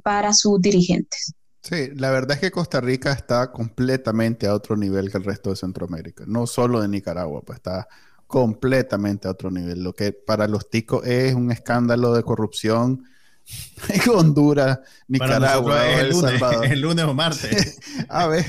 para 0.03 0.31
sus 0.31 0.61
dirigentes. 0.61 1.33
Sí, 1.61 1.89
la 1.95 2.09
verdad 2.09 2.31
es 2.31 2.41
que 2.41 2.51
Costa 2.51 2.81
Rica 2.81 3.11
está 3.11 3.51
completamente 3.51 4.47
a 4.47 4.55
otro 4.55 4.75
nivel 4.75 5.11
que 5.11 5.17
el 5.17 5.23
resto 5.23 5.51
de 5.51 5.55
Centroamérica, 5.55 6.23
no 6.25 6.47
solo 6.47 6.81
de 6.81 6.87
Nicaragua, 6.87 7.41
pues 7.45 7.57
está 7.57 7.87
completamente 8.31 9.27
a 9.27 9.31
otro 9.31 9.51
nivel. 9.51 9.83
Lo 9.83 9.93
que 9.93 10.13
para 10.13 10.47
los 10.47 10.69
ticos 10.69 11.05
es 11.05 11.35
un 11.35 11.51
escándalo 11.51 12.13
de 12.13 12.23
corrupción 12.23 13.03
en 13.89 14.09
Honduras, 14.09 14.79
Nicaragua, 15.07 15.87
es 15.91 15.99
el, 15.99 16.09
lunes, 16.09 16.41
el 16.63 16.81
lunes 16.81 17.05
o 17.05 17.13
martes. 17.13 17.77
a 18.09 18.27
ver, 18.27 18.45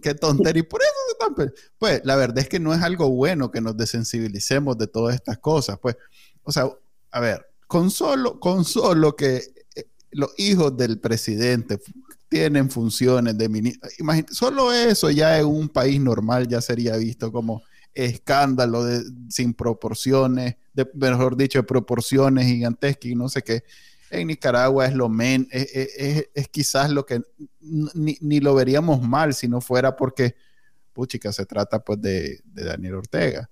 qué 0.00 0.14
tontería. 0.14 0.60
Y 0.60 0.62
por 0.62 0.80
eso 0.80 1.52
Pues 1.76 2.02
la 2.04 2.16
verdad 2.16 2.38
es 2.38 2.48
que 2.48 2.60
no 2.60 2.72
es 2.72 2.82
algo 2.82 3.10
bueno 3.10 3.50
que 3.50 3.60
nos 3.60 3.76
desensibilicemos 3.76 4.78
de 4.78 4.86
todas 4.86 5.16
estas 5.16 5.38
cosas. 5.38 5.78
Pues, 5.82 5.96
o 6.44 6.52
sea, 6.52 6.70
a 7.10 7.20
ver, 7.20 7.44
con 7.66 7.90
solo, 7.90 8.38
con 8.38 8.64
solo 8.64 9.16
que 9.16 9.42
eh, 9.74 9.88
los 10.12 10.30
hijos 10.38 10.76
del 10.76 11.00
presidente 11.00 11.80
tienen 12.28 12.70
funciones 12.70 13.36
de 13.36 13.48
ministro, 13.48 13.90
solo 14.30 14.72
eso 14.72 15.10
ya 15.10 15.38
en 15.38 15.46
un 15.46 15.68
país 15.68 16.00
normal 16.00 16.46
ya 16.46 16.60
sería 16.60 16.96
visto 16.96 17.32
como 17.32 17.62
escándalo 17.94 18.84
de, 18.84 19.04
sin 19.28 19.54
proporciones, 19.54 20.56
mejor 20.94 21.36
dicho, 21.36 21.60
de 21.60 21.64
proporciones 21.64 22.46
gigantescas 22.46 23.10
y 23.10 23.14
no 23.14 23.28
sé 23.28 23.42
qué. 23.42 23.64
en 24.10 24.28
Nicaragua 24.28 24.86
es 24.86 24.94
lo 24.94 25.08
men, 25.08 25.48
es, 25.50 26.48
quizás 26.50 26.90
lo 26.90 27.06
que 27.06 27.22
ni, 27.60 28.40
lo 28.40 28.54
veríamos 28.54 29.02
mal 29.02 29.34
si 29.34 29.48
no 29.48 29.60
fuera 29.60 29.96
porque, 29.96 30.34
puchica, 30.92 31.32
se 31.32 31.46
trata 31.46 31.84
pues 31.84 32.00
de, 32.00 32.40
Daniel 32.44 32.96
Ortega. 32.96 33.50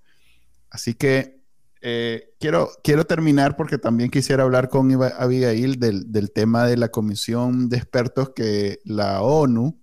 Así 0.69 0.93
que 0.93 1.41
eh, 1.81 2.33
quiero, 2.39 2.69
quiero 2.83 3.05
terminar 3.05 3.55
porque 3.57 3.77
también 3.77 4.09
quisiera 4.09 4.43
hablar 4.43 4.69
con 4.69 4.91
Abigail 5.03 5.79
del, 5.79 6.11
del, 6.11 6.31
tema 6.31 6.65
de 6.65 6.77
la 6.77 6.89
comisión 6.89 7.67
de 7.69 7.77
expertos 7.77 8.31
que 8.33 8.79
la 8.85 9.21
ONU 9.21 9.77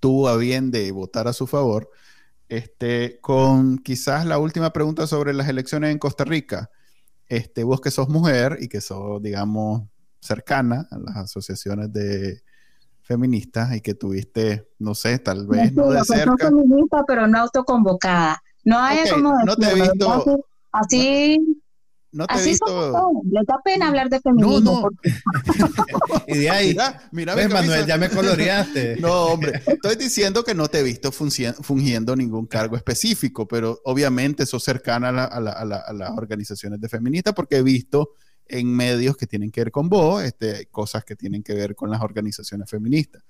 tuvo 0.00 0.28
a 0.28 0.36
bien 0.36 0.70
de 0.70 0.90
votar 0.92 1.28
a 1.28 1.32
su 1.32 1.46
favor. 1.46 1.90
Este, 2.48 3.18
con 3.20 3.78
quizás 3.78 4.24
la 4.24 4.38
última 4.38 4.72
pregunta 4.72 5.06
sobre 5.06 5.34
las 5.34 5.48
elecciones 5.48 5.92
en 5.92 5.98
Costa 5.98 6.24
Rica 6.24 6.70
este, 7.28 7.62
vos 7.62 7.80
que 7.80 7.90
sos 7.90 8.08
mujer 8.08 8.58
y 8.60 8.68
que 8.68 8.80
sos, 8.80 9.22
digamos, 9.22 9.82
cercana 10.20 10.88
a 10.90 10.98
las 10.98 11.16
asociaciones 11.16 11.92
de 11.92 12.42
feministas 13.02 13.74
y 13.76 13.80
que 13.80 13.94
tuviste, 13.94 14.68
no 14.78 14.94
sé, 14.94 15.18
tal 15.18 15.46
vez 15.46 15.72
no, 15.72 15.90
de 15.90 16.02
cerca. 16.04 16.48
feminista, 16.48 17.04
pero 17.06 17.26
no 17.26 17.38
autoconvocada. 17.38 18.42
No 18.64 18.78
hay 18.78 19.08
como 19.08 19.32
no 19.44 19.56
te 19.56 19.70
he 19.70 19.74
visto. 19.74 20.44
Así, 20.72 21.62
no 22.12 22.26
te 22.26 22.34
Así 22.34 22.50
visto... 22.50 23.22
Les 23.30 23.46
da 23.46 23.58
pena 23.62 23.88
hablar 23.88 24.08
de 24.08 24.20
feminismo. 24.20 24.60
No, 24.60 24.80
no. 24.82 24.88
y 26.26 26.38
de 26.38 26.50
ahí, 26.50 26.68
mira, 26.68 27.08
mira 27.12 27.48
Manuel, 27.48 27.86
ya 27.86 27.98
me 27.98 28.08
coloreaste. 28.08 28.96
no, 29.00 29.26
hombre, 29.26 29.62
estoy 29.66 29.96
diciendo 29.96 30.42
que 30.42 30.54
no 30.54 30.68
te 30.68 30.80
he 30.80 30.82
visto 30.82 31.12
fungiendo 31.12 32.16
ningún 32.16 32.46
cargo 32.46 32.76
específico, 32.76 33.46
pero 33.46 33.80
obviamente 33.84 34.46
sos 34.46 34.64
cercana 34.64 35.08
a, 35.24 35.40
las 35.40 36.10
organizaciones 36.16 36.80
de 36.80 36.88
feministas 36.88 37.34
porque 37.34 37.56
he 37.56 37.62
visto 37.62 38.10
en 38.46 38.74
medios 38.74 39.16
que 39.16 39.26
tienen 39.26 39.50
que 39.50 39.60
ver 39.60 39.70
con 39.70 39.88
vos, 39.88 40.22
este, 40.22 40.66
cosas 40.66 41.04
que 41.04 41.14
tienen 41.14 41.42
que 41.42 41.54
ver 41.54 41.74
con 41.74 41.90
las 41.90 42.00
organizaciones 42.00 42.70
feministas. 42.70 43.22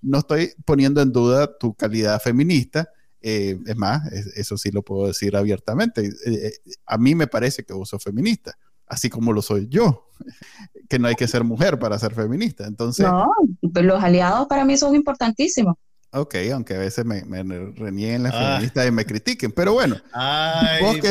No 0.00 0.18
estoy 0.18 0.54
poniendo 0.64 1.02
en 1.02 1.12
duda 1.12 1.58
tu 1.58 1.74
calidad 1.74 2.20
feminista, 2.20 2.88
eh, 3.26 3.58
es 3.66 3.76
más, 3.76 4.12
eso 4.12 4.58
sí 4.58 4.70
lo 4.70 4.82
puedo 4.82 5.06
decir 5.06 5.34
abiertamente. 5.34 6.04
Eh, 6.04 6.12
eh, 6.26 6.52
a 6.84 6.98
mí 6.98 7.14
me 7.14 7.26
parece 7.26 7.64
que 7.64 7.72
vos 7.72 7.88
sos 7.88 8.04
feminista, 8.04 8.52
así 8.86 9.08
como 9.08 9.32
lo 9.32 9.40
soy 9.40 9.66
yo, 9.70 10.10
que 10.90 10.98
no 10.98 11.08
hay 11.08 11.14
que 11.14 11.26
ser 11.26 11.42
mujer 11.42 11.78
para 11.78 11.98
ser 11.98 12.12
feminista. 12.12 12.66
Entonces, 12.66 13.06
no, 13.06 13.32
los 13.62 14.04
aliados 14.04 14.46
para 14.46 14.66
mí 14.66 14.76
son 14.76 14.94
importantísimos. 14.94 15.76
Ok, 16.16 16.36
aunque 16.52 16.74
a 16.74 16.78
veces 16.78 17.04
me, 17.04 17.24
me 17.24 17.42
renieguen 17.74 18.22
las 18.22 18.32
ah. 18.34 18.52
feministas 18.52 18.86
y 18.86 18.90
me 18.92 19.04
critiquen, 19.04 19.50
pero 19.50 19.72
bueno. 19.72 19.96
Ay, 20.12 21.00
que 21.00 21.10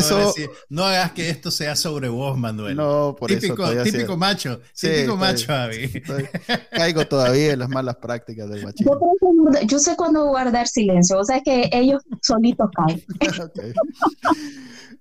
no 0.70 0.86
hagas 0.86 1.12
que 1.12 1.30
esto 1.30 1.52
sea 1.52 1.76
sobre 1.76 2.08
vos, 2.08 2.38
Manuel. 2.38 2.78
No, 2.78 3.14
por 3.20 3.30
típico, 3.30 3.70
eso 3.70 3.84
Típico 3.84 4.16
macho, 4.16 4.62
típico 4.80 5.18
macho, 5.18 5.52
Avi. 5.52 6.02
caigo 6.72 7.06
todavía 7.06 7.52
en 7.52 7.60
las 7.60 7.70
malas 7.70 7.98
prácticas 7.98 8.50
del 8.50 8.64
machismo. 8.64 8.98
Yo, 9.66 9.78
sé 9.78 9.98
cuándo 9.98 10.26
guardar 10.28 10.68
silencio, 10.68 11.20
o 11.20 11.26
sea 11.26 11.42
que 11.42 11.70
ellos 11.74 12.02
solitos 12.22 12.70
caen. 12.74 13.04
okay. 13.42 13.74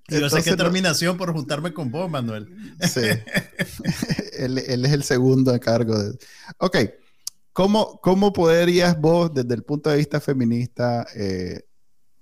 Yo 0.09 0.29
sé 0.29 0.43
qué 0.43 0.57
terminación 0.57 1.17
por 1.17 1.33
juntarme 1.33 1.73
con 1.73 1.93
vos, 1.93 2.11
Manuel. 2.11 2.49
Sí. 2.81 3.03
él, 4.39 4.59
él, 4.59 4.85
es 4.85 4.93
el 4.93 5.05
segundo 5.05 5.55
a 5.55 5.61
cargo 5.61 5.97
de... 5.97 6.19
Ok. 6.59 6.77
¿Cómo, 7.53 8.01
¿Cómo 8.01 8.33
podrías 8.33 8.99
vos, 8.99 9.33
desde 9.33 9.55
el 9.55 9.63
punto 9.63 9.91
de 9.91 9.99
vista 9.99 10.21
feminista, 10.21 11.07
eh, 11.15 11.65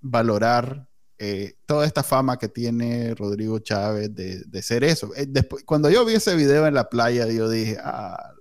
valorar 0.00 0.88
eh, 1.18 1.54
toda 1.66 1.86
esta 1.86 2.02
fama 2.02 2.36
que 2.36 2.48
tiene 2.48 3.14
Rodrigo 3.14 3.60
Chávez 3.60 4.12
de, 4.14 4.62
ser 4.62 4.82
eso? 4.82 5.14
Eh, 5.14 5.26
después, 5.28 5.62
cuando 5.64 5.88
yo 5.88 6.04
vi 6.04 6.14
ese 6.14 6.34
video 6.34 6.66
en 6.66 6.74
la 6.74 6.88
playa, 6.88 7.28
yo 7.28 7.48
dije, 7.48 7.78
ah, 7.80 8.32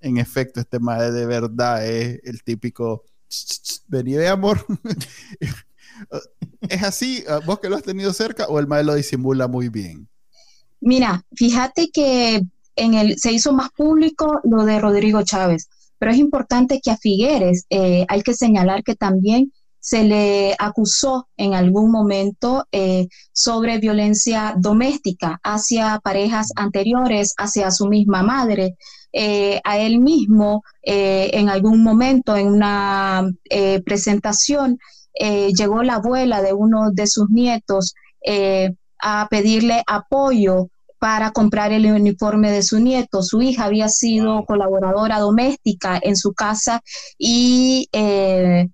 en 0.00 0.18
efecto, 0.18 0.58
este 0.58 0.80
madre 0.80 1.12
de 1.12 1.26
verdad 1.26 1.86
es 1.86 2.20
el 2.24 2.42
típico 2.42 3.04
vení 3.86 4.14
de 4.14 4.28
amor. 4.28 4.64
¿Es 6.68 6.82
así? 6.82 7.24
¿Vos 7.44 7.60
que 7.60 7.68
lo 7.68 7.76
has 7.76 7.82
tenido 7.82 8.12
cerca 8.12 8.46
o 8.46 8.58
el 8.58 8.66
madre 8.66 8.84
lo 8.84 8.94
disimula 8.94 9.46
muy 9.46 9.68
bien? 9.68 10.08
Mira, 10.80 11.24
fíjate 11.34 11.90
que 11.90 12.42
en 12.76 12.94
el, 12.94 13.18
se 13.18 13.32
hizo 13.32 13.52
más 13.52 13.70
público 13.70 14.40
lo 14.44 14.64
de 14.64 14.80
Rodrigo 14.80 15.22
Chávez. 15.22 15.68
Pero 15.98 16.12
es 16.12 16.18
importante 16.18 16.80
que 16.82 16.90
a 16.90 16.96
Figueres 16.96 17.64
eh, 17.70 18.04
hay 18.08 18.22
que 18.22 18.34
señalar 18.34 18.82
que 18.82 18.94
también 18.94 19.52
se 19.80 20.02
le 20.02 20.56
acusó 20.58 21.28
en 21.36 21.54
algún 21.54 21.92
momento 21.92 22.66
eh, 22.72 23.06
sobre 23.32 23.78
violencia 23.78 24.54
doméstica 24.58 25.38
hacia 25.44 26.00
parejas 26.02 26.48
anteriores, 26.56 27.34
hacia 27.38 27.70
su 27.70 27.86
misma 27.86 28.22
madre. 28.22 28.76
Eh, 29.12 29.60
a 29.64 29.78
él 29.78 30.00
mismo, 30.00 30.62
en 30.82 31.48
algún 31.48 31.82
momento, 31.82 32.36
en 32.36 32.48
una 32.48 33.30
presentación, 33.84 34.78
llegó 35.18 35.82
la 35.82 35.94
abuela 35.94 36.42
de 36.42 36.52
uno 36.52 36.90
de 36.92 37.06
sus 37.06 37.30
nietos 37.30 37.94
a 39.00 39.28
pedirle 39.30 39.82
apoyo 39.86 40.68
para 40.98 41.30
comprar 41.32 41.72
el 41.72 41.86
uniforme 41.86 42.50
de 42.50 42.62
su 42.62 42.78
nieto. 42.78 43.22
Su 43.22 43.42
hija 43.42 43.64
había 43.64 43.88
sido 43.88 44.44
colaboradora 44.44 45.18
doméstica 45.18 45.98
en 46.02 46.16
su 46.16 46.32
casa 46.32 46.82
y 47.18 47.88
eh, 47.92 48.68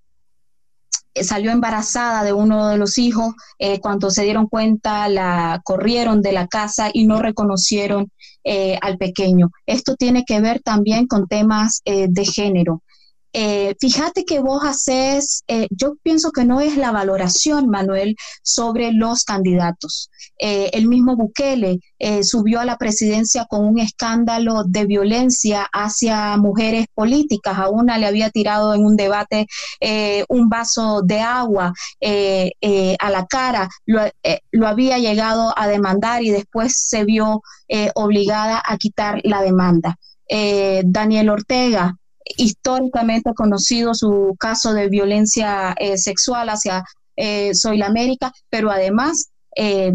salió 1.15 1.51
embarazada 1.51 2.25
de 2.25 2.33
uno 2.33 2.69
de 2.69 2.79
los 2.79 2.99
hijos. 2.99 3.35
Eh, 3.59 3.81
cuando 3.81 4.11
se 4.11 4.25
dieron 4.25 4.47
cuenta, 4.47 5.09
la 5.09 5.61
corrieron 5.65 6.23
de 6.23 6.33
la 6.33 6.47
casa 6.47 6.91
y 6.93 7.05
no 7.07 7.21
reconocieron 7.21 8.11
eh, 8.45 8.79
al 8.81 8.99
pequeño. 8.99 9.51
Esto 9.67 9.97
tiene 9.97 10.25
que 10.25 10.41
ver 10.41 10.61
también 10.63 11.07
con 11.07 11.27
temas 11.27 11.83
de 11.85 12.25
género. 12.25 12.83
Eh, 13.33 13.75
fíjate 13.81 14.25
que 14.25 14.41
vos 14.41 14.63
haces, 14.63 15.43
eh, 15.49 15.67
yo 15.71 15.95
pienso 16.03 16.33
que 16.33 16.45
no 16.45 16.61
es 16.61 16.77
la 16.77 16.91
valoración, 16.91 17.69
Manuel, 17.69 18.17
sobre 18.43 18.93
los 18.93 19.25
candidatos. 19.25 20.11
Eh, 20.39 20.71
el 20.75 20.87
mismo 20.87 21.17
Bukele 21.17 21.81
subió 22.23 22.59
a 22.61 22.65
la 22.65 22.79
presidencia 22.79 23.47
con 23.49 23.65
un 23.65 23.79
escándalo 23.79 24.65
de 24.65 24.87
violencia 24.87 25.69
hacia 25.73 26.37
mujeres 26.37 26.87
políticas. 26.95 27.57
A 27.59 27.69
una 27.69 27.97
le 27.97 28.07
había 28.07 28.29
tirado 28.31 28.75
en 28.75 28.85
un 28.85 28.97
debate 28.97 29.47
un 30.29 30.49
vaso 30.49 31.03
de 31.03 31.21
agua 31.21 31.73
a 32.03 33.11
la 33.11 33.27
cara, 33.27 33.69
lo, 33.87 34.01
lo, 34.51 34.67
había 34.67 34.99
llegado 34.99 35.55
a 35.57 35.69
demandar 35.69 36.25
y 36.25 36.31
después 36.31 36.75
se 36.77 37.05
vio 37.05 37.41
obligada 37.95 38.61
a 38.65 38.77
quitar 38.79 39.21
la 39.23 39.43
demanda. 39.43 39.97
Daniel 40.85 41.31
Ortega, 41.31 41.97
históricamente 42.25 43.33
conocido 43.35 43.95
su 43.95 44.35
caso 44.39 44.73
de 44.73 44.89
violencia 44.89 45.75
eh, 45.79 45.99
sexual 45.99 46.49
hacia 46.49 46.85
eh, 47.17 47.55
Soy 47.55 47.83
América, 47.83 48.33
pero 48.49 48.71
además 48.71 49.31
eh, 49.57 49.93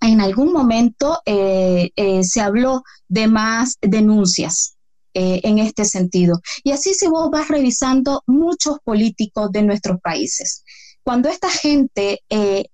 en 0.00 0.20
algún 0.20 0.52
momento 0.52 1.18
se 1.26 2.40
habló 2.40 2.82
de 3.06 3.28
más 3.28 3.76
denuncias 3.82 4.76
en 5.12 5.58
este 5.58 5.84
sentido. 5.84 6.40
Y 6.64 6.70
así 6.70 6.94
se 6.94 7.10
vos 7.10 7.30
vas 7.30 7.48
revisando 7.48 8.22
muchos 8.26 8.78
políticos 8.82 9.52
de 9.52 9.62
nuestros 9.62 10.00
países. 10.00 10.64
Cuando 11.02 11.28
esta 11.28 11.50
gente 11.50 12.22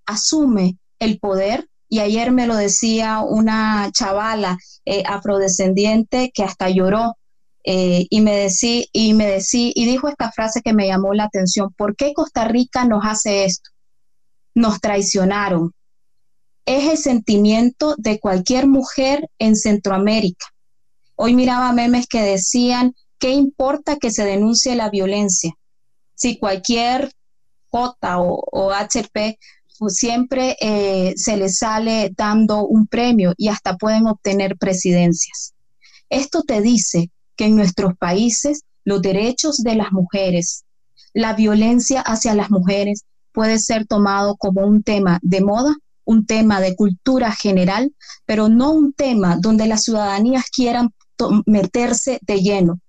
asume 0.04 0.78
el 1.00 1.18
poder, 1.18 1.66
y 1.88 1.98
ayer 1.98 2.30
me 2.30 2.46
lo 2.46 2.54
decía 2.54 3.18
una 3.18 3.90
chavala 3.92 4.56
afrodescendiente 5.04 6.30
que 6.32 6.44
hasta 6.44 6.70
lloró 6.70 7.16
eh, 7.68 8.06
y 8.08 8.20
me 8.20 8.36
decía, 8.36 8.84
y 8.92 9.12
me 9.12 9.26
decía, 9.26 9.72
y 9.74 9.86
dijo 9.86 10.06
esta 10.08 10.30
frase 10.30 10.62
que 10.62 10.72
me 10.72 10.86
llamó 10.86 11.12
la 11.14 11.24
atención, 11.24 11.74
¿por 11.76 11.96
qué 11.96 12.12
Costa 12.14 12.46
Rica 12.46 12.84
nos 12.84 13.04
hace 13.04 13.44
esto? 13.44 13.70
Nos 14.54 14.80
traicionaron. 14.80 15.72
Es 16.64 16.88
el 16.88 16.96
sentimiento 16.96 17.96
de 17.98 18.20
cualquier 18.20 18.68
mujer 18.68 19.28
en 19.40 19.56
Centroamérica. 19.56 20.46
Hoy 21.16 21.34
miraba 21.34 21.72
memes 21.72 22.06
que 22.06 22.22
decían, 22.22 22.94
¿qué 23.18 23.32
importa 23.32 23.96
que 23.96 24.12
se 24.12 24.24
denuncie 24.24 24.76
la 24.76 24.88
violencia? 24.88 25.52
Si 26.14 26.38
cualquier 26.38 27.10
J 27.70 28.18
o, 28.20 28.70
HP 28.70 29.38
pues 29.78 29.96
siempre 29.96 30.56
eh, 30.60 31.14
se 31.16 31.36
les 31.36 31.58
sale 31.58 32.12
dando 32.16 32.64
un 32.64 32.86
premio 32.86 33.34
y 33.36 33.48
hasta 33.48 33.76
pueden 33.76 34.06
obtener 34.06 34.56
presidencias. 34.56 35.52
Esto 36.08 36.44
te 36.44 36.62
dice 36.62 37.10
que 37.36 37.46
en 37.46 37.56
nuestros 37.56 37.96
países 37.96 38.62
los 38.84 39.02
derechos 39.02 39.58
de 39.58 39.74
las 39.74 39.92
mujeres, 39.92 40.64
la 41.12 41.34
violencia 41.34 42.00
hacia 42.00 42.34
las 42.34 42.50
mujeres 42.50 43.04
puede 43.32 43.58
ser 43.58 43.86
tomado 43.86 44.36
como 44.36 44.66
un 44.66 44.82
tema 44.82 45.18
de 45.22 45.42
moda, 45.42 45.74
un 46.04 46.24
tema 46.24 46.60
de 46.60 46.76
cultura 46.76 47.32
general, 47.32 47.92
pero 48.24 48.48
no 48.48 48.70
un 48.70 48.92
tema 48.92 49.36
donde 49.40 49.66
las 49.66 49.82
ciudadanías 49.82 50.44
quieran 50.50 50.90
meterse 51.46 52.18
de 52.22 52.40
lleno. 52.40 52.80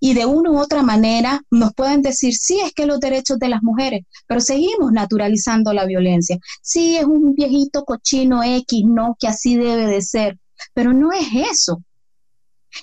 Y 0.00 0.12
de 0.12 0.26
una 0.26 0.50
u 0.50 0.58
otra 0.58 0.82
manera 0.82 1.40
nos 1.50 1.72
pueden 1.72 2.02
decir, 2.02 2.34
sí, 2.34 2.60
es 2.60 2.72
que 2.74 2.84
los 2.84 3.00
derechos 3.00 3.38
de 3.38 3.48
las 3.48 3.62
mujeres, 3.62 4.04
pero 4.26 4.40
seguimos 4.40 4.92
naturalizando 4.92 5.72
la 5.72 5.86
violencia. 5.86 6.38
Sí, 6.60 6.96
es 6.96 7.04
un 7.04 7.34
viejito 7.34 7.84
cochino 7.84 8.42
X, 8.42 8.82
no, 8.84 9.16
que 9.18 9.28
así 9.28 9.56
debe 9.56 9.86
de 9.86 10.02
ser, 10.02 10.38
pero 10.74 10.92
no 10.92 11.12
es 11.12 11.28
eso 11.52 11.82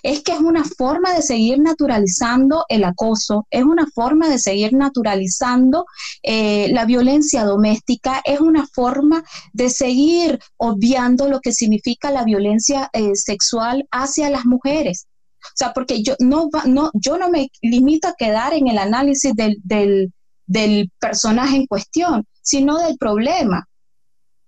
Es 0.04 0.22
que 0.24 0.34
es 0.34 0.40
una 0.40 0.64
forma 0.64 1.14
de 1.14 1.22
seguir 1.22 1.60
naturalizando 1.60 2.66
el 2.70 2.84
acoso, 2.84 3.48
es 3.50 3.64
una 3.64 3.88
forma 3.94 4.30
de 4.30 4.40
seguir 4.40 4.74
naturalizando 4.74 5.86
eh, 6.24 6.70
la 6.72 6.86
violencia 6.86 7.44
doméstica, 7.44 8.22
es 8.26 8.40
una 8.40 8.68
forma 8.68 9.24
de 9.54 9.70
seguir 9.70 10.40
obviando 10.58 11.28
lo 11.30 11.40
que 11.40 11.54
significa 11.54 12.12
la 12.12 12.24
violencia 12.24 12.90
eh, 12.94 13.16
sexual 13.16 13.88
hacia 13.92 14.30
las 14.30 14.46
mujeres. 14.46 15.08
O 15.42 15.56
sea, 15.56 15.74
porque 15.74 16.04
yo 16.04 16.16
no, 16.20 16.50
no, 16.66 16.92
yo 16.94 17.18
no 17.18 17.30
me 17.30 17.50
limito 17.62 18.08
a 18.08 18.16
quedar 18.16 18.54
en 18.54 18.68
el 18.68 18.78
análisis 18.78 19.34
del, 19.34 19.58
del, 19.64 20.14
del 20.46 20.92
personaje 21.00 21.56
en 21.56 21.66
cuestión, 21.66 22.26
sino 22.42 22.78
del 22.78 22.98
problema. 22.98 23.68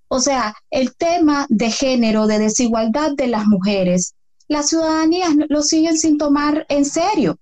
O 0.07 0.19
sea, 0.19 0.53
el 0.69 0.95
tema 0.95 1.47
de 1.49 1.71
género, 1.71 2.27
de 2.27 2.37
desigualdad 2.37 3.13
de 3.17 3.27
las 3.27 3.47
mujeres, 3.47 4.13
la 4.47 4.63
ciudadanía 4.63 5.27
lo 5.49 5.61
siguen 5.61 5.97
sin 5.97 6.17
tomar 6.17 6.65
en 6.69 6.85
serio. 6.85 7.37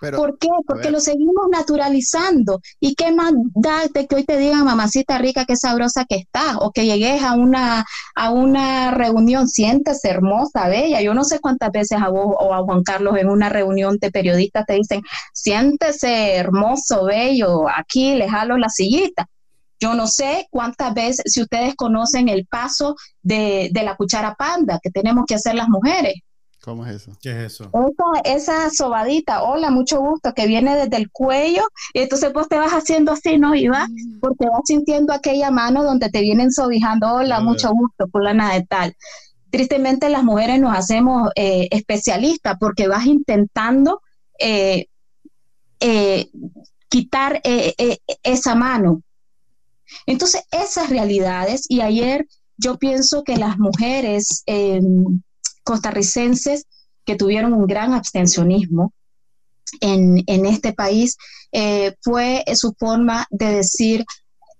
¿Por 0.00 0.38
qué? 0.38 0.48
Porque 0.66 0.90
lo 0.90 1.00
seguimos 1.00 1.46
naturalizando. 1.50 2.60
¿Y 2.80 2.94
qué 2.94 3.12
más 3.12 3.32
da 3.54 3.86
de 3.92 4.06
que 4.06 4.16
hoy 4.16 4.24
te 4.24 4.36
digan, 4.38 4.64
mamacita 4.64 5.18
rica, 5.18 5.44
qué 5.44 5.56
sabrosa 5.56 6.04
que 6.04 6.16
estás? 6.16 6.56
O 6.60 6.72
que 6.72 6.84
llegues 6.84 7.22
a 7.22 7.34
una, 7.34 7.84
a 8.14 8.30
una 8.30 8.90
reunión, 8.90 9.48
siéntese 9.48 10.10
hermosa, 10.10 10.68
bella. 10.68 11.00
Yo 11.00 11.14
no 11.14 11.24
sé 11.24 11.38
cuántas 11.38 11.70
veces 11.70 11.98
a 12.00 12.08
vos 12.08 12.34
o 12.38 12.54
a 12.54 12.62
Juan 12.62 12.82
Carlos 12.82 13.16
en 13.16 13.28
una 13.28 13.48
reunión 13.48 13.98
de 13.98 14.10
periodistas 14.10 14.66
te 14.66 14.74
dicen, 14.74 15.02
siéntese 15.32 16.34
hermoso, 16.36 17.04
bello, 17.04 17.68
aquí 17.68 18.14
le 18.16 18.28
jalo 18.28 18.58
la 18.58 18.68
sillita. 18.68 19.28
Yo 19.80 19.94
no 19.94 20.06
sé 20.06 20.46
cuántas 20.50 20.94
veces, 20.94 21.24
si 21.26 21.42
ustedes 21.42 21.74
conocen 21.74 22.28
el 22.28 22.46
paso 22.46 22.96
de, 23.22 23.70
la 23.72 23.96
cuchara 23.96 24.34
panda 24.34 24.78
que 24.82 24.90
tenemos 24.90 25.24
que 25.26 25.34
hacer 25.34 25.54
las 25.54 25.68
mujeres. 25.68 26.14
¿Cómo 26.62 26.86
es 26.86 26.94
eso? 26.94 27.12
¿Qué 27.20 27.30
es 27.30 27.52
eso? 27.52 27.70
Esa, 28.24 28.70
sobadita, 28.70 29.42
hola, 29.42 29.70
mucho 29.70 30.00
gusto, 30.00 30.32
que 30.32 30.46
viene 30.46 30.76
desde 30.76 30.96
el 30.96 31.10
cuello, 31.10 31.62
y 31.92 32.00
entonces 32.00 32.30
pues 32.32 32.48
te 32.48 32.56
vas 32.56 32.72
haciendo 32.72 33.12
así, 33.12 33.36
¿no? 33.36 33.54
Y 33.54 33.68
vas, 33.68 33.90
porque 34.20 34.46
vas 34.46 34.62
sintiendo 34.64 35.12
aquella 35.12 35.50
mano 35.50 35.84
donde 35.84 36.08
te 36.08 36.22
vienen 36.22 36.50
sobijando, 36.50 37.12
hola, 37.12 37.40
mucho 37.40 37.70
gusto, 37.70 38.06
fulana 38.10 38.54
de 38.54 38.62
tal. 38.64 38.96
Tristemente 39.50 40.08
las 40.08 40.24
mujeres 40.24 40.58
nos 40.58 40.76
hacemos 40.76 41.28
eh, 41.36 41.68
especialistas 41.70 42.56
porque 42.58 42.88
vas 42.88 43.04
intentando 43.06 44.00
eh, 44.38 44.86
eh, 45.80 46.30
quitar 46.88 47.42
esa 48.22 48.54
mano, 48.54 49.02
entonces, 50.06 50.42
esas 50.50 50.90
realidades, 50.90 51.66
y 51.68 51.80
ayer 51.80 52.26
yo 52.56 52.78
pienso 52.78 53.24
que 53.24 53.36
las 53.36 53.58
mujeres 53.58 54.42
em, 54.46 55.22
costarricenses 55.64 56.66
que 57.04 57.16
tuvieron 57.16 57.52
un 57.52 57.66
gran 57.66 57.92
abstencionismo 57.92 58.92
en, 59.80 60.46
este 60.46 60.72
país, 60.72 61.16
eh, 61.52 61.94
fue 62.00 62.44
su 62.54 62.74
forma 62.78 63.26
de 63.30 63.56
decir 63.56 64.04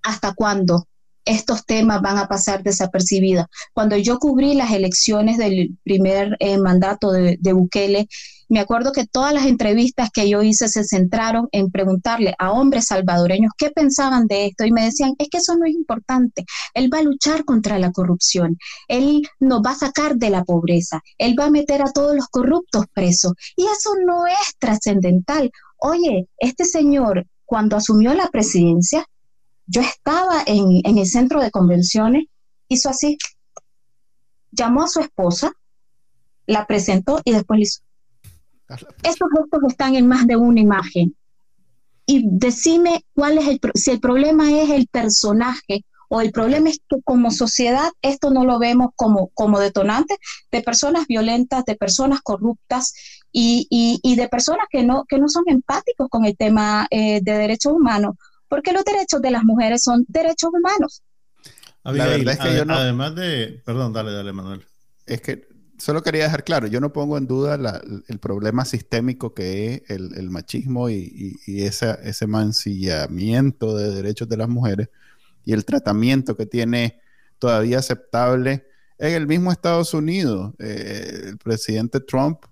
hasta 0.03 0.35
cuándo 0.35 0.87
estos 1.25 1.65
temas 1.65 2.03
van 2.03 2.19
a 2.19 2.29
pasar 2.29 2.63
desapercibidos. 2.63 3.47
Cuando 3.73 3.97
yo 3.97 4.19
cubrí 4.19 4.55
las 4.55 4.73
elecciones 4.73 5.39
del 5.39 5.77
primer 5.83 6.37
eh, 6.41 6.59
mandato 6.59 7.13
de, 7.13 7.39
de 7.41 7.53
Bukele, 7.53 8.09
me 8.49 8.61
acuerdo 8.61 8.93
que 8.93 9.07
todas 9.07 9.33
las 9.33 9.47
entrevistas 9.47 10.11
que 10.13 10.29
yo 10.29 10.43
hice 10.43 10.69
se 10.69 10.85
centraron 10.85 11.49
en 11.53 11.71
preguntarle 11.71 12.35
a 12.39 12.53
hombres 12.53 12.87
salvadoreños 12.87 13.53
qué 13.57 13.71
pensaban 13.71 14.27
de 14.27 14.47
esto 14.47 14.65
y 14.65 14.73
me 14.73 14.85
decían, 14.85 15.15
es 15.19 15.29
que 15.29 15.39
eso 15.39 15.57
no 15.57 15.67
es 15.67 15.75
importante, 15.75 16.45
él 16.75 16.93
va 16.93 16.99
a 16.99 17.03
luchar 17.03 17.45
contra 17.45 17.79
la 17.79 17.91
corrupción, 17.93 18.59
él 18.89 19.23
nos 19.41 19.61
va 19.61 19.71
a 19.71 19.77
sacar 19.77 20.17
de 20.17 20.31
la 20.31 20.45
pobreza, 20.45 21.01
él 21.19 21.35
va 21.39 21.47
a 21.47 21.51
meter 21.51 21.83
a 21.83 21.93
todos 21.93 22.15
los 22.15 22.29
corruptos 22.29 22.85
presos 22.93 23.33
y 23.57 23.65
eso 23.65 23.91
no 24.07 24.27
es 24.27 24.57
trascendental. 24.59 25.51
Oye, 25.79 26.29
este 26.39 26.65
señor 26.65 27.27
cuando 27.47 27.77
asumió 27.77 28.15
la 28.15 28.29
presidencia, 28.29 29.07
yo 29.67 29.81
estaba 29.81 30.43
en, 30.47 30.81
en 30.85 30.99
el 30.99 31.07
centro 31.07 31.41
de 31.41 31.51
convenciones, 31.51 32.27
hizo 32.69 32.89
así, 32.89 33.19
llamó 34.51 34.83
a 34.83 34.89
su 34.89 35.01
esposa, 35.01 35.53
la 36.47 36.67
presentó 36.67 37.21
y 37.25 37.33
después 37.33 37.59
le 37.59 37.63
hizo 37.65 37.81
estos 39.03 39.29
gestos 39.37 39.61
están 39.69 39.95
en 39.95 40.09
más 40.09 40.27
de 40.27 40.37
una 40.37 40.61
imagen. 40.61 41.17
Y 42.07 42.25
decime 42.31 43.05
cuál 43.15 43.39
es 43.39 43.49
el, 43.49 43.61
si 43.75 43.91
el 43.91 44.01
problema 44.01 44.51
es 44.51 44.71
el 44.71 44.87
personaje 44.89 45.85
o 46.11 46.21
el 46.21 46.33
problema 46.33 46.69
es 46.69 46.81
que 46.89 47.01
como 47.03 47.31
sociedad 47.31 47.91
esto 48.03 48.31
no 48.31 48.45
lo 48.45 48.59
vemos 48.59 48.91
como, 48.95 49.29
como 49.29 49.59
detonante 49.59 50.17
de 50.53 50.63
personas 50.63 51.07
violentas, 51.07 51.65
de 51.65 51.77
personas 51.77 52.21
corruptas 52.23 52.93
y, 53.33 53.67
y, 53.71 54.17
de 54.17 54.29
personas 54.29 54.67
que 54.71 54.85
no, 54.85 55.05
que 55.09 55.19
no 55.19 55.29
son 55.29 55.45
empáticos 55.47 56.09
con 56.09 56.25
el 56.25 56.37
tema 56.37 56.87
eh, 56.91 57.21
de 57.23 57.33
derechos 57.33 57.73
humanos, 57.73 58.15
porque 58.49 58.73
los 58.73 58.85
derechos 58.85 59.21
de 59.23 59.31
las 59.31 59.45
mujeres 59.45 59.83
son 59.83 60.05
derechos 60.09 60.51
humanos. 60.53 61.03
La 61.85 61.93
verdad 61.93 62.35
es 62.35 62.39
que 62.39 62.57
yo 62.57 62.65
no... 62.65 62.75
Además 62.75 63.15
de... 63.15 63.63
Perdón, 63.65 63.93
dale, 63.93 64.13
dale, 64.13 64.33
Manuel. 64.33 64.65
Es 65.07 65.21
que 65.21 65.47
solo 65.79 66.03
quería 66.03 66.25
dejar 66.25 66.45
claro, 66.45 66.67
yo 66.67 66.81
no 66.81 66.93
pongo 66.93 67.19
en 67.19 67.27
duda 67.27 67.83
el 68.09 68.19
problema 68.19 68.65
sistémico 68.65 69.35
que 69.35 69.85
es 69.87 69.91
el, 69.91 70.31
machismo 70.31 70.89
y, 70.89 71.39
ese 71.47 72.27
mancillamiento 72.27 73.77
de 73.77 73.91
derechos 73.91 74.29
de 74.29 74.37
las 74.37 74.49
mujeres 74.49 74.89
y 75.45 75.53
el 75.53 75.65
tratamiento 75.65 76.37
que 76.37 76.47
tiene 76.47 77.01
todavía 77.39 77.79
aceptable 77.81 78.67
en 78.99 79.13
el 79.13 79.27
mismo 79.27 79.53
Estados 79.53 79.93
Unidos. 79.93 80.55
Eh, 80.59 81.25
el 81.29 81.39
presidente 81.39 82.01
Trump 82.01 82.45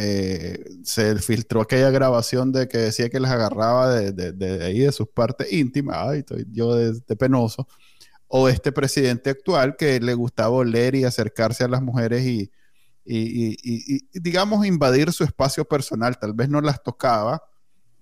eh, 0.00 0.64
se 0.84 1.16
filtró 1.16 1.60
aquella 1.60 1.90
grabación 1.90 2.52
de 2.52 2.68
que 2.68 2.78
decía 2.78 3.10
que 3.10 3.18
les 3.18 3.32
agarraba 3.32 3.90
de, 3.90 4.64
ahí, 4.64 4.78
de 4.78 4.92
sus 4.92 5.08
partes 5.08 5.52
íntimas. 5.52 5.96
Ay, 5.98 6.20
estoy 6.20 6.46
yo 6.52 6.76
de, 6.76 7.16
penoso. 7.16 7.66
O 8.28 8.48
este 8.48 8.70
presidente 8.70 9.30
actual 9.30 9.74
que 9.76 9.98
le 9.98 10.14
gustaba 10.14 10.50
oler 10.50 10.94
y 10.94 11.02
acercarse 11.02 11.64
a 11.64 11.68
las 11.68 11.82
mujeres 11.82 12.24
y, 12.24 12.48
y, 13.04 14.06
digamos, 14.12 14.64
invadir 14.64 15.12
su 15.12 15.24
espacio 15.24 15.64
personal. 15.64 16.16
Tal 16.16 16.32
vez 16.32 16.48
no 16.48 16.60
las 16.60 16.80
tocaba, 16.80 17.42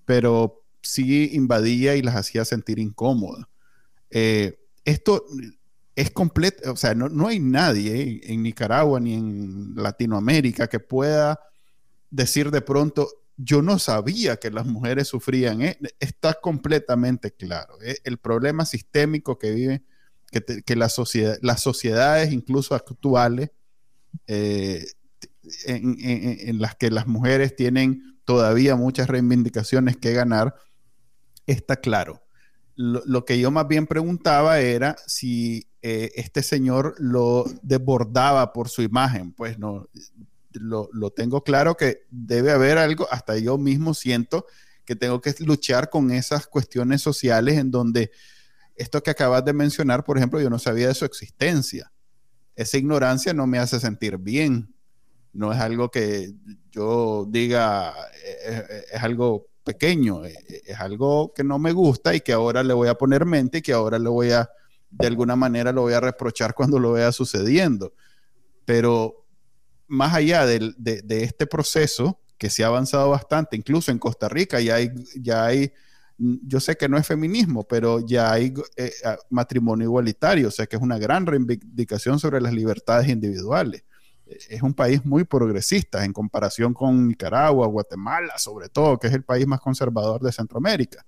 pero 0.05 0.62
sí 0.82 1.30
invadía 1.32 1.97
y 1.97 2.03
las 2.03 2.16
hacía 2.16 2.44
sentir 2.44 2.78
incómodas. 2.78 3.47
Eh, 4.11 4.59
esto 4.84 5.24
es 5.94 6.11
completo, 6.11 6.74
o 6.74 6.76
sea, 6.76 6.94
no, 6.94 7.26
hay 7.26 7.40
nadie 7.40 8.20
en 8.22 8.42
Nicaragua 8.42 9.01
ni 9.01 9.14
en 9.14 9.74
Latinoamérica 9.76 10.66
que 10.66 10.78
pueda 10.78 11.40
decir 12.11 12.50
de 12.50 12.61
pronto, 12.61 13.09
yo 13.36 13.62
no 13.62 13.78
sabía 13.78 14.36
que 14.36 14.50
las 14.50 14.66
mujeres 14.66 15.09
sufrían. 15.09 15.62
¿eh? 15.62 15.78
Está 16.00 16.34
completamente 16.34 17.32
claro. 17.32 17.80
¿eh? 17.82 17.98
El 18.04 18.18
problema 18.18 18.64
sistémico 18.64 19.38
que 19.38 19.50
vive, 19.52 19.82
que, 20.30 20.76
las 20.76 20.94
sociedades, 20.94 22.32
incluso 22.32 22.74
actuales, 22.74 23.50
eh, 24.26 24.86
en, 25.66 26.59
las 26.61 26.74
que 26.74 26.90
las 26.90 27.07
mujeres 27.07 27.54
tienen 27.54 28.18
todavía 28.24 28.74
muchas 28.74 29.09
reivindicaciones 29.09 29.96
que 29.96 30.12
ganar, 30.12 30.54
está 31.46 31.76
claro. 31.76 32.22
Lo, 32.74 33.24
que 33.24 33.38
yo 33.38 33.50
más 33.50 33.68
bien 33.68 33.86
preguntaba 33.86 34.61
era 34.61 34.96
si 35.07 35.68
este 35.80 36.42
señor 36.42 36.94
lo 36.98 37.46
desbordaba 37.62 38.52
por 38.52 38.68
su 38.68 38.82
imagen. 38.82 39.32
Pues 39.32 39.59
no, 39.59 39.88
lo, 40.61 40.88
lo, 40.92 41.11
tengo 41.11 41.42
claro 41.42 41.76
que 41.76 42.02
debe 42.11 42.52
haber 42.52 42.78
algo, 42.78 43.07
hasta 43.11 43.36
yo 43.38 43.59
mismo 43.59 43.94
siento 43.94 44.46
que 44.84 44.96
tengo 44.96 45.20
que 45.20 45.34
luchar 45.40 45.90
con 45.90 46.11
esas 46.11 46.46
cuestiones 46.46 47.02
sociales 47.02 47.59
en 47.59 47.70
donde 47.70 48.11
esto 48.74 49.02
que 49.02 49.11
acabas 49.11 49.44
de 49.44 49.52
mencionar, 49.52 50.04
por 50.04 50.18
ejemplo, 50.18 50.40
yo 50.40 50.50
no 50.50 50.59
sabía 50.59 50.88
de 50.88 50.94
su 50.94 51.04
existencia 51.04 51.92
esa 52.57 52.78
ignorancia 52.78 53.34
no 53.34 53.46
me 53.46 53.59
hace 53.59 53.78
sentir 53.78 54.16
bien. 54.16 54.74
No 55.32 55.52
es 55.52 55.61
algo 55.61 55.90
que 55.90 56.32
yo 56.70 57.26
diga, 57.28 57.94
eh, 58.24 58.64
eh, 58.70 58.84
es, 58.92 59.02
algo 59.02 59.48
pequeño, 59.62 60.24
eh, 60.24 60.34
es, 60.64 60.80
algo 60.80 61.34
que 61.34 61.44
no 61.44 61.59
me 61.59 61.72
gusta 61.72 62.14
y 62.14 62.22
que 62.22 62.32
ahora 62.32 62.62
le 62.62 62.72
voy 62.72 62.88
a 62.88 62.94
poner 62.94 63.26
mente 63.26 63.59
y 63.59 63.62
que 63.62 63.74
ahora 63.74 63.98
le 63.98 64.09
voy 64.09 64.30
a, 64.30 64.48
de 64.88 65.07
alguna 65.07 65.36
manera 65.36 65.72
lo 65.72 65.82
voy 65.82 65.92
a 65.92 66.00
reprochar 66.00 66.54
cuando 66.54 66.78
lo 66.78 66.92
vea 66.92 67.12
sucediendo. 67.12 67.92
Pero 68.64 69.26
más 69.89 70.14
allá 70.14 70.47
de, 70.47 70.74
de 70.78 71.22
este 71.22 71.47
proceso, 71.47 72.20
que 72.39 72.51
se 72.51 72.64
ha 72.64 72.66
avanzado 72.66 73.11
bastante, 73.11 73.57
incluso 73.57 73.91
en 73.91 73.99
Costa 73.99 74.28
Rica 74.28 74.61
ya 74.61 74.76
hay, 74.76 74.91
ya 75.16 75.47
hay 75.47 75.72
yo 76.18 76.61
sé 76.61 76.76
que 76.76 76.89
no 76.89 76.97
es 76.97 77.07
feminismo, 77.07 77.64
pero 77.64 78.01
ya 78.01 78.32
hay 78.32 78.53
eh, 78.76 78.93
matrimonio 79.28 79.84
igualitario, 79.84 80.49
o 80.49 80.51
sea 80.51 80.66
que 80.66 80.76
es 80.76 80.82
una 80.82 80.99
gran 80.99 81.26
reivindicación 81.26 82.18
sobre 82.18 82.41
las 82.41 82.53
libertades 82.53 83.09
individuales. 83.09 83.84
Es 84.26 84.62
un 84.62 84.74
país 84.74 85.05
muy 85.05 85.24
progresista 85.24 86.05
en 86.05 86.12
comparación 86.12 86.74
con 86.74 87.07
Nicaragua, 87.07 87.66
Guatemala, 87.66 88.39
sobre 88.39 88.68
todo, 88.68 88.99
que 88.99 89.07
es 89.07 89.12
el 89.12 89.22
país 89.22 89.47
más 89.47 89.61
conservador 89.61 90.20
de 90.22 90.32
Centroamérica. 90.32 91.07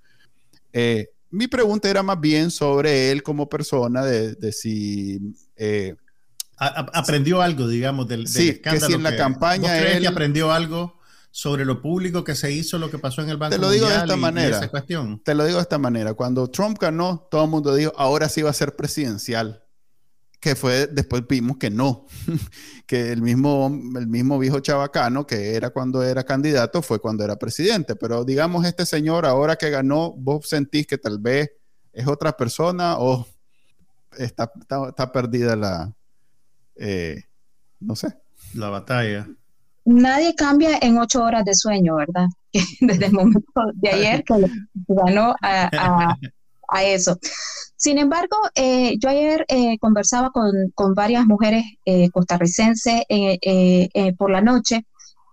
Eh, 0.72 1.08
mi 1.30 1.48
pregunta 1.48 1.90
era 1.90 2.02
más 2.02 2.20
bien 2.20 2.50
sobre 2.50 3.10
él 3.10 3.22
como 3.22 3.48
persona, 3.48 4.04
de, 4.04 4.52
si, 4.52 5.34
eh, 5.56 5.96
aprendió 6.58 7.40
algo, 7.40 7.68
digamos, 7.68 8.08
del, 8.08 8.26
sí, 8.26 8.50
escándalo. 8.50 8.86
Que 8.86 8.92
si 8.92 8.92
en 8.94 9.02
la 9.02 9.16
campaña 9.16 9.72
¿vos 9.72 9.80
crees 9.80 10.00
que 10.00 10.08
aprendió 10.08 10.52
algo 10.52 10.98
sobre 11.30 11.64
lo 11.64 11.80
público 11.80 12.24
que 12.24 12.34
se 12.34 12.50
hizo, 12.50 12.78
lo 12.78 12.90
que 12.90 12.98
pasó 12.98 13.22
en 13.22 13.28
el 13.28 13.36
Banco 13.36 13.54
Te 13.54 13.60
lo 13.60 13.70
digo 13.70 13.88
de 13.88 13.96
esta 13.96 14.16
manera. 14.16 14.68
cuestión? 14.68 15.20
Te 15.24 15.34
lo 15.34 15.44
digo 15.44 15.58
de 15.58 15.62
esta 15.62 15.78
manera. 15.78 16.14
Cuando 16.14 16.48
Trump 16.48 16.78
ganó, 16.80 17.28
todo 17.30 17.44
el 17.44 17.50
mundo 17.50 17.74
dijo, 17.74 17.92
ahora 17.96 18.28
sí 18.28 18.42
va 18.42 18.50
a 18.50 18.54
ser 18.54 18.74
presidencial. 18.76 19.62
Que 20.40 20.54
fue, 20.54 20.86
después 20.86 21.22
vimos 21.28 21.58
que 21.58 21.70
no. 21.70 22.06
que 22.86 23.12
el 23.12 23.22
mismo, 23.22 23.66
el 23.96 24.06
mismo 24.06 24.38
viejo 24.38 24.60
chabacano 24.60 25.26
que 25.26 25.54
era 25.54 25.70
cuando 25.70 26.02
era 26.02 26.24
candidato 26.24 26.80
fue 26.80 27.00
cuando 27.00 27.24
era 27.24 27.36
presidente. 27.36 27.96
Pero 27.96 28.24
digamos, 28.24 28.64
este 28.64 28.86
señor, 28.86 29.26
ahora 29.26 29.56
que 29.56 29.70
ganó, 29.70 30.12
vos 30.12 30.48
sentís 30.48 30.86
que 30.86 30.98
tal 30.98 31.18
vez 31.18 31.50
es 31.92 32.06
otra 32.06 32.36
persona 32.36 32.98
o 32.98 33.26
está, 34.16 34.50
está, 34.88 35.12
perdida 35.12 35.56
la, 35.56 35.92
eh, 36.78 37.24
no 37.80 37.96
sé. 37.96 38.14
La 38.54 38.70
batalla 38.70 39.26
nadie 39.88 40.34
cambia 40.34 40.78
en 40.80 40.98
ocho 40.98 41.24
horas 41.24 41.44
de 41.44 41.54
sueño, 41.54 41.96
¿verdad? 41.96 42.26
Desde 42.80 43.06
el 43.06 43.12
momento 43.12 43.62
de 43.74 43.88
ayer 43.90 44.24
que 44.24 44.34
ganó 44.86 45.34
a, 45.42 46.16
eso. 46.84 47.18
Sin 47.76 47.96
embargo, 47.96 48.36
eh, 48.54 48.98
yo 48.98 49.08
ayer 49.08 49.46
eh, 49.48 49.78
conversaba 49.78 50.30
con, 50.30 50.94
varias 50.94 51.24
mujeres 51.24 51.64
eh, 51.86 52.10
costarricenses 52.10 53.04
por 54.18 54.30
la 54.30 54.42
noche 54.42 54.84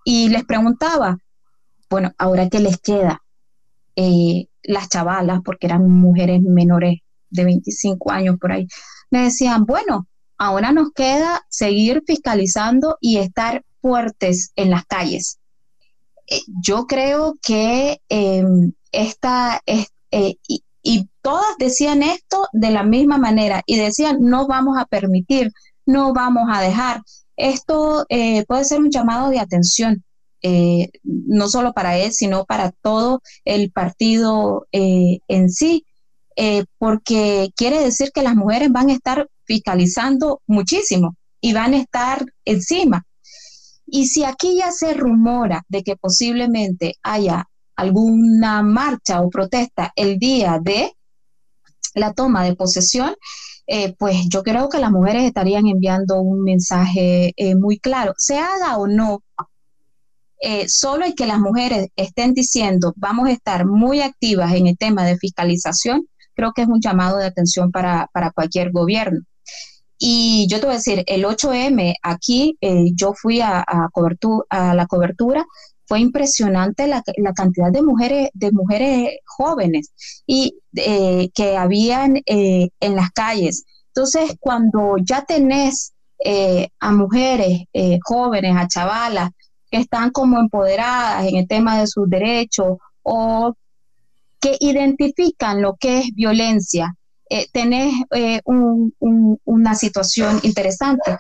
y 0.05 0.29
les 0.29 0.45
preguntaba, 0.45 1.17
bueno, 1.89 2.13
ahora 2.17 2.47
qué 2.49 2.59
les 2.59 2.79
queda, 2.79 3.21
las 4.63 4.89
chavalas, 4.89 5.41
porque 5.43 5.67
eran 5.67 5.89
mujeres 5.89 6.41
menores 6.41 6.99
de 7.29 7.43
25 7.43 8.11
años 8.11 8.37
por 8.39 8.53
ahí, 8.53 8.67
me 9.09 9.23
decían, 9.23 9.65
bueno, 9.65 10.07
ahora 10.37 10.71
nos 10.71 10.91
queda 10.91 11.45
seguir 11.49 12.03
fiscalizando 12.05 12.97
y 12.99 13.17
estar 13.17 13.63
fuertes 13.81 14.51
en 14.55 14.71
las 14.71 14.85
calles. 14.85 15.39
Eh, 16.27 16.41
yo 16.61 16.85
creo 16.87 17.37
que 17.41 18.01
em, 18.09 18.73
esta, 18.91 19.61
eh, 19.65 19.85
y, 20.47 21.09
todas 21.21 21.57
decían 21.57 22.03
esto 22.03 22.47
de 22.53 22.69
la 22.69 22.83
misma 22.83 23.17
manera 23.17 23.63
y 23.65 23.77
decían, 23.77 24.17
no 24.21 24.45
vamos 24.47 24.77
a 24.77 24.85
permitir, 24.85 25.51
no 25.85 26.13
vamos 26.13 26.43
a 26.51 26.61
dejar. 26.61 27.01
Esto 27.35 28.05
eh, 28.09 28.45
puede 28.45 28.63
ser 28.63 28.79
un 28.79 28.91
llamado 28.91 29.29
de 29.29 29.39
atención, 29.39 30.03
no 31.03 31.47
solo 31.47 31.73
para 31.73 31.97
él, 31.97 32.13
sino 32.13 32.45
para 32.45 32.69
todo 32.69 33.23
el 33.45 33.71
partido 33.71 34.67
en 34.71 35.49
sí, 35.49 35.83
porque 36.77 37.49
quiere 37.55 37.79
decir 37.79 38.11
que 38.13 38.21
las 38.21 38.35
mujeres 38.35 38.71
van 38.71 38.89
a 38.89 38.93
estar 38.93 39.29
fiscalizando 39.45 40.41
muchísimo 40.47 41.15
y 41.39 41.53
van 41.53 41.73
a 41.73 41.77
estar 41.77 42.25
encima. 42.43 43.05
Y 43.85 44.07
si 44.07 44.23
aquí 44.23 44.57
ya 44.57 44.71
se 44.71 44.93
rumora 44.93 45.63
de 45.69 45.83
que 45.83 45.95
posiblemente 45.95 46.95
haya 47.03 47.47
alguna 47.75 48.63
marcha 48.63 49.21
o 49.21 49.29
protesta 49.29 49.91
el 49.95 50.17
día 50.17 50.59
de 50.61 50.93
la 51.93 52.13
toma 52.13 52.43
de 52.43 52.55
posesión, 52.55 53.15
eh, 53.67 53.95
pues 53.97 54.27
yo 54.29 54.43
creo 54.43 54.69
que 54.69 54.79
las 54.79 54.91
mujeres 54.91 55.23
estarían 55.23 55.67
enviando 55.67 56.21
un 56.21 56.43
mensaje 56.43 57.33
eh, 57.35 57.55
muy 57.55 57.79
claro, 57.79 58.13
se 58.17 58.37
haga 58.37 58.77
o 58.77 58.87
no. 58.87 59.23
Eh, 60.41 60.67
solo 60.67 61.05
el 61.05 61.15
que 61.15 61.25
las 61.25 61.39
mujeres 61.39 61.87
estén 61.95 62.33
diciendo 62.33 62.93
vamos 62.97 63.29
a 63.29 63.31
estar 63.31 63.65
muy 63.65 64.01
activas 64.01 64.53
en 64.53 64.67
el 64.67 64.77
tema 64.77 65.05
de 65.05 65.17
fiscalización, 65.17 66.07
creo 66.35 66.53
que 66.53 66.63
es 66.63 66.67
un 66.67 66.81
llamado 66.81 67.17
de 67.17 67.25
atención 67.25 67.71
para, 67.71 68.09
para 68.13 68.31
cualquier 68.31 68.71
gobierno. 68.71 69.21
Y 69.97 70.47
yo 70.49 70.59
te 70.59 70.65
voy 70.65 70.73
a 70.73 70.77
decir, 70.77 71.03
el 71.07 71.23
8M 71.23 71.95
aquí, 72.03 72.57
eh, 72.61 72.91
yo 72.93 73.13
fui 73.13 73.41
a, 73.41 73.59
a, 73.59 73.89
a 74.49 74.75
la 74.75 74.87
cobertura, 74.87 75.45
fue 75.87 75.99
impresionante 75.99 76.87
la, 76.87 77.03
cantidad 77.35 77.71
de 77.71 77.81
mujeres, 77.81 78.29
de 78.33 78.51
mujeres 78.51 79.09
jóvenes 79.25 79.91
y 80.25 80.57
eh, 80.75 81.29
que 81.33 81.55
habían 81.55 82.17
eh, 82.25 82.69
en 82.79 82.95
las 82.95 83.11
calles. 83.11 83.65
Entonces, 83.87 84.35
cuando 84.39 84.97
ya 84.97 85.23
tenés 85.23 85.91
a 86.79 86.91
mujeres 86.91 87.65
jóvenes, 88.03 88.55
a 88.57 88.67
chavalas, 88.67 89.29
que 89.69 89.77
están 89.77 90.09
como 90.09 90.39
empoderadas 90.39 91.27
en 91.27 91.35
el 91.35 91.47
tema 91.47 91.79
de 91.79 91.87
sus 91.87 92.09
derechos 92.09 92.77
o 93.03 93.53
que 94.45 94.57
identifican 94.59 95.59
lo 95.63 95.75
que 95.75 95.99
es 95.99 96.13
violencia, 96.13 96.95
eh, 97.31 97.47
tenés 97.51 97.95
eh, 98.11 98.41
una 98.45 99.73
situación 99.73 100.39
interesante. 100.43 101.17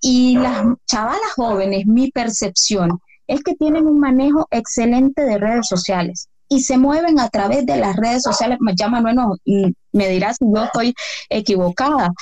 Y 0.00 0.36
las 0.36 0.64
chavalas 0.86 1.32
jóvenes, 1.34 1.86
mi 1.86 2.12
percepción 2.12 3.00
es 3.26 3.42
que 3.42 3.56
tienen 3.56 3.88
un 3.88 3.98
manejo 3.98 4.46
excelente 4.52 5.22
de 5.22 5.38
redes 5.38 5.66
sociales 5.66 6.28
y 6.48 6.60
se 6.60 6.78
mueven 6.78 7.18
a 7.18 7.28
través 7.30 7.66
de 7.66 7.78
las 7.78 7.96
redes 7.96 8.22
sociales. 8.22 8.58
Ya 8.76 8.88
Manuel 8.88 9.16
mm, 9.44 9.72
me 9.90 10.08
dirá 10.08 10.32
si 10.32 10.44
yo 10.44 10.62
estoy 10.62 10.94
equivocada, 11.28 12.12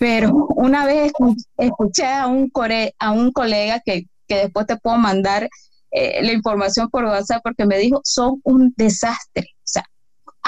pero 0.00 0.34
una 0.56 0.86
vez 0.86 1.12
escuché 1.56 2.04
a 2.04 2.26
un, 2.26 2.50
a 2.98 3.12
un 3.12 3.30
colega 3.30 3.78
que, 3.78 4.06
después 4.26 4.66
te 4.66 4.76
puedo 4.76 4.98
mandar 4.98 5.48
eh, 5.92 6.20
la 6.20 6.32
información 6.32 6.90
por 6.90 7.04
WhatsApp 7.04 7.42
porque 7.44 7.64
me 7.64 7.78
dijo, 7.78 8.00
son 8.02 8.40
un 8.42 8.74
desastre. 8.76 9.46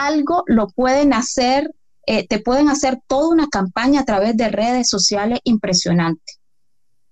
O 0.00 0.02
sea, 0.02 0.06
algo 0.06 0.44
lo 0.46 0.68
pueden 0.68 1.12
hacer 1.12 1.70
eh, 2.06 2.26
te 2.26 2.40
pueden 2.40 2.68
hacer 2.68 2.98
toda 3.06 3.28
una 3.28 3.48
campaña 3.48 4.00
a 4.00 4.04
través 4.04 4.36
de 4.36 4.48
redes 4.48 4.88
sociales 4.88 5.38
impresionante. 5.44 6.32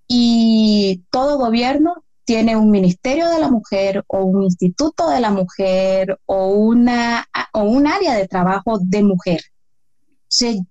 Y 0.08 1.04
todo 1.10 1.38
gobierno 1.38 2.04
tiene 2.24 2.56
un 2.56 2.70
ministerio 2.70 3.28
de 3.28 3.38
la 3.38 3.48
mujer 3.48 4.04
o 4.08 4.24
un 4.24 4.42
instituto 4.42 5.08
de 5.08 5.20
la 5.20 5.30
mujer 5.30 6.18
o, 6.26 6.48
una, 6.48 7.26
o 7.52 7.62
un 7.62 7.86
área 7.86 8.14
de 8.14 8.26
trabajo 8.26 8.78
de 8.82 9.02
mujer. 9.02 9.40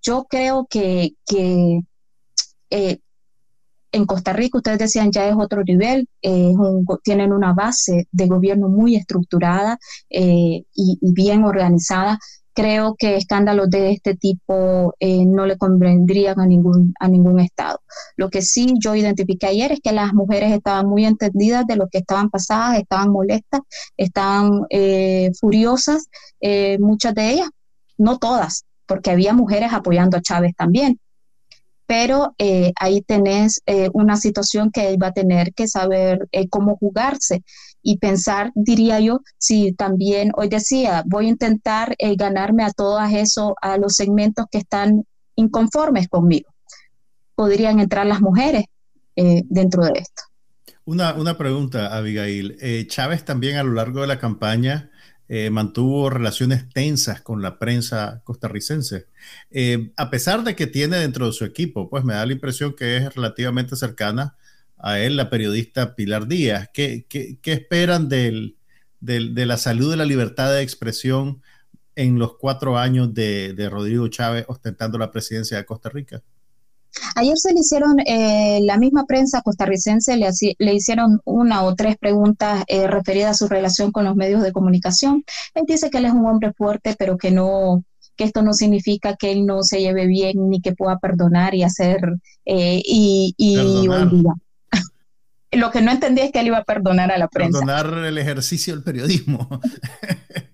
yo 0.01 0.26
creo 0.30 0.68
que, 0.70 1.13
eh, 2.70 2.99
en 3.98 4.06
Costa 4.06 4.34
Rica, 4.34 4.58
ustedes 4.58 4.80
decían, 4.80 5.12
ya 5.12 5.28
es 5.28 5.36
otro 5.38 5.64
nivel, 5.64 6.08
tienen 7.04 7.34
una 7.34 7.54
base 7.54 8.08
de 8.12 8.28
gobierno 8.28 8.70
muy 8.70 8.95
estructurada 8.95 9.78
eh, 10.10 10.64
y, 10.74 11.00
bien 11.02 11.43
organizada 11.43 12.20
creo 12.54 12.95
que 12.98 13.18
escándalos 13.18 13.70
de 13.70 13.91
este 13.91 14.16
tipo 14.16 14.95
eh, 15.00 15.26
no 15.28 15.45
le 15.45 15.58
convendrían 15.58 16.39
a 16.39 16.48
ningún, 16.48 16.91
a 17.00 17.08
ningún 17.08 17.39
Estado. 17.39 17.82
Lo 18.16 18.32
que 18.32 18.41
sí 18.41 18.74
yo 18.80 18.95
identifiqué 18.95 19.45
ayer 19.45 19.72
es 19.74 19.80
que 19.80 19.91
las 19.91 20.12
mujeres 20.14 20.52
estaban 20.52 20.88
muy 20.88 21.06
entendidas 21.06 21.68
de 21.68 21.76
lo 21.76 21.88
que 21.88 22.00
estaban 22.00 22.32
pasadas, 22.32 22.80
estaban 22.80 23.12
molestas, 23.12 23.62
estaban 23.95 24.64
eh, 24.72 25.30
furiosas, 25.39 26.08
muchas 26.80 27.14
de 27.14 27.30
ellas, 27.30 27.50
no 28.00 28.18
todas, 28.18 28.66
porque 28.88 29.12
había 29.12 29.34
mujeres 29.34 29.72
apoyando 29.72 30.18
a 30.18 30.22
Chávez 30.22 30.56
también. 30.56 31.00
Pero 31.88 32.36
ahí 32.80 33.02
tenés 33.02 33.62
una 33.94 34.18
situación 34.18 34.72
que 34.72 34.90
él 34.90 35.02
va 35.02 35.08
a 35.08 35.14
tener 35.14 35.54
que 35.54 35.70
saber 35.70 36.28
cómo 36.50 36.76
jugarse 36.76 37.44
y 37.90 38.00
pensar, 38.00 38.52
diría 38.54 39.00
yo, 39.00 39.22
si 39.38 39.72
también 39.72 40.32
hoy 40.36 40.50
decía, 40.50 41.04
voy 41.06 41.28
a 41.28 41.30
intentar 41.30 41.96
eh, 42.00 42.18
ganarme 42.18 42.66
a 42.66 42.72
todas 42.72 43.14
eso, 43.14 43.56
a 43.62 43.78
los 43.78 43.96
segmentos 43.96 44.46
que 44.52 44.58
están 44.58 45.06
inconformes 45.36 46.10
conmigo. 46.10 46.54
Podrían 47.34 47.80
entrar 47.80 48.06
las 48.06 48.20
mujeres 48.20 48.66
eh, 49.16 49.44
dentro 49.46 49.86
de 49.86 50.00
esto. 50.00 50.24
Una, 50.84 51.14
una 51.14 51.38
pregunta, 51.38 51.96
Abigail. 51.96 52.58
Eh, 52.60 52.88
Chávez 52.88 53.24
también 53.24 53.56
a 53.56 53.64
lo 53.64 53.72
largo 53.72 54.02
de 54.02 54.08
la 54.08 54.20
campaña 54.20 54.92
mantuvo 55.51 56.09
relaciones 56.09 56.69
tensas 56.69 57.21
con 57.21 57.41
la 57.41 57.59
prensa 57.59 58.21
costarricense. 58.23 59.07
a 59.97 60.09
pesar 60.09 60.43
de 60.43 60.55
que 60.55 60.67
tiene 60.67 60.97
dentro 60.97 61.28
de 61.28 61.34
su 61.34 61.43
equipo, 61.45 61.89
pues 61.89 62.03
me 62.03 62.13
da 62.13 62.25
la 62.25 62.34
impresión 62.34 62.73
que 62.73 62.97
es 62.97 63.13
relativamente 63.15 63.75
cercana 63.75 64.38
a 64.78 64.99
él, 64.99 65.17
la 65.17 65.30
periodista 65.30 65.95
Pilar 65.95 66.28
Díaz. 66.28 66.69
¿Qué, 66.73 67.05
esperan 67.43 68.07
de 68.09 68.53
la 69.01 69.57
salud 69.57 69.91
de 69.91 69.97
la 69.97 70.05
libertad 70.05 70.53
de 70.53 70.61
expresión 70.61 71.41
en 71.97 72.19
los 72.19 72.38
cuatro 72.38 72.78
años 72.78 73.13
de, 73.13 73.69
Rodrigo 73.69 74.07
Chávez 74.07 74.45
ostentando 74.47 74.97
la 74.97 75.11
presidencia 75.11 75.57
de 75.57 75.65
Costa 75.65 75.89
Rica? 75.89 76.21
Ayer 77.16 77.38
se 77.38 77.54
le 77.54 77.60
hicieron, 77.60 78.00
eh, 78.06 78.60
la 78.64 78.78
misma 78.78 79.06
prensa 79.06 79.42
costarricense 79.42 80.18
le, 80.18 80.30
le, 80.58 80.74
hicieron 80.74 81.22
una 81.26 81.64
o 81.64 81.76
tres 81.76 81.98
preguntas 81.98 82.64
eh, 82.68 82.88
referidas 82.88 83.32
a 83.32 83.46
su 83.46 83.48
relación 83.48 83.92
con 83.92 84.06
los 84.06 84.16
medios 84.16 84.42
de 84.42 84.52
comunicación. 84.52 85.24
Él 85.54 85.64
dice 85.68 85.90
que 85.90 86.00
él 86.00 86.06
es 86.06 86.14
un 86.14 86.26
hombre 86.26 86.54
fuerte, 86.54 86.96
pero 86.98 87.18
que 87.18 87.32
no, 87.32 87.84
que 88.16 88.24
esto 88.24 88.42
no 88.42 88.54
significa 88.54 89.16
que 89.16 89.32
él 89.32 89.46
no 89.46 89.64
se 89.64 89.80
lleve 89.80 90.08
bien 90.08 90.50
ni 90.50 90.62
que 90.62 90.74
pueda 90.74 90.98
perdonar 90.98 91.56
y 91.56 91.64
hacer 91.64 92.00
eh, 92.46 92.82
y, 92.84 93.34
y 93.38 93.58
olvidar 93.58 94.34
lo 95.52 95.72
que 95.72 95.82
no 95.82 95.92
entendí 95.92 96.22
es 96.22 96.32
que 96.32 96.40
él 96.40 96.48
iba 96.48 96.58
a 96.58 96.64
perdonar 96.64 97.12
a 97.12 97.18
la 97.18 97.28
prensa. 97.28 97.60
Perdonar 97.60 98.06
el 98.06 98.18
ejercicio 98.18 98.74
del 98.74 98.84
periodismo. 98.84 99.48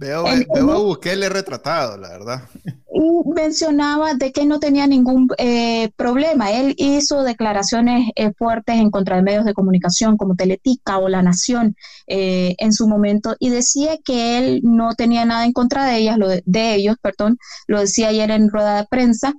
Veo, 0.00 0.24
veo 0.24 0.72
a 0.72 0.78
Bukele 0.78 1.28
retratado, 1.28 1.98
la 1.98 2.08
verdad. 2.08 2.42
Y 2.90 3.28
mencionaba 3.34 4.14
de 4.14 4.32
que 4.32 4.46
no 4.46 4.58
tenía 4.58 4.86
ningún 4.86 5.28
eh, 5.36 5.90
problema. 5.94 6.52
Él 6.52 6.74
hizo 6.78 7.22
declaraciones 7.22 8.10
eh, 8.16 8.32
fuertes 8.32 8.76
en 8.76 8.90
contra 8.90 9.16
de 9.16 9.22
medios 9.22 9.44
de 9.44 9.52
comunicación 9.52 10.16
como 10.16 10.36
Teletica 10.36 10.96
o 10.96 11.10
La 11.10 11.20
Nación 11.20 11.76
eh, 12.06 12.54
en 12.56 12.72
su 12.72 12.88
momento 12.88 13.36
y 13.38 13.50
decía 13.50 13.98
que 14.02 14.38
él 14.38 14.60
no 14.62 14.94
tenía 14.94 15.26
nada 15.26 15.44
en 15.44 15.52
contra 15.52 15.84
de 15.84 15.98
ellas, 15.98 16.16
lo 16.16 16.28
de, 16.28 16.42
de 16.46 16.76
ellos, 16.76 16.96
perdón, 17.02 17.36
lo 17.66 17.80
decía 17.80 18.08
ayer 18.08 18.30
en 18.30 18.48
rueda 18.48 18.78
de 18.78 18.86
prensa. 18.90 19.34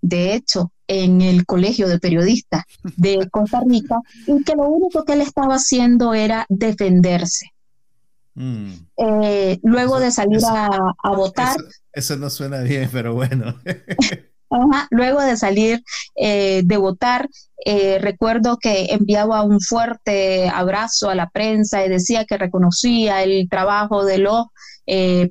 De 0.00 0.34
hecho, 0.34 0.72
en 0.88 1.20
el 1.20 1.46
Colegio 1.46 1.86
de 1.86 2.00
Periodistas 2.00 2.64
de 2.96 3.28
Costa 3.30 3.62
Rica, 3.64 4.00
y 4.26 4.42
que 4.42 4.56
lo 4.56 4.64
único 4.64 5.04
que 5.04 5.12
él 5.12 5.20
estaba 5.20 5.54
haciendo 5.54 6.12
era 6.12 6.44
defenderse 6.48 7.51
Mm. 8.34 8.72
Eh, 8.96 9.58
luego 9.62 10.00
de 10.00 10.10
salir 10.10 10.40
a, 10.46 10.94
votar. 11.10 11.56
Eso, 11.92 12.16
no 12.16 12.30
suena 12.30 12.60
bien, 12.60 12.88
pero 12.92 13.14
bueno. 13.14 13.60
luego 14.90 15.20
de 15.22 15.36
salir 15.36 15.82
eh, 16.14 16.62
de 16.64 16.76
votar, 16.76 17.28
eh, 17.64 17.98
recuerdo 17.98 18.58
que 18.58 18.86
enviaba 18.90 19.42
un 19.42 19.60
fuerte 19.60 20.48
abrazo 20.48 21.10
a 21.10 21.14
la 21.14 21.30
prensa 21.30 21.84
y 21.84 21.88
decía 21.88 22.24
que 22.24 22.38
reconocía 22.38 23.22
el 23.22 23.48
trabajo 23.48 24.04
de 24.04 24.18
los 24.18 24.46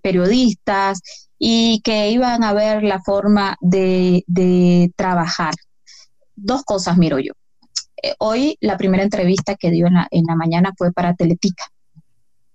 periodistas 0.02 1.02
y 1.38 1.82
que 1.82 2.10
iban 2.10 2.44
a 2.44 2.54
ver 2.54 2.84
la 2.84 3.02
forma 3.02 3.58
de, 3.60 4.92
trabajar. 4.96 5.54
Dos 6.36 6.64
cosas 6.64 6.98
miro 6.98 7.20
yo. 7.20 7.34
hoy 8.20 8.58
la 8.62 8.78
primera 8.78 9.04
entrevista 9.04 9.56
que 9.56 9.70
dio 9.70 9.88
en 9.88 9.96
la, 9.96 10.08
en 10.10 10.24
la 10.26 10.36
mañana 10.36 10.72
fue 10.78 10.92
para 10.94 11.14
Teletica 11.14 11.71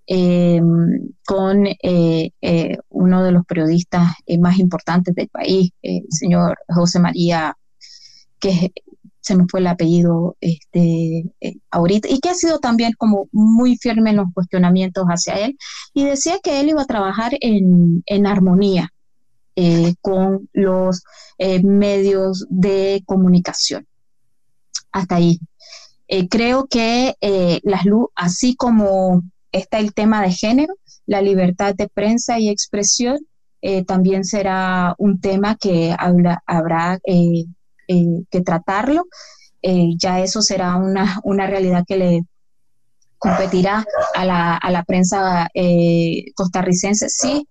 eh, 0.09 0.61
con 1.27 1.67
eh, 1.67 2.31
eh, 2.41 2.79
uno 2.91 3.25
de 3.25 3.33
los 3.33 3.45
periodistas 3.45 4.13
más 4.39 4.59
importantes 4.59 5.15
del 5.17 5.29
país, 5.29 5.73
el 5.83 6.05
señor 6.11 6.57
José 6.69 7.01
María, 7.01 7.57
que 8.39 8.73
se 9.21 9.35
me 9.35 9.47
fue 9.51 9.59
el 9.59 9.67
apellido 9.67 10.37
este, 10.41 11.25
ahorita, 11.73 12.09
y 12.09 12.21
que 12.21 12.29
ha 12.29 12.35
sido 12.35 12.61
también 12.61 12.93
como 12.97 13.29
muy 13.33 13.77
firme 13.79 14.11
en 14.11 14.17
los 14.19 14.33
cuestionamientos 14.33 15.07
hacia 15.07 15.35
él, 15.35 15.59
y 15.93 16.05
decía 16.05 16.39
que 16.41 16.61
él 16.61 16.69
iba 16.69 16.83
a 16.83 16.87
trabajar 16.87 17.33
en, 17.41 18.05
en 18.07 18.27
armonía 18.27 18.93
con 20.03 20.49
los 20.53 21.03
medios 21.65 22.47
de 22.51 23.03
comunicación. 23.07 23.87
Hasta 24.93 25.17
ahí. 25.17 25.41
creo 26.31 26.67
que 26.69 27.17
las 27.65 27.87
luz, 27.87 28.09
así 28.15 28.55
como 28.55 29.23
está 29.57 29.79
el 29.79 29.95
tema 29.95 30.23
de 30.23 30.33
género, 30.33 30.75
la 31.07 31.23
libertad 31.23 31.75
de 31.75 31.89
prensa 31.89 32.39
y 32.39 32.49
expresión. 32.49 33.19
Eh, 33.63 33.85
también 33.85 34.25
será 34.25 34.95
un 34.99 35.21
tema 35.21 35.57
que 35.57 35.95
habrá 35.99 36.99
eh, 37.05 37.45
eh, 37.89 38.25
que 38.31 38.41
tratarlo. 38.43 39.07
ya 39.99 40.21
eso 40.21 40.43
será 40.43 40.77
una, 40.77 41.19
una, 41.25 41.47
realidad 41.47 41.85
que 41.87 41.97
le 41.97 42.21
competirá 43.19 43.85
a 44.15 44.25
la, 44.25 44.57
a 44.57 44.71
la 44.71 44.85
prensa 44.85 45.49
costarricense. 46.35 47.09
Sí, 47.09 47.49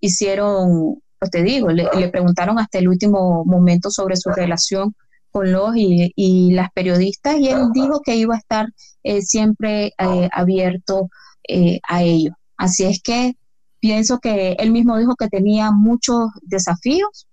hicieron, 0.00 1.00
pues 1.18 1.30
te 1.30 1.42
digo, 1.42 1.68
le, 1.68 1.88
le, 1.96 2.08
preguntaron 2.08 2.58
hasta 2.58 2.78
el 2.78 2.88
último 2.88 3.44
momento 3.44 3.90
sobre 3.90 4.16
su 4.16 4.30
relación 4.30 4.94
con 5.36 5.52
los 5.52 5.72
y, 5.76 6.54
las 6.54 6.72
periodistas 6.72 7.36
y 7.38 7.48
él 7.48 7.66
dijo 7.74 8.00
que 8.02 8.16
iba 8.16 8.34
a 8.34 8.38
estar 8.38 8.68
eh, 9.02 9.20
siempre 9.20 9.92
eh, 9.98 10.30
abierto 10.32 11.10
eh, 11.46 11.78
a 11.86 12.02
ello. 12.02 12.32
Así 12.56 12.84
es 12.84 13.02
que 13.02 13.34
pienso 13.78 14.18
que 14.18 14.52
él 14.58 14.70
mismo 14.70 14.96
dijo 14.96 15.14
que 15.14 15.28
tenía 15.28 15.72
muchos 15.72 16.30
desafíos, 16.40 17.26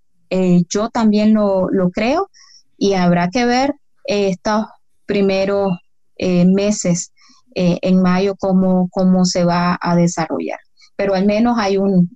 yo 0.68 0.90
también 0.90 1.34
lo, 1.34 1.70
creo 1.94 2.30
y 2.78 2.96
habrá 2.96 3.30
que 3.30 3.46
ver 3.46 3.76
estos 4.04 4.66
primeros 5.06 5.78
meses 6.18 7.14
en 7.56 8.02
mayo 8.02 8.36
cómo, 8.38 8.90
cómo 8.92 9.26
se 9.26 9.46
va 9.46 9.78
a 9.80 9.96
desarrollar. 9.96 10.60
Pero 10.96 11.14
al 11.14 11.28
menos 11.28 11.58
hay 11.60 11.78
unos 11.78 12.08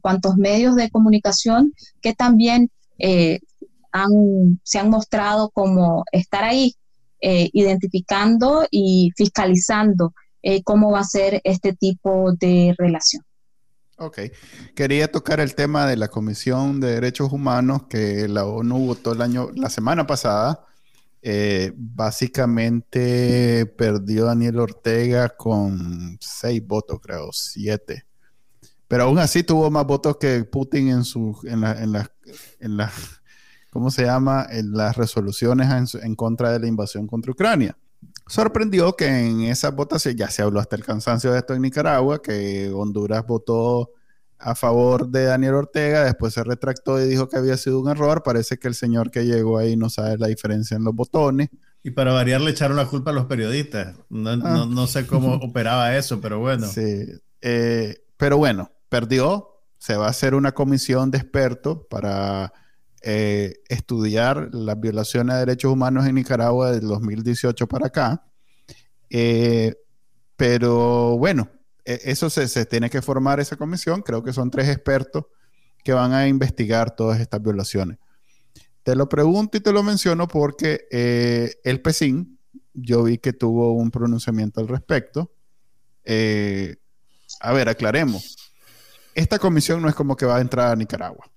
cuantos 0.00 0.36
medios 0.36 0.74
de 0.74 0.90
comunicación 0.90 1.72
que 2.00 2.14
también 2.14 2.70
se 4.62 4.78
han 4.78 4.90
mostrado 4.90 5.50
como 5.50 6.04
estar 6.12 6.44
ahí, 6.44 6.74
eh, 7.20 7.48
identificando 7.52 8.66
y 8.70 9.10
fiscalizando 9.16 10.12
eh, 10.42 10.62
cómo 10.62 10.90
va 10.90 11.00
a 11.00 11.04
ser 11.04 11.40
este 11.44 11.72
tipo 11.72 12.32
de 12.32 12.74
relación. 12.78 13.22
Ok. 13.98 14.18
Quería 14.74 15.10
tocar 15.10 15.40
el 15.40 15.54
tema 15.54 15.86
de 15.86 15.96
la 15.96 16.08
Comisión 16.08 16.80
de 16.80 16.92
Derechos 16.92 17.32
Humanos 17.32 17.84
que 17.88 18.28
la 18.28 18.44
ONU 18.44 18.86
votó 18.86 19.12
el 19.12 19.22
año, 19.22 19.50
la 19.54 19.70
semana 19.70 20.06
pasada. 20.06 20.66
Eh, 21.22 21.72
básicamente 21.74 23.66
perdió 23.66 24.26
Daniel 24.26 24.60
Ortega 24.60 25.30
con 25.30 26.18
seis 26.20 26.64
votos, 26.64 27.00
creo, 27.02 27.32
siete. 27.32 28.04
Pero 28.86 29.04
aún 29.04 29.18
así 29.18 29.42
tuvo 29.42 29.70
más 29.70 29.86
votos 29.86 30.18
que 30.18 30.44
Putin 30.44 30.90
en, 30.90 31.04
su, 31.04 31.36
en, 31.44 31.62
la, 31.62 31.72
en, 32.60 32.76
la, 32.76 32.92
¿cómo 33.76 33.90
se 33.90 34.04
llama?, 34.04 34.46
en 34.48 34.72
las 34.72 34.96
resoluciones 34.96 35.94
en, 36.02 36.14
contra 36.14 36.50
de 36.50 36.60
la 36.60 36.66
invasión 36.66 37.06
contra 37.06 37.32
Ucrania. 37.32 37.76
Sorprendió 38.26 38.96
que 38.96 39.06
en 39.06 39.42
esas 39.42 39.76
votaciones, 39.76 40.18
ya 40.18 40.30
se 40.30 40.40
habló 40.40 40.60
hasta 40.60 40.76
el 40.76 40.82
cansancio 40.82 41.30
de 41.30 41.40
esto 41.40 41.52
en 41.52 41.60
Nicaragua, 41.60 42.22
que 42.22 42.72
Honduras 42.74 43.26
votó 43.26 43.90
a 44.38 44.54
favor 44.54 45.10
de 45.10 45.24
Daniel 45.24 45.56
Ortega, 45.56 46.04
después 46.04 46.32
se 46.32 46.42
retractó 46.42 46.98
y 46.98 47.06
dijo 47.06 47.28
que 47.28 47.36
había 47.36 47.58
sido 47.58 47.78
un 47.78 47.90
error. 47.90 48.22
Parece 48.22 48.56
que 48.56 48.66
el 48.66 48.74
señor 48.74 49.10
que 49.10 49.26
llegó 49.26 49.58
ahí 49.58 49.76
no 49.76 49.90
sabe 49.90 50.16
la 50.16 50.28
diferencia 50.28 50.74
en 50.74 50.84
los 50.84 50.94
botones. 50.94 51.50
Y 51.82 51.90
para 51.90 52.14
variar 52.14 52.40
le 52.40 52.52
echaron 52.52 52.78
la 52.78 52.86
culpa 52.86 53.10
a 53.10 53.14
los 53.14 53.26
periodistas. 53.26 53.94
No, 54.08 54.30
ah. 54.42 54.86
sé 54.86 55.06
cómo 55.06 55.34
operaba 55.42 55.94
eso, 55.98 56.18
pero 56.22 56.38
bueno. 56.38 56.66
Sí, 56.66 57.04
eh, 57.42 58.06
pero 58.16 58.38
bueno, 58.38 58.70
perdió. 58.88 59.50
Se 59.76 59.96
va 59.96 60.06
a 60.06 60.10
hacer 60.10 60.34
una 60.34 60.52
comisión 60.52 61.10
de 61.10 61.18
expertos 61.18 61.80
para 61.90 62.54
eh, 63.08 63.60
estudiar 63.68 64.48
las 64.52 64.80
violaciones 64.80 65.34
de 65.34 65.38
derechos 65.38 65.70
humanos 65.70 66.06
en 66.06 66.16
Nicaragua 66.16 66.72
del 66.72 66.88
2018 66.88 67.68
para 67.68 67.86
acá. 67.86 68.24
Eh, 69.10 69.76
pero 70.34 71.16
bueno, 71.16 71.48
e, 71.84 72.00
eso 72.06 72.28
se, 72.28 72.66
tiene 72.66 72.90
que 72.90 73.00
formar 73.02 73.38
esa 73.38 73.54
comisión. 73.54 74.02
Creo 74.02 74.24
que 74.24 74.32
son 74.32 74.50
tres 74.50 74.68
expertos 74.68 75.26
que 75.84 75.92
van 75.92 76.14
a 76.14 76.26
investigar 76.26 76.96
todas 76.96 77.20
estas 77.20 77.40
violaciones. 77.40 77.98
Te 78.82 78.96
lo 78.96 79.08
pregunto 79.08 79.56
y 79.56 79.60
te 79.60 79.70
lo 79.70 79.84
menciono 79.84 80.26
porque 80.26 80.88
eh, 80.90 81.54
el 81.62 81.80
PECIN, 81.82 82.40
yo 82.74 83.04
vi 83.04 83.18
que 83.18 83.32
tuvo 83.32 83.70
un 83.74 83.92
pronunciamiento 83.92 84.60
al 84.60 84.66
respecto. 84.66 85.32
a 87.40 87.52
ver, 87.52 87.68
aclaremos. 87.68 88.36
Esta 89.14 89.38
comisión 89.38 89.80
no 89.80 89.88
es 89.88 89.94
como 89.94 90.16
que 90.16 90.26
va 90.26 90.38
a 90.38 90.40
entrar 90.40 90.72
a 90.72 90.76
Nicaragua 90.76 91.30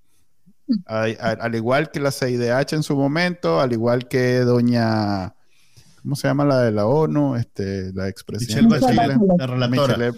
al, 0.85 1.55
igual 1.55 1.91
que 1.91 1.99
la 1.99 2.11
CIDH 2.11 2.73
en 2.73 2.83
su 2.83 2.95
momento, 2.95 3.59
al 3.59 3.73
igual 3.73 4.07
que 4.07 4.39
doña, 4.39 5.35
¿cómo 6.01 6.15
se 6.15 6.27
llama 6.27 6.45
la 6.45 6.61
de 6.61 6.71
la 6.71 6.85
ONU? 6.85 7.35
Este, 7.35 7.91
la 7.93 8.07
expresidenta. 8.07 8.79
la 8.79 9.47
relatora. 9.47 10.11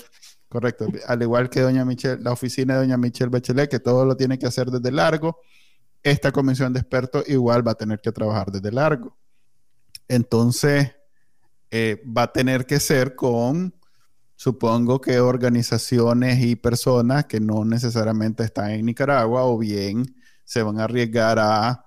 correcto. 0.49 0.87
Al 1.07 1.21
igual 1.21 1.49
que 1.49 1.61
doña 1.61 1.85
Michelle, 1.85 2.21
la 2.21 2.31
oficina 2.31 2.75
de 2.75 2.81
doña 2.81 2.97
Michelle 2.97 3.29
Bachelet, 3.29 3.69
que 3.69 3.79
todo 3.79 4.05
lo 4.05 4.15
tiene 4.15 4.37
que 4.37 4.47
hacer 4.47 4.69
desde 4.69 4.91
largo, 4.91 5.39
esta 6.03 6.31
comisión 6.31 6.73
de 6.73 6.79
expertos 6.79 7.23
igual 7.27 7.65
va 7.67 7.71
a 7.71 7.75
tener 7.75 8.01
que 8.01 8.11
trabajar 8.11 8.51
desde 8.51 8.71
largo. 8.71 9.17
Entonces, 10.07 10.91
eh, 11.69 12.03
va 12.05 12.23
a 12.23 12.33
tener 12.33 12.65
que 12.65 12.79
ser 12.79 13.15
con, 13.15 13.73
supongo 14.35 14.99
que 14.99 15.21
organizaciones 15.21 16.43
y 16.43 16.57
personas 16.57 17.25
que 17.25 17.39
no 17.39 17.63
necesariamente 17.63 18.43
están 18.43 18.71
en 18.71 18.85
Nicaragua 18.85 19.45
o 19.45 19.57
bien 19.57 20.15
se 20.51 20.63
van 20.63 20.81
a 20.81 20.83
arriesgar 20.83 21.39
a 21.39 21.85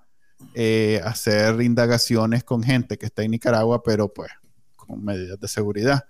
eh, 0.55 0.99
hacer 1.03 1.61
indagaciones 1.61 2.43
con 2.43 2.63
gente 2.63 2.97
que 2.97 3.05
está 3.05 3.21
en 3.21 3.29
Nicaragua, 3.29 3.83
pero 3.83 4.11
pues 4.11 4.31
con 4.75 5.05
medidas 5.05 5.39
de 5.39 5.47
seguridad. 5.47 6.05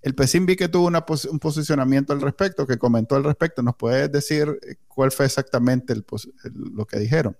El 0.00 0.14
PECIN 0.14 0.46
vi 0.46 0.56
que 0.56 0.70
tuvo 0.70 0.86
un 0.86 1.38
posicionamiento 1.38 2.14
al 2.14 2.22
respecto, 2.22 2.66
que 2.66 2.78
comentó 2.78 3.16
al 3.16 3.24
respecto. 3.24 3.62
¿Nos 3.62 3.76
puedes 3.76 4.10
decir 4.10 4.48
eh, 4.62 4.76
cuál 4.88 5.12
fue 5.12 5.26
exactamente 5.26 5.94
lo 5.94 6.86
que 6.86 6.98
dijeron? 6.98 7.36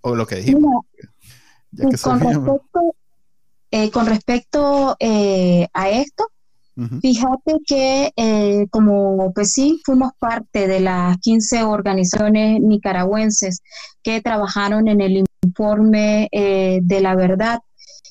O 0.00 0.14
lo 0.14 0.26
que 0.26 0.36
dijimos. 0.36 0.86
con, 2.02 2.18
respecto, 2.18 2.96
eh, 3.72 3.90
con 3.90 4.06
respecto, 4.06 4.96
a 4.98 5.90
esto, 5.90 6.28
Fíjate 7.00 7.54
que 7.66 8.12
eh, 8.16 8.66
como 8.68 9.32
pues 9.32 9.52
sí, 9.52 9.80
fuimos 9.82 10.12
parte 10.18 10.68
de 10.68 10.80
las 10.80 11.16
15 11.18 11.62
organizaciones 11.62 12.60
nicaragüenses 12.60 13.62
que 14.02 14.20
trabajaron 14.20 14.86
en 14.86 15.00
el 15.00 15.24
informe 15.42 16.28
eh, 16.32 16.80
de 16.82 17.00
la 17.00 17.14
verdad 17.14 17.60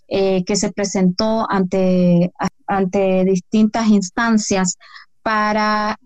eh, 0.08 0.44
que 0.46 0.56
se 0.56 0.72
presentó 0.72 1.46
ante, 1.48 2.34
ante 2.66 3.24
distintas 3.26 3.88
instancias 3.88 4.78
para 5.22 6.00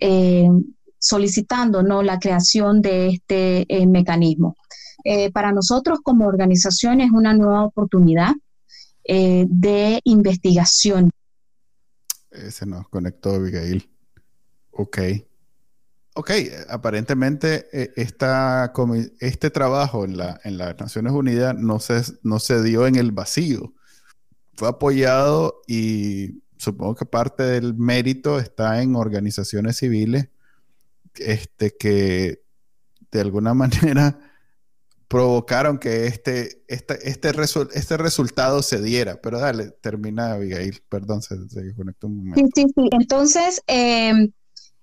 solicitando 0.99 1.81
¿no? 1.81 2.03
la 2.03 2.19
creación 2.19 2.81
de 2.81 3.07
este 3.07 3.65
mecanismo. 3.87 4.57
para 5.33 5.53
nosotros 5.53 5.99
como 6.03 6.27
organización 6.27 6.99
es 6.99 7.11
una 7.11 7.33
nueva 7.33 7.63
oportunidad 7.63 8.33
de 9.05 10.01
investigación. 10.03 11.09
Se 12.51 12.65
nos 12.65 12.87
conectó 12.89 13.35
Abigail. 13.35 13.89
Ok. 14.71 14.99
Ok, 16.15 16.31
aparentemente 16.69 17.69
esta, 18.01 18.73
este 19.19 19.49
trabajo 19.51 20.03
en, 20.03 20.17
la, 20.17 20.39
en 20.43 20.57
las 20.57 20.77
Naciones 20.79 21.13
Unidas 21.13 21.55
no 21.55 21.79
se, 21.79 22.01
no 22.23 22.39
se 22.39 22.61
dio 22.63 22.87
en 22.87 22.95
el 22.95 23.11
vacío. 23.11 23.73
Fue 24.55 24.67
apoyado 24.67 25.61
y 25.67 26.41
supongo 26.57 26.95
que 26.95 27.05
parte 27.05 27.43
del 27.43 27.75
mérito 27.75 28.39
está 28.39 28.81
en 28.81 28.95
organizaciones 28.95 29.77
civiles 29.77 30.29
este, 31.15 31.75
que 31.77 32.43
de 33.11 33.21
alguna 33.21 33.53
manera 33.55 34.19
provocaron 35.09 35.79
que 35.79 36.05
este, 36.05 36.61
este, 36.67 37.09
este, 37.09 37.31
este 37.73 37.97
resultado 37.97 38.61
se 38.61 38.79
diera. 38.79 39.19
Pero 39.21 39.39
dale, 39.39 39.71
termina 39.81 40.33
Abigail, 40.33 40.81
perdón, 40.87 41.21
se, 41.21 41.35
desconectó 41.35 42.07
un 42.07 42.17
momento. 42.17 42.39
Sí, 42.55 42.63
sí, 42.67 42.73
sí. 42.75 42.89
Entonces, 42.91 43.61
em, 43.65 44.31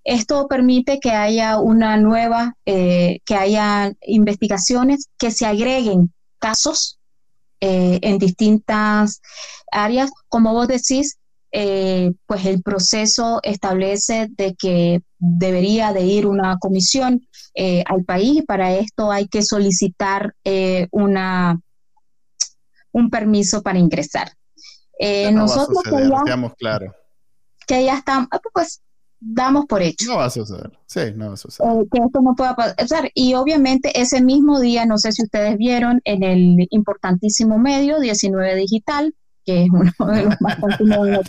esto 0.02 0.48
permite 0.48 0.98
que 1.00 1.12
haya 1.12 1.60
una 1.60 1.96
nueva, 1.96 2.56
eh, 2.66 3.20
que 3.24 3.36
haya 3.36 3.92
investigaciones, 4.02 5.08
que 5.16 5.30
se 5.30 5.46
agreguen 5.46 6.12
casos 6.40 6.98
eh, 7.60 8.00
en 8.02 8.18
distintas 8.18 9.22
áreas. 9.70 10.10
Como 10.28 10.52
vos 10.52 10.66
decís, 10.66 11.18
eh, 11.59 12.12
pues 12.26 12.44
el 12.44 12.62
proceso 12.62 13.40
establece 13.42 14.28
de 14.36 14.54
que 14.57 15.00
debería 15.18 15.94
de 15.94 16.02
ir 16.02 16.26
una 16.26 16.59
comisión 16.59 17.26
eh, 17.54 17.82
al 17.86 18.04
país 18.04 18.40
y 18.40 18.42
para 18.42 18.74
esto 18.74 19.11
hay 19.11 19.26
que 19.26 19.40
solicitar 19.40 20.34
eh, 20.44 20.86
una, 20.90 21.59
un 22.92 23.09
permiso 23.09 23.62
para 23.62 23.78
ingresar. 23.78 24.32
nosotros 25.32 25.82
que 25.82 26.11
ya, 26.11 26.54
claro. 26.59 26.94
que 27.66 27.84
ya 27.86 27.94
estamos, 27.94 28.28
pues 28.52 28.82
damos 29.18 29.64
por 29.64 29.80
hecho. 29.80 30.11
No 30.11 30.18
va 30.18 30.26
a 30.26 30.30
suceder, 30.30 30.70
sí, 30.84 31.00
no 31.14 31.28
va 31.28 31.32
a 31.32 31.36
suceder. 31.38 31.72
que 31.90 32.02
esto 32.04 32.20
no 32.20 32.34
pueda 32.34 32.54
pasar. 32.54 33.11
Y 33.14 33.32
obviamente 33.32 33.98
ese 33.98 34.20
mismo 34.22 34.61
día, 34.61 34.84
no 34.84 34.98
sé 34.98 35.11
si 35.12 35.22
ustedes 35.22 35.57
vieron 35.57 36.02
en 36.04 36.22
el 36.22 36.68
importantísimo 36.68 37.59
medio 37.59 37.98
19 37.98 38.57
Digital, 38.57 39.14
que 39.47 39.62
es 39.62 39.70
uno 39.70 39.90
de 40.12 40.24
los 40.24 40.40
más 40.40 40.57
continuos. 40.57 41.20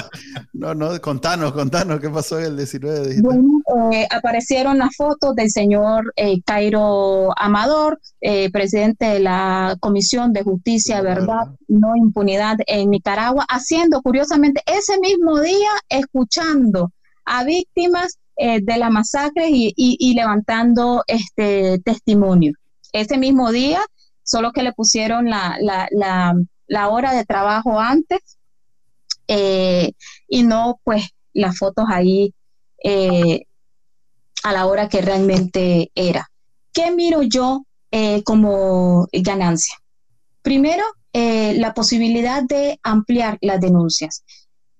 no, 0.54 0.74
no, 0.74 1.00
contanos, 1.00 1.52
contanos, 1.52 2.00
¿qué 2.00 2.08
pasó 2.08 2.38
el 2.40 2.56
19 2.56 3.00
de 3.00 3.06
diciembre? 3.08 3.38
Bueno, 3.38 3.92
eh, 3.92 4.08
aparecieron 4.10 4.78
las 4.78 4.96
fotos 4.96 5.36
del 5.36 5.50
señor 5.50 6.12
eh, 6.16 6.40
Cairo 6.42 7.30
Amador, 7.38 8.00
eh, 8.20 8.50
presidente 8.50 9.04
de 9.04 9.20
la 9.20 9.76
Comisión 9.78 10.32
de 10.32 10.42
Justicia, 10.42 11.02
Verdad, 11.02 11.48
No 11.68 11.94
Impunidad 11.94 12.56
en 12.66 12.90
Nicaragua, 12.90 13.44
haciendo 13.48 14.00
curiosamente 14.00 14.62
ese 14.66 14.98
mismo 14.98 15.38
día, 15.40 15.70
escuchando 15.88 16.90
a 17.26 17.44
víctimas 17.44 18.18
de 18.38 18.76
la 18.76 18.90
masacre 18.90 19.48
y, 19.48 19.72
y, 19.74 20.12
levantando 20.12 21.04
este 21.06 21.78
testimonio. 21.78 22.52
Ese 22.92 23.16
mismo 23.16 23.50
día, 23.50 23.80
solo 24.22 24.52
que 24.52 24.62
le 24.62 24.74
pusieron 24.74 25.30
la, 25.30 25.56
la, 25.58 25.88
la 25.90 26.34
la 26.66 26.88
hora 26.88 27.12
de 27.12 27.24
trabajo 27.24 27.78
antes 27.80 28.38
eh, 29.28 29.92
y 30.28 30.42
no 30.42 30.80
pues 30.84 31.08
las 31.32 31.58
fotos 31.58 31.86
ahí 31.88 32.34
eh, 32.82 33.44
a 34.42 34.52
la 34.52 34.66
hora 34.66 34.88
que 34.88 35.00
realmente 35.00 35.90
era. 35.94 36.30
¿Qué 36.72 36.90
miro 36.90 37.22
yo 37.22 37.64
eh, 37.90 38.22
como 38.22 39.08
ganancia? 39.12 39.76
Primero, 40.42 40.84
la 41.12 41.72
posibilidad 41.72 42.42
de 42.42 42.78
ampliar 42.82 43.38
las 43.40 43.58
denuncias. 43.58 44.22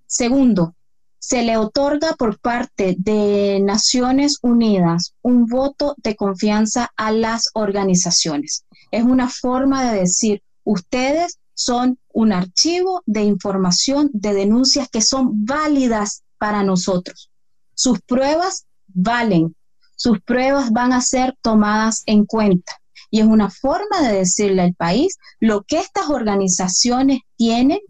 Segundo, 0.06 0.74
se 1.18 1.42
le 1.42 1.56
otorga 1.56 2.12
por 2.12 2.38
parte 2.38 2.94
de 2.98 3.58
Naciones 3.60 4.38
Unidas 4.42 5.14
un 5.22 5.46
voto 5.46 5.94
de 5.96 6.14
confianza 6.14 6.92
a 6.94 7.10
las 7.10 7.48
organizaciones. 7.54 8.66
Es 8.90 9.02
una 9.02 9.30
forma 9.30 9.90
de 9.90 10.00
decir, 10.00 10.42
ustedes 10.62 11.38
son 11.56 11.98
un 12.12 12.32
archivo 12.32 13.02
de 13.06 13.22
información, 13.22 14.10
de 14.12 14.34
denuncias 14.34 14.88
que 14.90 15.00
son 15.00 15.46
válidas 15.46 16.22
para 16.36 16.62
nosotros. 16.62 17.30
Sus 17.74 18.00
pruebas 18.02 18.66
valen, 18.88 19.56
sus 19.96 20.20
pruebas 20.20 20.70
van 20.70 20.92
a 20.92 21.00
ser 21.00 21.34
tomadas 21.40 22.02
en 22.04 22.26
cuenta. 22.26 22.72
Y 23.10 23.20
es 23.20 23.26
una 23.26 23.50
forma 23.50 24.02
de 24.02 24.18
decirle 24.18 24.62
al 24.62 24.74
país 24.74 25.16
lo 25.40 25.62
que 25.62 25.78
estas 25.78 26.10
organizaciones 26.10 27.20
tienen, 27.36 27.80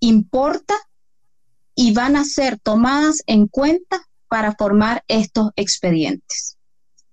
importa 0.00 0.74
y 1.74 1.92
van 1.92 2.16
a 2.16 2.24
ser 2.24 2.58
tomadas 2.58 3.22
en 3.26 3.46
cuenta 3.46 4.06
para 4.28 4.54
formar 4.54 5.04
estos 5.06 5.50
expedientes. 5.56 6.56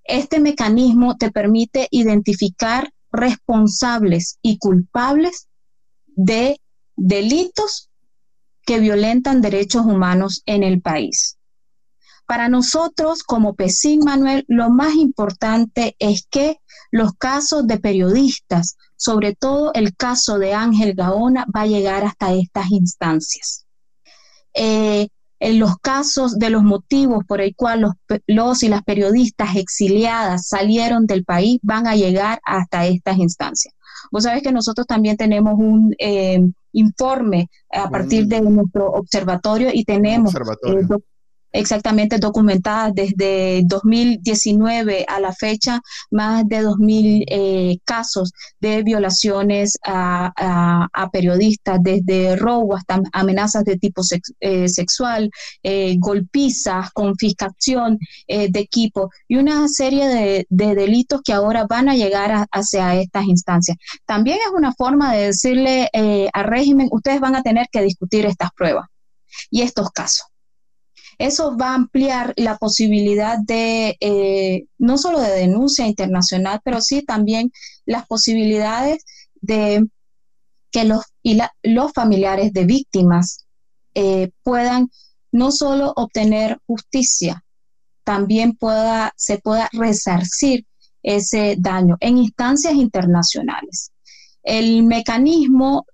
Este 0.06 0.40
mecanismo 0.40 1.18
te 1.18 1.30
permite 1.30 1.90
identificar 1.92 2.90
responsables 3.12 4.38
y 4.42 4.58
culpables 4.58 5.48
de 6.16 6.60
delitos 6.96 7.90
que 8.66 8.80
violentan 8.80 9.42
derechos 9.42 9.86
humanos 9.86 10.42
en 10.46 10.64
el 10.64 10.82
país. 10.82 11.38
Para 12.26 12.48
nosotros, 12.48 13.24
como 13.24 13.56
PESIN 13.56 14.00
Manuel, 14.00 14.46
lo 14.48 14.70
más 14.70 14.96
importante 14.96 15.96
es 16.00 16.26
que 16.30 16.58
los 16.90 17.14
casos 17.14 17.68
de 17.68 17.80
periodistas, 17.80 18.78
sobre 18.96 19.36
todo 19.36 19.74
el 19.74 19.96
caso 19.96 20.40
de 20.40 20.54
Ángel 20.54 20.94
Gaona, 20.94 21.46
va 21.54 21.62
a 21.62 21.68
llegar 21.68 22.06
hasta 22.06 22.34
estas 22.34 22.72
instancias. 22.72 23.66
Eh, 24.54 25.10
en 25.40 25.60
los 25.60 25.78
casos 25.80 26.40
de 26.40 26.50
los 26.50 26.64
motivos 26.64 27.26
por 27.28 27.42
el 27.42 27.54
cual 27.54 27.82
los, 27.82 27.94
los, 28.28 28.64
y 28.64 28.70
las 28.70 28.84
periodistas 28.84 29.58
exiliadas 29.58 30.48
salieron 30.48 31.06
del 31.06 31.26
país 31.26 31.60
van 31.62 31.86
a 31.86 31.98
llegar 31.98 32.40
hasta 32.46 32.86
estas 32.86 33.18
instancias. 33.18 33.74
Vos 34.12 34.24
sabés 34.24 34.44
que 34.44 34.52
nosotros 34.52 34.88
también 34.88 35.18
tenemos 35.18 35.54
un 35.58 35.96
eh, 35.98 36.40
informe 36.74 37.50
a 37.72 37.90
partir 37.90 38.28
de 38.28 38.42
nuestro 38.42 38.88
observatorio 38.88 39.70
y 39.74 39.84
tenemos 39.84 40.34
eh, 40.36 40.88
exactamente 41.54 42.18
documentadas 42.18 42.94
desde 42.94 43.62
2019 43.66 45.06
a 45.08 45.20
la 45.20 45.32
fecha, 45.34 45.80
más 46.12 46.46
de 46.48 46.64
2.000 46.64 47.26
eh, 47.28 47.78
casos 47.86 48.34
de 48.60 48.84
violaciones 48.84 49.78
a, 49.86 50.32
periodistas, 51.12 51.80
desde 51.82 52.36
robo 52.36 52.76
hasta 52.76 53.02
amenazas 53.12 53.64
de 53.66 53.78
tipo 53.78 54.02
eh, 54.40 54.68
sexual, 54.68 55.30
eh, 55.62 55.96
golpizas, 56.00 56.90
confiscación 56.92 58.00
de 58.28 58.60
equipo 58.60 59.12
y 59.28 59.36
una 59.36 59.68
serie 59.68 60.08
de, 60.08 60.46
delitos 60.50 61.22
que 61.24 61.34
ahora 61.34 61.68
van 61.70 61.88
a 61.90 61.96
llegar 61.96 62.48
hacia 62.52 62.96
estas 62.96 63.26
instancias. 63.26 63.78
También 64.06 64.38
es 64.38 64.52
una 64.56 64.74
forma 64.74 65.14
de 65.14 65.26
decirle 65.26 65.90
al 66.34 66.46
régimen, 66.46 66.88
ustedes 66.92 67.20
van 67.20 67.36
a 67.36 67.44
tener 67.44 67.68
que 67.72 67.84
discutir 67.84 68.26
estas 68.26 68.50
pruebas 68.56 68.88
y 69.52 69.62
estos 69.62 69.92
casos. 69.92 70.33
Eso 71.18 71.58
va 71.58 71.70
a 71.72 71.76
ampliar 71.76 72.34
la 72.38 72.58
posibilidad 72.58 73.38
de, 73.40 73.98
eh, 74.00 74.66
no 74.78 74.98
solo 74.98 75.20
de 75.20 75.32
denuncia 75.32 75.88
internacional, 75.88 76.62
pero 76.64 76.82
sí 76.82 77.04
también 77.04 77.52
las 77.86 78.06
posibilidades 78.08 79.04
de 79.42 79.86
que 80.72 80.86
los, 80.86 81.04
y 81.22 81.40
los 81.62 81.92
familiares 81.94 82.52
de 82.52 82.66
víctimas 82.66 83.46
eh, 83.94 84.32
puedan 84.42 84.90
no 85.32 85.52
solo 85.52 85.94
obtener 85.96 86.60
justicia, 86.66 87.44
también 88.04 88.56
pueda, 88.56 89.14
se 89.16 89.38
pueda 89.38 89.70
resarcir 89.72 90.66
ese 91.02 91.56
daño 91.60 91.98
en 92.00 92.18
instancias 92.18 92.74
internacionales. 92.74 93.92
El 94.42 94.84
mecanismo 94.84 95.86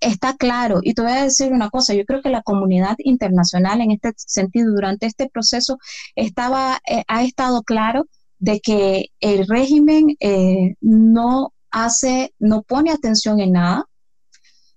está 0.00 0.36
claro. 0.36 0.80
Y 0.82 0.94
te 0.94 1.02
voy 1.02 1.12
a 1.12 1.24
decir 1.24 1.52
una 1.52 1.70
cosa, 1.70 1.94
yo 1.94 2.04
creo 2.04 2.22
que 2.22 2.30
la 2.30 2.42
comunidad 2.42 2.96
internacional 2.98 3.80
en 3.80 3.92
este 3.92 4.12
sentido, 4.16 4.72
durante 4.72 5.06
este 5.06 5.28
proceso, 5.28 5.78
estaba, 6.14 6.78
eh, 6.88 7.02
ha 7.08 7.24
estado 7.24 7.62
claro 7.62 8.06
de 8.38 8.60
que 8.60 9.06
el 9.20 9.46
régimen 9.46 10.16
eh, 10.20 10.74
no 10.80 11.52
hace, 11.70 12.34
no 12.38 12.62
pone 12.62 12.90
atención 12.90 13.40
en 13.40 13.52
nada. 13.52 13.84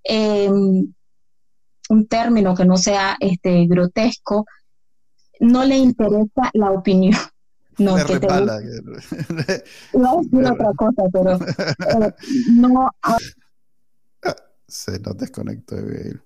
Em, 0.04 0.92
un 1.88 2.06
término 2.06 2.54
que 2.54 2.64
no 2.64 2.76
sea 2.76 3.16
este, 3.20 3.66
grotesco, 3.66 4.46
no 5.40 5.64
le 5.64 5.76
interesa 5.76 6.50
la 6.54 6.70
opinión. 6.70 7.18
No, 7.78 7.96
que 7.96 8.20
te... 8.20 8.26
no 9.94 10.18
otra 10.18 10.70
cosa, 10.76 11.02
pero 11.10 11.38
no 12.52 12.90
se 14.72 14.98
nos 15.00 15.16
desconectó 15.16 15.76
En 15.76 16.18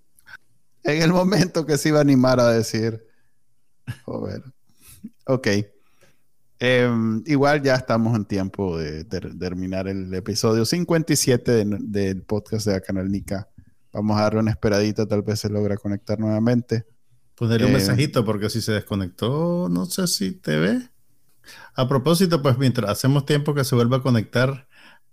el 0.85 1.13
momento 1.13 1.67
que 1.67 1.77
se 1.77 1.89
iba 1.89 1.99
a 1.99 2.03
animar 2.03 2.39
a 2.39 2.51
decir, 2.51 3.05
joder. 4.05 4.43
Ok. 5.27 5.49
Em, 6.59 7.23
igual 7.27 7.63
ya 7.63 7.75
estamos 7.75 8.17
en 8.17 8.25
tiempo 8.25 8.79
de, 8.79 9.05
terminar 9.05 9.89
el 9.89 10.15
episodio 10.15 10.65
57 10.65 11.65
del 11.81 12.23
podcast 12.23 12.67
de 12.67 12.73
la 12.75 12.81
Canal 12.81 13.11
Nica. 13.11 13.49
Vamos 13.93 14.17
a 14.19 14.23
darle 14.23 14.41
una 14.41 14.53
esperadita, 14.53 15.07
tal 15.07 15.23
vez 15.23 15.41
se 15.41 15.51
logra 15.51 15.77
conectar 15.77 16.19
nuevamente. 16.19 16.87
Ponerle 17.35 17.67
un 17.67 17.73
eh, 17.73 17.77
mensajito 17.79 18.25
porque 18.25 18.49
si 18.49 18.63
se 18.63 18.73
desconectó, 18.73 19.69
no 19.69 19.87
sé 19.87 20.07
si 20.07 20.33
te 20.33 20.57
ve. 20.57 20.89
A 21.75 21.89
propósito, 21.89 22.41
pues 22.43 22.57
mientras 22.59 22.91
hacemos 22.91 23.27
tiempo 23.27 23.55
que 23.55 23.65
se 23.65 23.75
vuelva 23.75 23.99
a 23.99 24.03
conectar, 24.03 24.67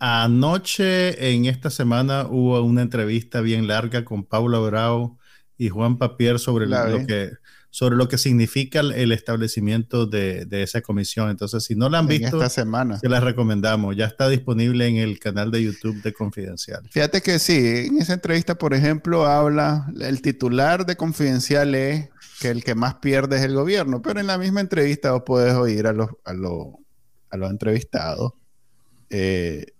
anoche 0.05 1.33
en 1.33 1.45
esta 1.45 1.69
semana 1.69 2.27
hubo 2.29 2.61
una 2.61 2.81
entrevista 2.81 3.39
bien 3.39 3.67
larga 3.67 4.03
con 4.03 4.25
Paula 4.25 4.59
Bravo 4.59 5.17
y 5.57 5.69
Juan 5.69 5.97
Papier 5.97 6.39
sobre 6.39 6.65
lo 6.65 7.07
que 7.07 7.31
sobre 7.69 7.95
lo 7.95 8.09
que 8.09 8.17
significa 8.17 8.81
el, 8.81 9.11
establecimiento 9.13 10.05
de, 10.05 10.45
esa 10.51 10.81
comisión. 10.81 11.31
Entonces, 11.31 11.63
si 11.63 11.73
no 11.73 11.89
la 11.89 11.99
han 11.99 12.07
visto, 12.07 12.37
esta 12.37 12.49
semana. 12.49 12.99
se 12.99 13.09
la 13.09 13.19
recomendamos. 13.19 13.95
Ya 13.95 14.05
está 14.05 14.29
disponible 14.29 14.85
en 14.85 14.97
el 14.97 15.17
canal 15.17 15.49
de 15.49 15.63
YouTube 15.63 15.99
de 16.03 16.13
Confidencial. 16.13 16.87
Fíjate 16.91 17.21
que 17.21 17.39
sí, 17.39 17.87
en 17.87 17.97
esa 17.97 18.13
entrevista, 18.13 18.59
por 18.59 18.75
ejemplo, 18.75 19.25
habla, 19.25 19.91
el 20.01 20.21
titular 20.21 20.85
de 20.85 20.97
Confidencial 20.97 21.73
es 21.73 22.09
que 22.39 22.49
el 22.49 22.63
que 22.63 22.75
más 22.75 22.95
pierde 22.95 23.37
es 23.37 23.41
el 23.41 23.55
gobierno, 23.55 24.03
pero 24.03 24.19
en 24.19 24.27
la 24.27 24.37
misma 24.37 24.61
entrevista 24.61 25.13
vos 25.13 25.23
podés 25.25 25.55
oír 25.55 25.87
a 25.87 25.93
los, 25.93 26.09
a 26.25 26.33
los, 26.33 27.49
entrevistados 27.49 28.33
eh, 29.09 29.72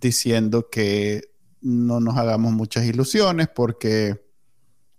diciendo 0.00 0.68
que 0.70 1.22
no 1.60 2.00
nos 2.00 2.16
hagamos 2.16 2.52
muchas 2.52 2.84
ilusiones 2.84 3.48
porque 3.54 4.24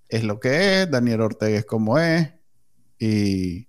es 0.08 0.24
lo 0.24 0.40
que 0.40 0.84
es, 0.84 0.92
Daniel 0.92 1.22
Ortega 1.22 1.58
es 1.58 1.66
como 1.66 1.98
es, 1.98 2.30
y, 3.00 3.68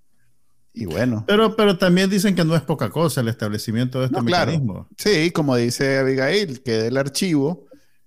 bueno. 0.87 1.25
Pero, 1.27 1.57
pero 1.57 1.77
también 1.79 2.11
dicen 2.11 2.35
que 2.35 2.45
no 2.45 2.55
es 2.55 2.63
poca 2.63 2.91
cosa 2.91 3.21
el 3.21 3.29
establecimiento 3.29 3.99
de 3.99 4.07
este 4.07 4.23
mecanismo. 4.23 4.89
Sí, 4.97 5.31
como 5.31 5.57
dice 5.57 5.99
Abigail, 5.99 6.63
que 6.63 6.73
del 6.73 6.97
archivo, 6.97 7.67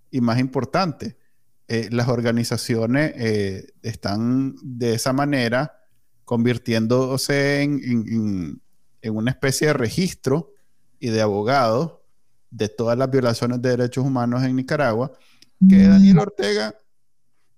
y 0.09 0.21
más 0.21 0.39
importante, 0.39 1.17
eh, 1.67 1.89
las 1.91 2.07
organizaciones 2.07 3.13
eh, 3.15 3.67
están 3.81 4.55
de 4.61 4.93
esa 4.93 5.11
manera 5.11 5.73
convirtiéndose 6.23 7.61
en, 7.61 8.61
en, 9.01 9.15
una 9.15 9.31
especie 9.31 9.67
de 9.67 9.73
registro 9.73 10.53
y 10.99 11.09
de 11.09 11.21
abogado 11.21 12.06
de 12.49 12.69
todas 12.69 12.97
las 12.97 13.09
violaciones 13.09 13.61
de 13.61 13.69
derechos 13.69 14.05
humanos 14.05 14.43
en 14.43 14.55
Nicaragua, 14.55 15.11
que 15.67 15.87
Daniel 15.87 16.19
Ortega 16.19 16.75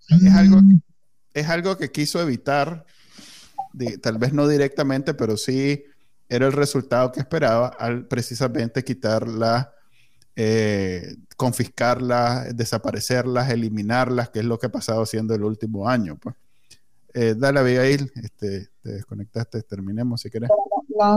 es 0.10 0.34
algo, 0.34 0.62
es 1.34 1.48
algo 1.50 1.78
que 1.78 1.92
quiso 1.92 2.22
evitar, 2.22 2.86
tal 4.02 4.18
vez 4.18 4.34
no 4.34 4.48
directamente, 4.48 5.14
pero 5.14 5.38
sí 5.38 5.84
era 6.28 6.48
el 6.48 6.54
resultado 6.54 7.12
que 7.12 7.20
esperaba 7.20 7.68
al 7.68 8.06
precisamente 8.08 8.84
quitarlas, 8.84 9.68
eh, 10.36 11.18
confiscarlas, 11.36 12.56
desaparecerlas, 12.56 13.50
eliminarlas, 13.50 14.30
que 14.30 14.40
es 14.40 14.46
lo 14.46 14.58
que 14.60 14.68
ha 14.68 14.72
pasado 14.72 15.02
haciendo 15.02 15.34
el 15.36 15.44
último 15.44 15.90
año. 15.90 16.18
Pues. 16.18 16.36
Eh, 17.14 17.36
dale, 17.38 17.60
Abigail, 17.60 18.12
este, 18.16 18.70
te 18.82 18.90
desconectaste, 18.92 19.62
terminemos 19.64 20.22
si 20.22 20.30
querés. 20.30 20.50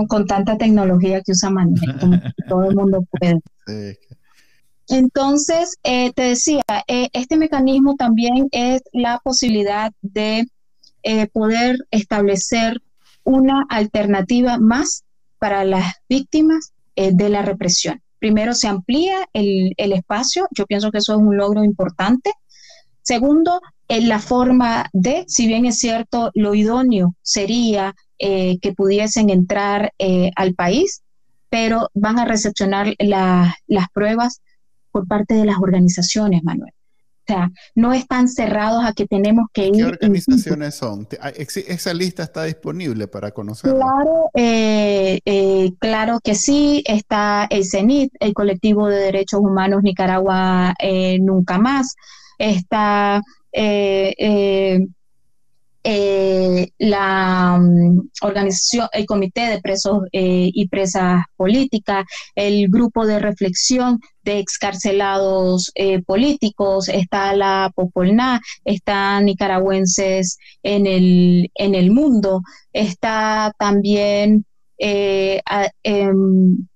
Con 0.08 0.26
tanta 0.26 0.56
tecnología 0.56 1.20
que 1.22 1.32
usa 1.32 1.50
Manuel, 1.50 1.96
como 2.00 2.20
todo 2.48 2.64
el 2.64 2.76
mundo 2.76 3.04
puede. 3.10 3.40
Sí, 3.66 3.98
entonces, 4.88 5.78
eh, 5.84 6.12
te 6.12 6.22
decía, 6.22 6.62
eh, 6.86 7.08
este 7.12 7.36
mecanismo 7.36 7.94
también 7.96 8.48
es 8.50 8.82
la 8.92 9.20
posibilidad 9.24 9.92
de 10.02 10.46
eh, 11.02 11.26
poder 11.28 11.78
establecer 11.90 12.82
una 13.24 13.64
alternativa 13.68 14.58
más 14.58 15.04
para 15.38 15.64
las 15.64 15.94
víctimas 16.08 16.72
de 16.94 17.28
la 17.30 17.40
represión. 17.40 18.02
Primero, 18.18 18.54
se 18.54 18.68
amplía 18.68 19.16
el, 19.32 19.74
espacio, 19.78 20.46
yo 20.50 20.66
pienso 20.66 20.90
que 20.90 20.98
eso 20.98 21.12
es 21.14 21.18
un 21.18 21.36
logro 21.36 21.64
importante. 21.64 22.32
Segundo, 23.00 23.60
en 23.88 24.08
la 24.08 24.18
forma 24.18 24.90
de, 24.92 25.24
si 25.26 25.46
bien 25.46 25.64
es 25.64 25.78
cierto, 25.78 26.30
lo 26.34 26.54
idóneo 26.54 27.16
sería 27.22 27.94
que 28.22 28.72
pudiesen 28.76 29.30
entrar 29.30 29.92
al 30.36 30.54
país, 30.54 31.02
pero 31.50 31.90
van 31.92 32.18
a 32.18 32.24
recepcionar 32.24 32.94
las 32.98 33.88
pruebas 33.92 34.40
por 34.92 35.08
parte 35.08 35.34
de 35.34 35.44
las 35.44 35.58
organizaciones, 35.58 36.44
Manuel. 36.44 36.72
O 37.22 37.24
sea, 37.32 37.50
no 37.76 37.92
están 37.92 38.28
cerrados 38.28 38.84
a 38.84 38.94
que 38.94 39.06
tenemos 39.06 39.46
que 39.52 39.68
ir. 39.68 39.74
¿Qué 39.74 39.84
organizaciones 39.84 40.74
son? 40.74 41.06
¿Esa 41.36 41.94
lista 41.94 42.24
está 42.24 42.44
disponible 42.44 43.06
para 43.06 43.30
conocerla? 43.30 43.76
Claro, 43.78 44.30
eh, 44.34 45.20
eh, 45.24 45.70
claro 45.78 46.18
que 46.22 46.34
sí. 46.34 46.82
Está 46.84 47.46
el 47.48 47.64
CENIT, 47.64 48.12
el 48.18 48.34
Colectivo 48.34 48.88
de 48.88 48.96
Derechos 48.96 49.40
Humanos 49.40 49.84
Nicaragua 49.84 50.74
eh, 50.80 51.18
Nunca 51.20 51.58
Más. 51.58 51.94
Está 52.38 53.22
eh, 55.84 56.70
la 56.78 57.58
mm, 57.60 58.10
organización, 58.22 58.88
el 58.92 59.04
Comité 59.04 59.48
de 59.48 59.60
Presos 59.60 60.02
eh, 60.12 60.48
y 60.52 60.68
Presas 60.68 61.24
Políticas, 61.36 62.04
el 62.36 62.68
Grupo 62.68 63.04
de 63.04 63.18
Reflexión 63.18 63.98
de 64.22 64.38
Excarcelados 64.38 65.72
eh, 65.74 66.00
Políticos, 66.02 66.88
está 66.88 67.34
la 67.34 67.72
Popolná, 67.74 68.40
están 68.64 69.24
nicaragüenses 69.24 70.38
en 70.62 70.86
el, 70.86 71.50
en 71.54 71.74
el 71.74 71.90
mundo, 71.90 72.42
está 72.72 73.52
también 73.58 74.44
em, 74.78 76.66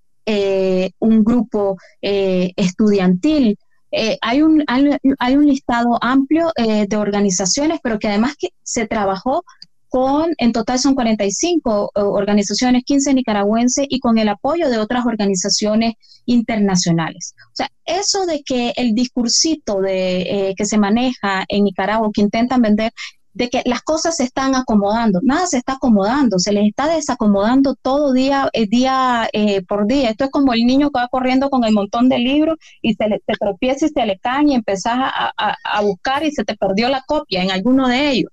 un 0.98 1.24
grupo 1.24 1.76
estudiantil 2.00 3.56
eh, 3.98 4.18
hay, 4.20 4.42
un, 4.42 4.62
hay, 4.66 5.36
un 5.36 5.46
listado 5.46 5.98
amplio 6.02 6.52
eh, 6.56 6.86
de 6.86 6.96
organizaciones, 6.98 7.80
pero 7.82 7.98
que 7.98 8.08
además 8.08 8.36
que 8.38 8.48
se 8.62 8.86
trabajó 8.86 9.42
con, 9.88 10.34
en 10.36 10.52
total 10.52 10.78
son 10.78 10.94
45 10.94 11.92
eh, 11.94 12.00
organizaciones, 12.02 12.84
15 12.84 13.14
nicaragüenses 13.14 13.86
y 13.88 13.98
con 13.98 14.18
el 14.18 14.28
apoyo 14.28 14.68
de 14.68 14.76
otras 14.76 15.06
organizaciones 15.06 15.94
internacionales. 16.26 17.32
O 17.46 17.54
sea, 17.54 17.70
eso 17.86 18.26
de 18.26 18.42
que 18.42 18.74
el 18.76 18.94
discursito 18.94 19.80
de, 19.80 20.54
que 20.58 20.66
se 20.66 20.76
maneja 20.76 21.46
en 21.48 21.64
Nicaragua, 21.64 22.10
que 22.12 22.20
intentan 22.20 22.60
vender, 22.60 22.92
de 23.36 23.50
que 23.50 23.60
las 23.66 23.82
cosas 23.82 24.16
se 24.16 24.24
están 24.24 24.54
acomodando. 24.54 25.20
Nada 25.22 25.46
se 25.46 25.58
está 25.58 25.74
acomodando, 25.74 26.38
se 26.38 26.52
les 26.52 26.68
está 26.68 26.88
desacomodando 26.88 27.74
todo 27.74 28.14
día, 28.14 28.48
eh, 28.54 28.66
día 28.66 29.28
eh, 29.30 29.60
por 29.60 29.86
día. 29.86 30.08
Esto 30.08 30.24
es 30.24 30.30
como 30.30 30.54
el 30.54 30.64
niño 30.64 30.90
que 30.90 31.00
va 31.00 31.08
corriendo 31.08 31.50
con 31.50 31.62
el 31.64 31.74
montón 31.74 32.08
de 32.08 32.18
libros 32.18 32.56
y 32.80 32.94
se 32.94 33.08
le 33.08 33.20
tropieza 33.38 33.84
y 33.86 33.88
se 33.90 34.06
le 34.06 34.18
cae 34.18 34.46
y 34.46 34.54
empezás 34.54 34.98
a, 34.98 35.82
buscar 35.82 36.24
y 36.24 36.32
se 36.32 36.44
te 36.44 36.56
perdió 36.56 36.88
la 36.88 37.02
copia 37.06 37.42
en 37.42 37.50
alguno 37.50 37.88
de 37.88 38.10
ellos. 38.10 38.30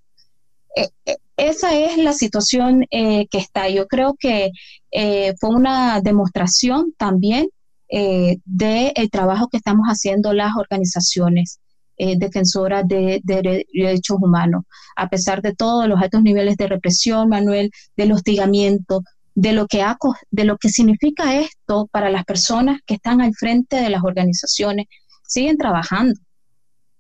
Eh, 0.77 0.87
esa 1.35 1.75
es 1.75 1.97
la 1.97 2.13
situación 2.13 2.85
que 2.89 3.27
está. 3.33 3.67
Yo 3.67 3.87
creo 3.87 4.15
que 4.17 4.51
fue 5.37 5.49
una 5.49 5.99
demostración 5.99 6.93
también 6.97 7.49
del 7.89 9.09
trabajo 9.11 9.49
que 9.49 9.57
estamos 9.57 9.87
haciendo 9.87 10.31
las 10.31 10.55
organizaciones 10.55 11.59
eh, 11.97 12.17
defensora 12.17 12.83
de, 12.83 13.21
derechos 13.23 14.17
humanos. 14.19 14.63
A 14.95 15.09
pesar 15.09 15.41
de 15.41 15.53
todos 15.53 15.87
los 15.87 16.01
altos 16.01 16.23
niveles 16.23 16.57
de 16.57 16.67
represión, 16.67 17.29
Manuel, 17.29 17.71
del 17.95 18.11
hostigamiento, 18.11 19.03
de 19.35 19.53
lo 19.53 19.67
que, 19.67 19.83
de 20.31 20.43
lo 20.43 20.57
que 20.57 20.69
significa 20.69 21.35
esto 21.39 21.87
para 21.91 22.09
las 22.09 22.23
personas 22.25 22.79
que 22.85 22.95
están 22.95 23.21
al 23.21 23.33
frente 23.33 23.77
de 23.77 23.89
las 23.89 24.03
organizaciones, 24.03 24.87
siguen 25.27 25.57
trabajando, 25.57 26.19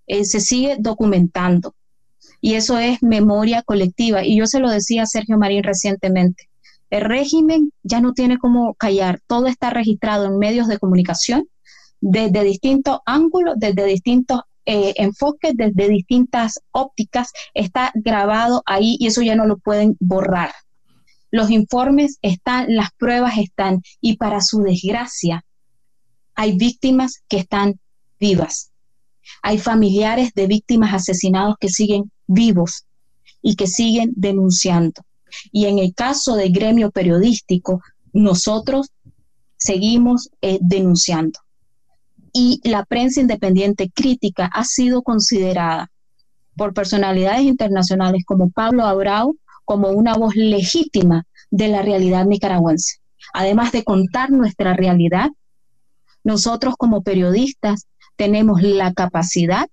eh, 0.07 0.25
se 0.25 0.39
sigue 0.39 0.77
documentando. 0.79 1.75
Y 2.41 2.55
eso 2.55 2.77
es 2.77 3.01
memoria 3.01 3.63
colectiva. 3.63 4.25
Y 4.25 4.37
yo 4.37 4.47
se 4.47 4.59
lo 4.59 4.69
decía 4.69 5.03
a 5.03 5.07
Sergio 5.07 5.37
Marín 5.37 5.63
recientemente. 5.63 6.49
El 6.89 7.01
régimen 7.01 7.71
ya 7.81 8.01
no 8.01 8.13
tiene 8.13 8.37
cómo 8.37 8.75
callar, 8.75 9.19
todo 9.25 9.47
está 9.47 9.71
registrado 9.71 10.25
en 10.25 10.37
medios 10.37 10.67
de 10.67 10.77
comunicación 10.77 11.47
desde 12.01 12.43
distintos 12.43 12.99
ángulos, 13.05 13.55
desde 13.57 13.85
distintos 13.85 14.41
eh, 14.65 14.93
enfoques 14.97 15.53
desde 15.55 15.89
distintas 15.89 16.59
ópticas 16.71 17.31
está 17.53 17.91
grabado 17.95 18.63
ahí 18.65 18.95
y 18.99 19.07
eso 19.07 19.21
ya 19.21 19.35
no 19.35 19.45
lo 19.45 19.57
pueden 19.57 19.97
borrar. 19.99 20.53
Los 21.31 21.49
informes 21.49 22.17
están, 22.21 22.73
las 22.75 22.89
pruebas 22.97 23.37
están 23.37 23.81
y 23.99 24.17
para 24.17 24.41
su 24.41 24.61
desgracia 24.61 25.43
hay 26.35 26.57
víctimas 26.57 27.23
que 27.27 27.37
están 27.37 27.79
vivas. 28.19 28.71
Hay 29.41 29.57
familiares 29.57 30.31
de 30.35 30.47
víctimas 30.47 30.93
asesinados 30.93 31.55
que 31.59 31.69
siguen 31.69 32.11
vivos 32.27 32.85
y 33.41 33.55
que 33.55 33.67
siguen 33.67 34.13
denunciando. 34.15 35.01
Y 35.51 35.65
en 35.65 35.79
el 35.79 35.93
caso 35.93 36.35
del 36.35 36.51
gremio 36.51 36.91
periodístico, 36.91 37.81
nosotros 38.13 38.89
seguimos 39.57 40.29
eh, 40.41 40.59
denunciando 40.61 41.39
y 42.33 42.59
la 42.63 42.83
prensa 42.83 43.21
independiente 43.21 43.91
crítica 43.93 44.49
ha 44.51 44.63
sido 44.65 45.03
considerada 45.03 45.91
por 46.55 46.73
personalidades 46.73 47.43
internacionales 47.43 48.23
como 48.25 48.49
Pablo 48.49 48.85
Abrao 48.85 49.35
como 49.65 49.89
una 49.89 50.15
voz 50.15 50.35
legítima 50.35 51.25
de 51.51 51.67
la 51.67 51.81
realidad 51.81 52.25
nicaragüense. 52.25 52.97
además 53.33 53.71
de 53.71 53.83
contar 53.83 54.31
nuestra 54.31 54.73
realidad, 54.73 55.29
nosotros 56.23 56.75
como 56.77 57.03
periodistas 57.03 57.87
tenemos 58.15 58.61
la 58.61 58.93
capacidad 58.93 59.67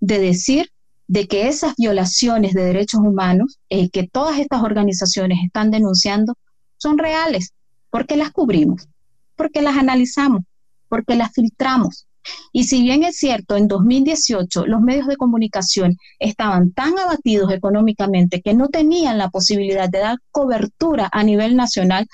de 0.00 0.18
decir 0.18 0.70
de 1.08 1.28
que 1.28 1.48
esas 1.48 1.74
violaciones 1.76 2.52
de 2.52 2.64
derechos 2.64 3.00
humanos 3.00 3.58
eh, 3.68 3.90
que 3.90 4.08
todas 4.08 4.38
estas 4.38 4.62
organizaciones 4.62 5.38
están 5.44 5.70
denunciando 5.70 6.34
son 6.78 6.98
reales, 6.98 7.52
porque 7.90 8.16
las 8.16 8.32
cubrimos, 8.32 8.88
porque 9.36 9.62
las 9.62 9.76
analizamos, 9.76 10.42
porque 10.88 11.14
las 11.14 11.32
filtramos. 11.32 12.05
Y 12.52 12.64
si 12.64 12.82
bien 12.82 13.02
es 13.02 13.16
cierto, 13.16 13.56
en 13.56 13.68
2018 13.68 14.66
los 14.66 14.80
medios 14.80 15.06
de 15.06 15.16
comunicación 15.16 15.96
estaban 16.18 16.72
tan 16.72 16.98
abatidos 16.98 17.52
económicamente 17.52 18.40
que 18.40 18.54
no 18.54 18.68
tenían 18.68 19.18
la 19.18 19.30
posibilidad 19.30 19.88
de 19.88 19.98
dar 19.98 20.18
cobertura 20.30 21.08
a 21.12 21.22
nivel 21.22 21.56
nacional, 21.56 22.06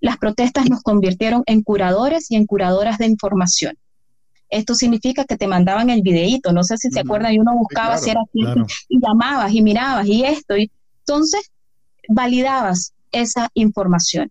las 0.00 0.18
protestas 0.18 0.68
nos 0.70 0.82
convirtieron 0.82 1.42
en 1.46 1.62
curadores 1.62 2.30
y 2.30 2.36
en 2.36 2.46
curadoras 2.46 2.98
de 2.98 3.06
información. 3.06 3.76
Esto 4.50 4.74
significa 4.74 5.24
que 5.24 5.36
te 5.36 5.46
mandaban 5.46 5.90
el 5.90 6.02
videíto, 6.02 6.52
no 6.52 6.62
sé 6.62 6.78
si 6.78 6.90
se 6.90 7.00
acuerdan, 7.00 7.34
y 7.34 7.38
uno 7.38 7.54
buscaba 7.56 7.98
si 7.98 8.10
era 8.10 8.22
así, 8.22 8.40
y 8.88 8.98
llamabas 9.00 9.52
y 9.52 9.62
mirabas 9.62 10.06
y 10.06 10.24
esto, 10.24 10.56
y 10.56 10.70
entonces 11.00 11.50
validabas 12.08 12.94
esa 13.12 13.50
información. 13.54 14.30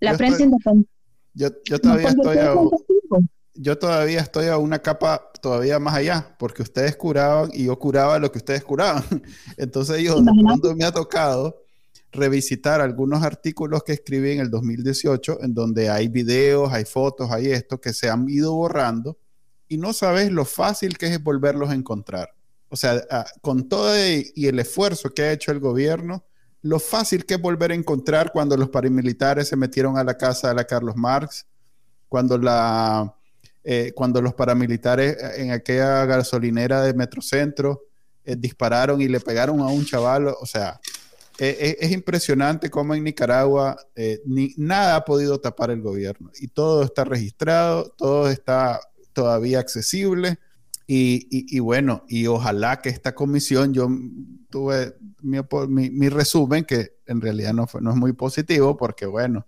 La 0.00 0.16
prensa 0.16 0.42
independiente. 0.42 0.90
Yo, 1.34 1.50
todavía 1.78 2.08
estoy 2.08 2.38
a, 2.38 2.54
yo 3.58 3.78
todavía 3.78 4.20
estoy 4.20 4.46
a 4.46 4.58
una 4.58 4.78
capa 4.80 5.30
todavía 5.40 5.78
más 5.78 5.94
allá, 5.94 6.36
porque 6.38 6.62
ustedes 6.62 6.96
curaban 6.96 7.50
y 7.52 7.64
yo 7.64 7.78
curaba 7.78 8.18
lo 8.18 8.30
que 8.30 8.38
ustedes 8.38 8.64
curaban. 8.64 9.04
Entonces 9.56 10.02
yo, 10.02 10.16
cuando 10.42 10.74
me 10.74 10.84
ha 10.84 10.92
tocado 10.92 11.62
revisitar 12.12 12.80
algunos 12.80 13.22
artículos 13.22 13.82
que 13.82 13.92
escribí 13.92 14.32
en 14.32 14.40
el 14.40 14.50
2018, 14.50 15.42
en 15.42 15.54
donde 15.54 15.88
hay 15.90 16.08
videos, 16.08 16.72
hay 16.72 16.84
fotos, 16.84 17.30
hay 17.30 17.50
esto, 17.50 17.80
que 17.80 17.92
se 17.92 18.08
han 18.08 18.28
ido 18.28 18.54
borrando 18.54 19.18
y 19.68 19.78
no 19.78 19.92
sabes 19.92 20.30
lo 20.30 20.44
fácil 20.44 20.96
que 20.96 21.06
es 21.06 21.22
volverlos 21.22 21.70
a 21.70 21.74
encontrar. 21.74 22.34
O 22.68 22.76
sea, 22.76 23.02
ah, 23.10 23.26
con 23.42 23.68
todo 23.68 23.94
y 23.96 24.46
el 24.46 24.58
esfuerzo 24.58 25.10
que 25.10 25.22
ha 25.22 25.32
hecho 25.32 25.52
el 25.52 25.60
gobierno, 25.60 26.24
lo 26.62 26.80
fácil 26.80 27.24
que 27.24 27.34
es 27.34 27.40
volver 27.40 27.70
a 27.70 27.74
encontrar 27.74 28.32
cuando 28.32 28.56
los 28.56 28.68
paramilitares 28.70 29.48
se 29.48 29.56
metieron 29.56 29.98
a 29.98 30.04
la 30.04 30.16
casa 30.16 30.48
de 30.48 30.54
la 30.54 30.64
Carlos 30.64 30.96
Marx, 30.96 31.46
cuando, 32.08 32.38
la, 32.38 33.14
eh, 33.68 33.90
cuando 33.96 34.22
los 34.22 34.32
paramilitares 34.32 35.16
eh, 35.20 35.42
en 35.42 35.50
aquella 35.50 36.04
gasolinera 36.04 36.82
de 36.82 36.94
Metrocentro 36.94 37.82
eh, 38.24 38.36
dispararon 38.38 39.00
y 39.00 39.08
le 39.08 39.18
pegaron 39.18 39.58
a 39.58 39.66
un 39.66 39.84
chaval. 39.84 40.28
O 40.28 40.46
sea, 40.46 40.80
es 41.36 41.90
impresionante 41.90 42.70
cómo 42.70 42.94
en 42.94 43.04
Nicaragua 43.04 43.76
ni, 44.24 44.54
nada 44.56 44.96
ha 44.96 45.04
podido 45.04 45.38
tapar 45.38 45.70
el 45.70 45.82
gobierno 45.82 46.30
y 46.40 46.48
todo 46.48 46.82
está 46.82 47.04
registrado, 47.04 47.92
todo 47.98 48.30
está 48.30 48.80
todavía 49.12 49.58
accesible. 49.58 50.38
Y, 50.86 51.58
bueno, 51.58 52.04
y 52.08 52.26
ojalá 52.28 52.80
que 52.80 52.88
esta 52.88 53.14
comisión, 53.14 53.74
yo 53.74 53.88
tuve 54.48 54.96
mi, 55.20 56.08
resumen, 56.08 56.64
que 56.64 56.92
en 57.04 57.20
realidad 57.20 57.52
no, 57.52 57.66
fue, 57.66 57.82
no 57.82 57.90
es 57.90 57.96
muy 57.96 58.12
positivo, 58.14 58.76
porque 58.78 59.04
bueno, 59.04 59.44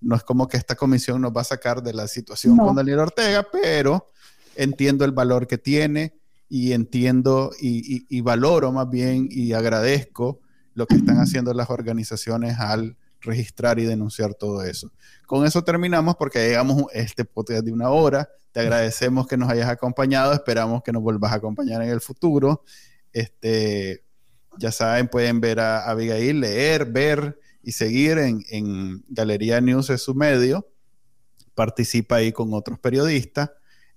no 0.00 0.16
es 0.16 0.22
como 0.22 0.48
que 0.48 0.56
esta 0.56 0.74
comisión 0.74 1.20
nos 1.20 1.32
va 1.32 1.42
a 1.42 1.44
sacar 1.44 1.82
de 1.82 1.92
la 1.92 2.08
situación 2.08 2.56
con 2.56 2.74
Daniel 2.74 3.00
Ortega, 3.00 3.46
pero 3.50 4.06
entiendo 4.56 5.04
el 5.04 5.12
valor 5.12 5.46
que 5.46 5.58
tiene 5.58 6.14
y 6.48 6.72
entiendo 6.72 7.50
y, 7.60 8.06
y 8.08 8.20
valoro 8.20 8.72
más 8.72 8.88
bien 8.88 9.28
y 9.30 9.52
agradezco 9.52 10.40
lo 10.74 10.86
que 10.86 10.96
están 10.96 11.18
haciendo 11.18 11.52
las 11.52 11.70
organizaciones 11.70 12.58
al 12.58 12.96
registrar 13.20 13.78
y 13.78 13.84
denunciar 13.84 14.34
todo 14.34 14.62
eso. 14.62 14.90
Con 15.26 15.46
eso 15.46 15.62
terminamos 15.62 16.16
porque 16.16 16.38
llegamos 16.40 16.84
este 16.92 17.24
podcast 17.24 17.64
de 17.64 17.72
una 17.72 17.90
hora. 17.90 18.28
Te 18.52 18.60
agradecemos 18.60 19.26
que 19.26 19.36
nos 19.36 19.50
hayas 19.50 19.68
acompañado. 19.68 20.32
Esperamos 20.32 20.82
que 20.82 20.92
nos 20.92 21.02
vuelvas 21.02 21.32
a 21.32 21.36
acompañar 21.36 21.82
en 21.82 21.90
el 21.90 22.00
futuro. 22.00 22.64
Este, 23.12 24.04
ya 24.58 24.72
saben, 24.72 25.08
pueden 25.08 25.40
ver 25.40 25.60
a, 25.60 25.88
Abigail, 25.88 26.40
leer, 26.40 26.86
ver 26.86 27.38
y 27.62 27.72
seguir 27.72 28.18
en, 28.18 29.04
Galería 29.08 29.60
News 29.60 29.90
es 29.90 30.02
su 30.02 30.14
medio. 30.14 30.68
Participa 31.54 32.16
ahí 32.16 32.32
con 32.32 32.54
otros 32.54 32.78
periodistas. 32.78 33.50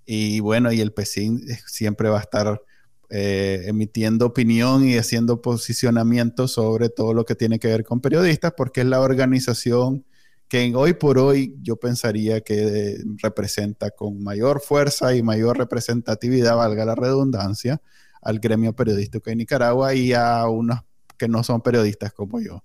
Y 0.06 0.40
bueno, 0.40 0.72
y 0.72 0.80
el 0.80 0.92
PECIN 0.92 1.40
siempre 1.66 2.08
va 2.08 2.18
a 2.18 2.22
estar 2.22 2.62
eh, 3.10 3.64
emitiendo 3.66 4.26
opinión 4.26 4.86
y 4.86 4.96
haciendo 4.96 5.40
posicionamiento 5.40 6.48
sobre 6.48 6.88
todo 6.88 7.14
lo 7.14 7.24
que 7.24 7.34
tiene 7.34 7.58
que 7.58 7.68
ver 7.68 7.84
con 7.84 8.00
periodistas, 8.00 8.52
porque 8.56 8.80
es 8.82 8.86
la 8.86 9.00
organización 9.00 10.04
que 10.48 10.74
hoy 10.74 10.94
por 10.94 11.18
hoy 11.18 11.56
yo 11.62 11.76
pensaría 11.76 12.40
que 12.42 12.98
representa 13.22 13.90
con 13.90 14.22
mayor 14.22 14.60
fuerza 14.60 15.14
y 15.14 15.22
mayor 15.22 15.58
representatividad, 15.58 16.56
valga 16.56 16.84
la 16.84 16.94
redundancia, 16.94 17.80
al 18.20 18.38
gremio 18.40 18.74
periodístico 18.74 19.30
de 19.30 19.36
Nicaragua 19.36 19.94
y 19.94 20.12
a 20.12 20.46
unos 20.48 20.80
que 21.18 21.28
no 21.28 21.42
son 21.44 21.60
periodistas 21.60 22.12
como 22.12 22.40
yo. 22.40 22.62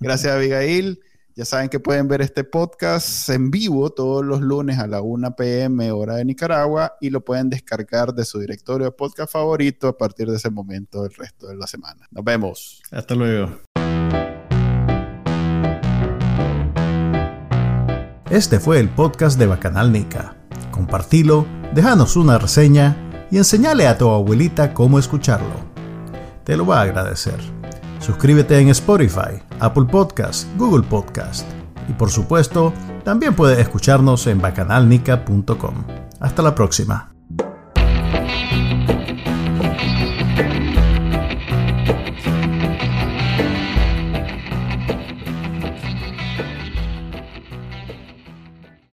Gracias, 0.00 0.32
Abigail. 0.32 0.98
Ya 1.36 1.44
saben 1.44 1.68
que 1.68 1.78
pueden 1.78 2.08
ver 2.08 2.22
este 2.22 2.42
podcast 2.42 3.28
en 3.28 3.50
vivo 3.50 3.90
todos 3.90 4.24
los 4.24 4.40
lunes 4.40 4.78
a 4.78 4.86
la 4.86 5.00
1 5.02 5.36
pm 5.36 5.92
hora 5.92 6.16
de 6.16 6.24
Nicaragua 6.24 6.94
y 7.00 7.10
lo 7.10 7.22
pueden 7.22 7.50
descargar 7.50 8.14
de 8.14 8.24
su 8.24 8.40
directorio 8.40 8.86
de 8.86 8.92
podcast 8.92 9.30
favorito 9.30 9.88
a 9.88 9.96
partir 9.96 10.28
de 10.28 10.38
ese 10.38 10.50
momento 10.50 11.04
el 11.04 11.12
resto 11.14 11.48
de 11.48 11.56
la 11.56 11.66
semana. 11.66 12.06
Nos 12.10 12.24
vemos. 12.24 12.82
Hasta 12.90 13.14
luego. 13.14 13.60
Este 18.30 18.58
fue 18.58 18.80
el 18.80 18.88
podcast 18.88 19.38
de 19.38 19.46
Bacanal 19.46 19.92
Nica. 19.92 20.36
Compartilo, 20.70 21.46
déjanos 21.74 22.16
una 22.16 22.38
reseña 22.38 23.26
y 23.30 23.36
enseñale 23.36 23.86
a 23.86 23.98
tu 23.98 24.08
abuelita 24.08 24.72
cómo 24.72 24.98
escucharlo. 24.98 25.70
Te 26.44 26.56
lo 26.56 26.64
va 26.64 26.80
a 26.80 26.82
agradecer. 26.82 27.59
Suscríbete 28.00 28.58
en 28.58 28.70
Spotify, 28.70 29.42
Apple 29.60 29.84
Podcast, 29.84 30.48
Google 30.56 30.86
Podcast 30.86 31.46
y 31.88 31.92
por 31.92 32.10
supuesto, 32.10 32.72
también 33.04 33.34
puedes 33.34 33.58
escucharnos 33.58 34.26
en 34.26 34.40
bacanalnica.com. 34.40 35.84
Hasta 36.20 36.42
la 36.42 36.54
próxima. 36.54 37.09